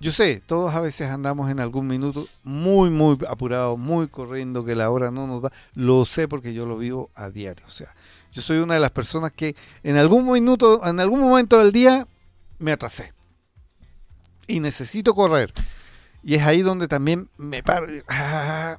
Yo 0.00 0.12
sé, 0.12 0.42
todos 0.44 0.74
a 0.74 0.80
veces 0.80 1.08
andamos 1.08 1.50
en 1.50 1.60
algún 1.60 1.86
minuto 1.86 2.26
muy, 2.42 2.90
muy 2.90 3.18
apurados, 3.28 3.78
muy 3.78 4.08
corriendo, 4.08 4.64
que 4.64 4.74
la 4.74 4.90
hora 4.90 5.10
no 5.10 5.26
nos 5.26 5.42
da. 5.42 5.52
Lo 5.74 6.04
sé 6.04 6.26
porque 6.26 6.54
yo 6.54 6.66
lo 6.66 6.78
vivo 6.78 7.10
a 7.14 7.30
diario. 7.30 7.64
O 7.66 7.70
sea, 7.70 7.94
yo 8.32 8.42
soy 8.42 8.58
una 8.58 8.74
de 8.74 8.80
las 8.80 8.90
personas 8.90 9.32
que 9.32 9.54
en 9.82 9.96
algún 9.96 10.30
minuto, 10.30 10.84
en 10.84 11.00
algún 11.00 11.20
momento 11.20 11.58
del 11.58 11.72
día, 11.72 12.06
me 12.58 12.72
atrasé. 12.72 13.12
Y 14.46 14.60
necesito 14.60 15.14
correr. 15.14 15.52
Y 16.22 16.34
es 16.34 16.42
ahí 16.42 16.62
donde 16.62 16.88
también 16.88 17.28
me 17.36 17.62
paro. 17.62 17.86
Ah, 18.08 18.78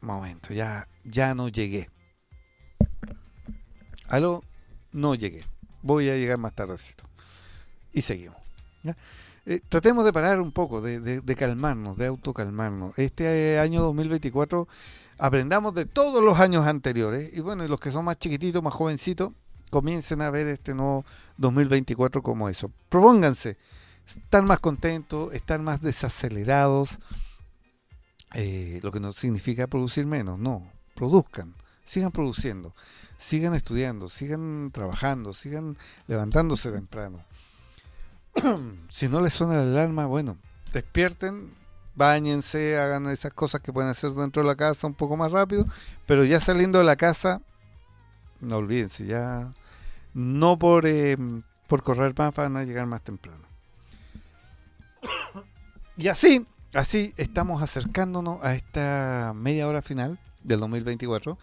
momento, 0.00 0.54
ya, 0.54 0.88
ya 1.04 1.34
no 1.34 1.48
llegué. 1.48 1.90
Aló, 4.08 4.42
no 4.92 5.14
llegué. 5.14 5.44
Voy 5.82 6.08
a 6.08 6.16
llegar 6.16 6.38
más 6.38 6.54
tardecito. 6.54 7.04
Y 7.92 8.02
seguimos. 8.02 8.36
Eh, 9.46 9.60
tratemos 9.68 10.04
de 10.04 10.12
parar 10.12 10.40
un 10.40 10.52
poco, 10.52 10.80
de, 10.80 11.36
calmarnos, 11.36 11.96
de 11.96 12.06
autocalmarnos. 12.06 12.98
Este 12.98 13.58
año 13.58 13.82
2024 13.82 14.68
aprendamos 15.18 15.74
de 15.74 15.86
todos 15.86 16.22
los 16.22 16.38
años 16.38 16.66
anteriores. 16.66 17.36
Y 17.36 17.40
bueno, 17.40 17.66
los 17.66 17.80
que 17.80 17.90
son 17.90 18.04
más 18.04 18.18
chiquititos, 18.18 18.62
más 18.62 18.74
jovencitos, 18.74 19.30
comiencen 19.70 20.22
a 20.22 20.30
ver 20.30 20.46
este 20.48 20.74
nuevo 20.74 21.04
2024 21.38 22.22
como 22.22 22.48
eso. 22.48 22.70
Propónganse 22.88 23.58
estar 24.18 24.42
más 24.42 24.58
contentos, 24.58 25.32
estar 25.34 25.60
más 25.60 25.80
desacelerados, 25.80 26.98
eh, 28.34 28.80
lo 28.82 28.92
que 28.92 29.00
no 29.00 29.12
significa 29.12 29.66
producir 29.66 30.06
menos, 30.06 30.38
no, 30.38 30.70
produzcan, 30.94 31.54
sigan 31.84 32.12
produciendo, 32.12 32.74
sigan 33.18 33.54
estudiando, 33.54 34.08
sigan 34.08 34.70
trabajando, 34.72 35.32
sigan 35.32 35.76
levantándose 36.06 36.70
temprano. 36.72 37.24
si 38.88 39.08
no 39.08 39.20
les 39.20 39.34
suena 39.34 39.54
la 39.54 39.62
alarma, 39.62 40.06
bueno, 40.06 40.36
despierten, 40.72 41.52
bañense, 41.94 42.78
hagan 42.78 43.06
esas 43.08 43.32
cosas 43.32 43.60
que 43.60 43.72
pueden 43.72 43.90
hacer 43.90 44.12
dentro 44.12 44.42
de 44.42 44.48
la 44.48 44.56
casa 44.56 44.86
un 44.86 44.94
poco 44.94 45.16
más 45.16 45.32
rápido, 45.32 45.66
pero 46.06 46.24
ya 46.24 46.38
saliendo 46.40 46.78
de 46.78 46.84
la 46.84 46.96
casa, 46.96 47.42
no 48.40 48.56
olvídense, 48.56 49.06
ya 49.06 49.50
no 50.14 50.58
por, 50.58 50.86
eh, 50.86 51.16
por 51.66 51.82
correr 51.82 52.14
más 52.16 52.34
van 52.34 52.56
a 52.56 52.64
llegar 52.64 52.86
más 52.86 53.02
temprano. 53.02 53.49
Y 55.96 56.08
así, 56.08 56.46
así 56.74 57.14
estamos 57.16 57.62
acercándonos 57.62 58.42
a 58.44 58.54
esta 58.54 59.32
media 59.34 59.66
hora 59.66 59.82
final 59.82 60.18
del 60.42 60.60
2024. 60.60 61.38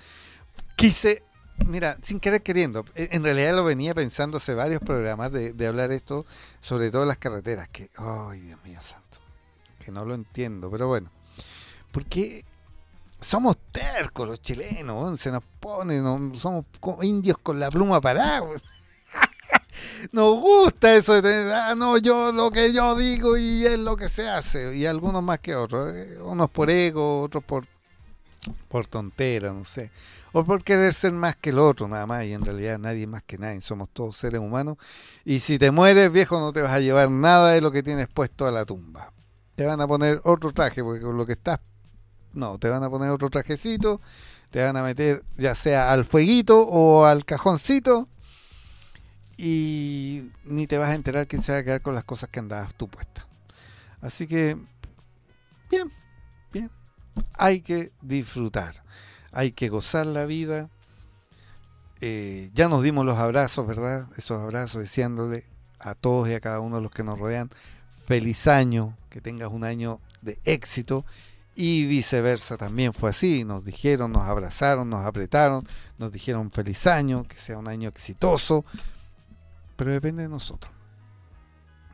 Quise 0.76 1.24
Mira, 1.66 1.98
sin 2.02 2.20
querer 2.20 2.44
queriendo, 2.44 2.86
e, 2.96 3.10
en 3.12 3.24
realidad 3.24 3.56
lo 3.56 3.64
venía 3.64 3.96
pensando 3.96 4.38
hace 4.38 4.54
varios 4.54 4.82
programas 4.82 5.32
de, 5.32 5.68
hablar 5.68 5.92
esto, 5.92 6.26
sobre 6.62 6.92
todo 6.92 7.06
las 7.06 7.18
carreteras, 7.18 7.68
que, 7.70 7.90
ay 7.98 8.42
Dios 8.42 8.60
mío 8.64 8.80
santo, 8.82 9.18
que 9.84 9.92
no 9.92 10.06
lo 10.06 10.14
entiendo, 10.14 10.70
pero 10.70 10.88
bueno, 10.88 11.10
porque 11.92 12.46
somos 13.20 13.58
tercos 13.72 14.28
los 14.28 14.42
chilenos, 14.42 15.20
se 15.20 15.32
nos 15.32 15.44
pone, 15.60 15.98
somos 16.38 16.66
indios 17.02 17.38
con 17.40 17.60
la 17.60 17.72
pluma 17.72 18.00
parada. 18.00 18.44
Nos 20.12 20.36
gusta 20.40 20.96
eso 20.96 21.14
de 21.14 21.22
tener, 21.22 21.52
ah, 21.54 21.76
no, 21.76 21.98
yo 21.98 22.32
lo 22.32 22.52
que 22.52 22.74
yo 22.74 22.96
digo 22.96 23.38
y 23.38 23.66
es 23.66 23.80
lo 23.80 23.98
que 23.98 24.10
se 24.10 24.30
hace, 24.30 24.76
y 24.76 24.86
algunos 24.86 25.24
más 25.24 25.40
que 25.40 25.56
otros, 25.56 25.94
eh, 25.94 26.18
unos 26.22 26.50
por 26.50 26.70
ego, 26.70 27.22
otros 27.22 27.44
por, 27.44 27.66
por 28.68 28.88
tontera, 28.88 29.54
no 29.54 29.66
sé. 29.66 29.92
O 30.34 30.44
por 30.44 30.64
querer 30.64 30.94
ser 30.94 31.14
más 31.14 31.36
que 31.36 31.50
el 31.50 31.60
otro, 31.60 31.88
nada 31.88 32.06
más, 32.06 32.26
y 32.26 32.34
en 32.34 32.44
realidad 32.44 32.78
nadie 32.78 33.08
más 33.08 33.24
que 33.24 33.38
nadie, 33.38 33.62
somos 33.62 33.90
todos 33.90 34.18
seres 34.18 34.40
humanos, 34.40 34.78
y 35.26 35.40
si 35.40 35.58
te 35.58 35.72
mueres, 35.72 36.12
viejo, 36.12 36.40
no 36.40 36.54
te 36.54 36.62
vas 36.62 36.72
a 36.72 36.80
llevar 36.80 37.10
nada 37.10 37.52
de 37.52 37.62
lo 37.62 37.72
que 37.72 37.84
tienes 37.84 38.08
puesto 38.08 38.46
a 38.46 38.52
la 38.52 38.66
tumba. 38.66 39.12
Te 39.56 39.66
van 39.66 39.82
a 39.82 39.88
poner 39.88 40.22
otro 40.24 40.52
traje, 40.52 40.84
porque 40.84 41.02
con 41.02 41.18
lo 41.18 41.26
que 41.26 41.34
estás, 41.34 41.60
no, 42.34 42.60
te 42.60 42.70
van 42.70 42.84
a 42.84 42.90
poner 42.90 43.10
otro 43.10 43.30
trajecito, 43.30 44.00
te 44.52 44.64
van 44.64 44.78
a 44.78 44.84
meter 44.84 45.24
ya 45.36 45.56
sea 45.56 45.92
al 45.92 46.06
fueguito 46.06 46.62
o 46.62 47.06
al 47.06 47.26
cajoncito, 47.26 48.08
y 49.38 50.32
ni 50.46 50.68
te 50.68 50.78
vas 50.78 50.90
a 50.90 50.96
enterar 50.96 51.28
quién 51.28 51.42
se 51.42 51.52
va 51.52 51.60
a 51.60 51.64
quedar 51.64 51.82
con 51.82 51.96
las 51.96 52.04
cosas 52.04 52.30
que 52.30 52.40
andabas 52.40 52.74
tú 52.76 52.88
puesta. 52.88 53.28
Así 54.02 54.28
que, 54.28 54.58
bien, 55.70 55.92
bien, 56.52 56.72
hay 57.38 57.62
que 57.62 57.92
disfrutar 58.02 58.84
hay 59.38 59.52
que 59.52 59.70
gozar 59.70 60.08
la 60.08 60.26
vida. 60.26 60.70
Eh, 62.02 62.50
ya 62.56 62.70
nos 62.70 62.82
dimos 62.82 63.06
los 63.06 63.20
abrazos, 63.20 63.68
¿verdad? 63.68 64.08
Esos 64.18 64.42
abrazos 64.42 64.82
deseándole 64.82 65.46
a 65.80 65.94
todos 65.94 66.28
y 66.28 66.34
a 66.34 66.40
cada 66.40 66.60
uno 66.60 66.78
de 66.78 66.82
los 66.82 66.92
que 66.92 67.04
nos 67.04 67.20
rodean 67.20 67.52
feliz 68.08 68.48
año, 68.48 68.98
que 69.12 69.22
tengas 69.22 69.50
un 69.52 69.64
año 69.64 70.00
de 70.24 70.40
éxito 70.44 71.06
y 71.56 71.86
viceversa 71.86 72.58
también 72.58 72.94
fue 72.94 73.12
así, 73.12 73.44
nos 73.44 73.64
dijeron, 73.64 74.12
nos 74.12 74.24
abrazaron, 74.24 74.90
nos 74.90 75.06
apretaron, 75.06 75.68
nos 76.00 76.12
dijeron 76.12 76.52
feliz 76.52 76.88
año, 76.88 77.22
que 77.24 77.38
sea 77.38 77.60
un 77.60 77.68
año 77.68 77.90
exitoso, 77.90 78.66
pero 79.78 79.92
depende 79.92 80.24
de 80.24 80.30
nosotros. 80.30 80.74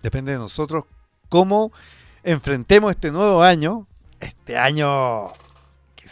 Depende 0.02 0.32
de 0.32 0.40
nosotros 0.40 0.86
cómo 1.30 1.72
enfrentemos 2.24 2.90
este 2.90 3.12
nuevo 3.12 3.44
año, 3.44 3.86
este 4.20 4.58
año 4.58 5.32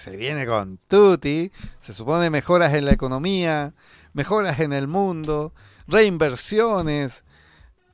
se 0.01 0.17
viene 0.17 0.45
con 0.45 0.79
Tutti. 0.87 1.51
Se 1.79 1.93
supone 1.93 2.29
mejoras 2.29 2.73
en 2.73 2.85
la 2.85 2.91
economía, 2.91 3.73
mejoras 4.13 4.59
en 4.59 4.73
el 4.73 4.87
mundo, 4.87 5.53
reinversiones, 5.87 7.23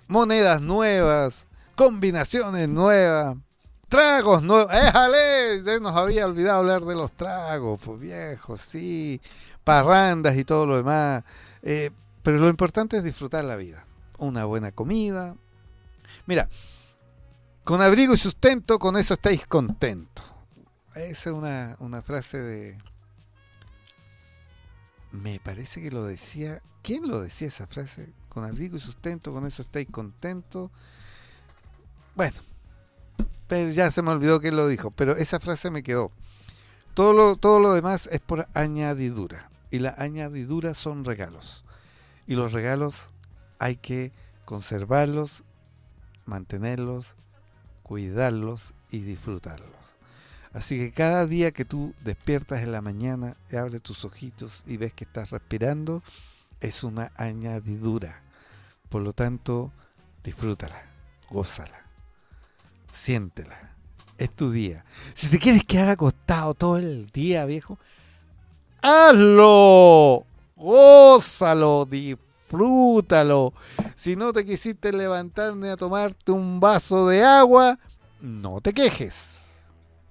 monedas 0.08 0.62
nuevas, 0.62 1.48
combinaciones 1.76 2.70
nuevas, 2.70 3.36
tragos 3.90 4.42
nuevos. 4.42 4.72
¡Éjale! 4.74 5.64
Ya 5.66 5.80
nos 5.80 5.96
había 5.96 6.26
olvidado 6.26 6.60
hablar 6.60 6.84
de 6.84 6.96
los 6.96 7.12
tragos, 7.12 7.80
pues 7.84 8.00
viejos, 8.00 8.62
sí, 8.62 9.20
parrandas 9.64 10.38
y 10.38 10.46
todo 10.46 10.66
lo 10.66 10.78
demás. 10.78 11.24
Eh, 11.62 11.92
pero 12.28 12.40
lo 12.40 12.50
importante 12.50 12.98
es 12.98 13.06
disfrutar 13.06 13.46
la 13.46 13.56
vida. 13.56 13.86
Una 14.18 14.44
buena 14.44 14.74
comida. 14.74 15.38
Mira, 16.26 16.50
con 17.64 17.82
abrigo 17.82 18.16
y 18.16 18.18
sustento, 18.18 18.80
con 18.80 18.98
eso 18.98 19.14
estáis 19.14 19.48
contentos. 19.48 20.26
Esa 20.94 21.30
es 21.30 21.34
una, 21.34 22.02
frase 22.02 22.38
de... 22.38 22.78
Me 25.14 25.40
parece 25.40 25.82
que 25.82 25.90
lo 25.90 26.04
decía... 26.04 26.60
¿Quién 26.82 27.08
lo 27.08 27.22
decía 27.22 27.48
esa 27.48 27.66
frase? 27.66 28.12
Con 28.28 28.44
abrigo 28.44 28.76
y 28.76 28.82
sustento, 28.82 29.32
con 29.32 29.48
eso 29.48 29.62
estáis 29.62 29.88
contentos. 29.90 30.70
Bueno, 32.14 32.36
pero 33.48 33.72
ya 33.72 33.90
se 33.90 34.02
me 34.02 34.12
olvidó 34.12 34.42
quién 34.42 34.58
lo 34.58 34.68
dijo, 34.68 34.92
pero 34.92 35.16
esa 35.16 35.40
frase 35.40 35.72
me 35.72 35.82
quedó. 35.82 36.12
Todo 36.94 37.14
lo, 37.14 37.38
todo 37.38 37.62
lo 37.62 37.72
demás 37.72 38.10
es 38.12 38.20
por 38.20 38.50
añadidura. 38.54 39.50
Y 39.72 39.80
la 39.80 39.96
añadidura 39.98 40.74
son 40.74 41.06
regalos. 41.06 41.64
Y 42.28 42.36
los 42.36 42.52
regalos 42.52 43.10
hay 43.58 43.78
que 43.78 44.12
conservarlos, 44.46 45.44
mantenerlos, 46.26 47.16
cuidarlos 47.84 48.74
y 48.92 49.00
disfrutarlos. 49.00 49.72
Así 50.54 50.78
que 50.78 50.92
cada 50.92 51.26
día 51.26 51.52
que 51.52 51.66
tú 51.66 51.94
despiertas 52.04 52.62
en 52.62 52.72
la 52.72 52.82
mañana 52.82 53.36
abres 53.58 53.82
tus 53.84 54.06
ojitos 54.06 54.64
y 54.66 54.78
ves 54.78 54.94
que 54.94 55.04
estás 55.04 55.30
respirando, 55.30 56.04
es 56.62 56.84
una 56.84 57.12
añadidura. 57.16 58.22
Por 58.90 59.02
lo 59.02 59.14
tanto, 59.14 59.72
disfrútala, 60.24 60.82
gózala, 61.30 61.86
siéntela. 62.92 63.76
Es 64.18 64.32
tu 64.32 64.50
día. 64.50 64.84
Si 65.14 65.28
te 65.28 65.38
quieres 65.38 65.64
quedar 65.64 65.90
acostado 65.90 66.56
todo 66.56 66.78
el 66.78 67.08
día, 67.12 67.46
viejo, 67.46 67.78
hazlo. 68.82 70.27
Gózalo, 70.58 71.86
disfrútalo. 71.86 73.54
Si 73.96 74.16
no 74.16 74.34
te 74.34 74.44
quisiste 74.44 74.92
levantar 74.92 75.56
ni 75.56 75.68
a 75.68 75.78
tomarte 75.78 76.32
un 76.32 76.60
vaso 76.60 77.08
de 77.08 77.24
agua, 77.24 77.78
no 78.20 78.60
te 78.60 78.74
quejes. 78.74 79.64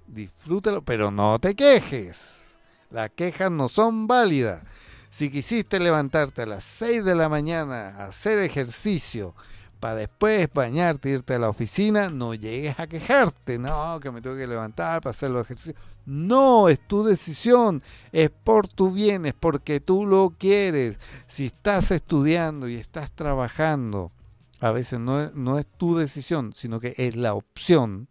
Disfrútalo, 0.06 0.82
pero 0.82 1.10
no 1.10 1.40
te 1.40 1.56
quejes. 1.56 2.58
Las 2.90 3.10
quejas 3.10 3.50
no 3.50 3.68
son 3.68 4.06
válidas. 4.06 4.62
Si 5.10 5.30
quisiste 5.30 5.80
levantarte 5.80 6.42
a 6.42 6.46
las 6.46 6.62
6 6.62 7.04
de 7.04 7.16
la 7.16 7.28
mañana 7.28 7.88
a 7.88 8.04
hacer 8.06 8.38
ejercicio 8.38 9.34
para 9.78 9.96
después 9.96 10.48
bañarte, 10.52 11.10
irte 11.10 11.34
a 11.34 11.38
la 11.38 11.48
oficina, 11.48 12.10
no 12.10 12.34
llegues 12.34 12.78
a 12.78 12.86
quejarte, 12.86 13.58
no, 13.58 14.00
que 14.00 14.10
me 14.10 14.20
tengo 14.20 14.36
que 14.36 14.46
levantar 14.46 15.00
para 15.00 15.10
hacer 15.10 15.30
los 15.30 15.46
ejercicios. 15.46 15.76
No, 16.04 16.68
es 16.68 16.80
tu 16.80 17.04
decisión, 17.04 17.82
es 18.12 18.30
por 18.30 18.68
tu 18.68 18.92
bien, 18.92 19.26
es 19.26 19.34
porque 19.34 19.80
tú 19.80 20.06
lo 20.06 20.30
quieres. 20.30 20.98
Si 21.26 21.46
estás 21.46 21.90
estudiando 21.90 22.68
y 22.68 22.76
estás 22.76 23.12
trabajando, 23.12 24.12
a 24.60 24.70
veces 24.70 25.00
no 25.00 25.22
es, 25.22 25.34
no 25.34 25.58
es 25.58 25.66
tu 25.66 25.96
decisión, 25.96 26.52
sino 26.54 26.80
que 26.80 26.94
es 26.96 27.16
la 27.16 27.34
opción, 27.34 28.08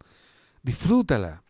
disfrútala 0.62 1.42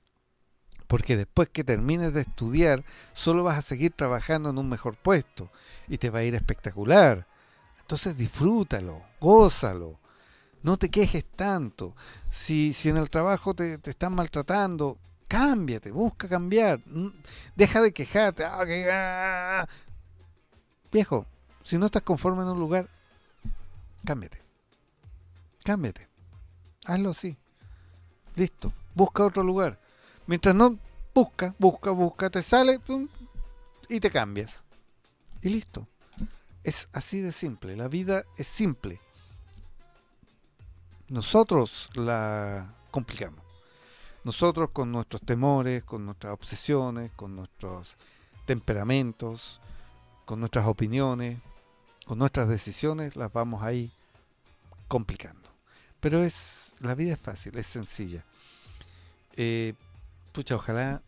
porque 0.87 1.17
después 1.17 1.49
que 1.49 1.64
termines 1.64 2.12
de 2.12 2.23
estudiar, 2.23 2.85
solo 3.12 3.43
vas 3.43 3.59
a 3.59 3.62
seguir 3.62 3.93
trabajando 3.93 4.51
en 4.51 4.59
un 4.59 4.69
mejor 4.69 4.97
puesto 4.97 5.51
y 5.89 5.99
te 5.99 6.11
va 6.11 6.21
a 6.21 6.25
ir 6.25 6.35
espectacular. 6.35 7.27
Entonces 7.81 8.17
disfrútalo, 8.17 9.03
gózalo, 9.21 9.99
no 10.67 10.77
te 10.77 10.91
quejes 10.91 11.25
tanto. 11.25 11.95
Si, 12.29 12.73
si 12.73 12.89
en 12.89 12.97
el 12.97 13.09
trabajo 13.09 13.55
te, 13.55 13.79
están 13.85 14.12
maltratando, 14.17 14.99
cámbiate, 15.29 15.93
busca 15.93 16.29
cambiar. 16.29 16.81
Mm, 16.87 17.11
deja 17.55 17.81
de 17.81 17.93
quejarte. 17.93 18.45
Ah, 18.45 18.64
ah, 18.91 19.61
ah, 19.62 19.67
Viejo, 20.91 21.25
si 21.62 21.79
no 21.79 21.87
estás 21.87 22.03
conforme 22.03 22.43
en 22.43 22.49
un 22.49 22.59
lugar, 22.59 22.89
cámbiate. 24.05 24.43
Cámbiate. 25.62 26.09
Hazlo 26.85 27.11
así. 27.11 27.37
Listo. 28.35 28.73
Busca 28.95 29.25
otro 29.25 29.43
lugar 29.43 29.79
Mientras 30.27 30.55
no 30.55 30.79
busca, 31.14 31.55
busca, 31.61 31.93
busca, 31.93 32.29
te 32.29 32.43
sale 32.43 32.81
y 33.89 34.01
te 34.01 34.11
cambias. 34.11 34.64
Y 35.43 35.51
listo. 35.51 35.87
Es 36.64 36.89
así 36.93 37.21
de 37.21 37.31
simple. 37.31 37.77
La 37.77 37.87
vida 37.87 38.25
es 38.37 38.49
simple. 38.49 39.01
Nosotros 41.09 41.89
la 41.95 42.75
complicamos. 42.91 43.45
Nosotros 44.25 44.71
con 44.73 44.91
nuestros 44.91 45.23
temores, 45.23 45.85
con 45.85 46.05
nuestras 46.05 46.33
obsesiones, 46.33 47.13
con 47.15 47.37
nuestros 47.37 47.97
temperamentos, 48.45 49.61
con 50.25 50.41
nuestras 50.41 50.67
opiniones, 50.67 51.39
con 52.07 52.19
nuestras 52.19 52.49
decisiones, 52.49 53.15
las 53.15 53.33
vamos 53.33 53.63
ahí 53.63 53.93
complicando. 54.89 55.49
Pero 56.01 56.25
es 56.25 56.75
la 56.81 56.95
vida 56.95 57.13
es 57.13 57.21
fácil, 57.21 57.57
es 57.57 57.67
sencilla. 57.69 58.25
Eh, 59.37 59.75
pucha, 60.33 60.57
ojalá 60.57 61.03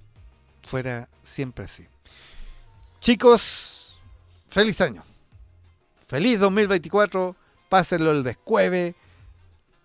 fuera 0.63 1.09
siempre 1.23 1.65
así. 1.65 1.87
Chicos, 3.01 4.01
feliz 4.49 4.81
año. 4.81 5.03
Feliz 6.07 6.39
2024. 6.41 7.35
Pásenlo 7.69 8.13
el 8.13 8.23
descueve. 8.23 8.95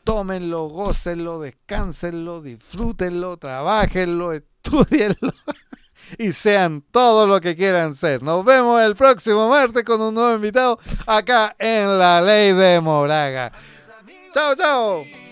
Tómenlo, 0.03 0.67
gócenlo, 0.67 1.39
descánsenlo, 1.39 2.41
disfrútenlo, 2.41 3.37
trabajenlo, 3.37 4.33
estudienlo 4.33 5.31
y 6.17 6.33
sean 6.33 6.83
todo 6.91 7.25
lo 7.25 7.39
que 7.39 7.55
quieran 7.55 7.95
ser. 7.95 8.21
Nos 8.21 8.43
vemos 8.43 8.81
el 8.81 8.95
próximo 8.95 9.49
martes 9.49 9.83
con 9.83 10.01
un 10.01 10.13
nuevo 10.13 10.35
invitado 10.35 10.79
acá 11.07 11.55
en 11.57 11.97
La 11.97 12.21
Ley 12.21 12.53
de 12.53 12.81
Moraga. 12.81 13.51
Chao, 14.33 14.55
chao. 14.55 15.22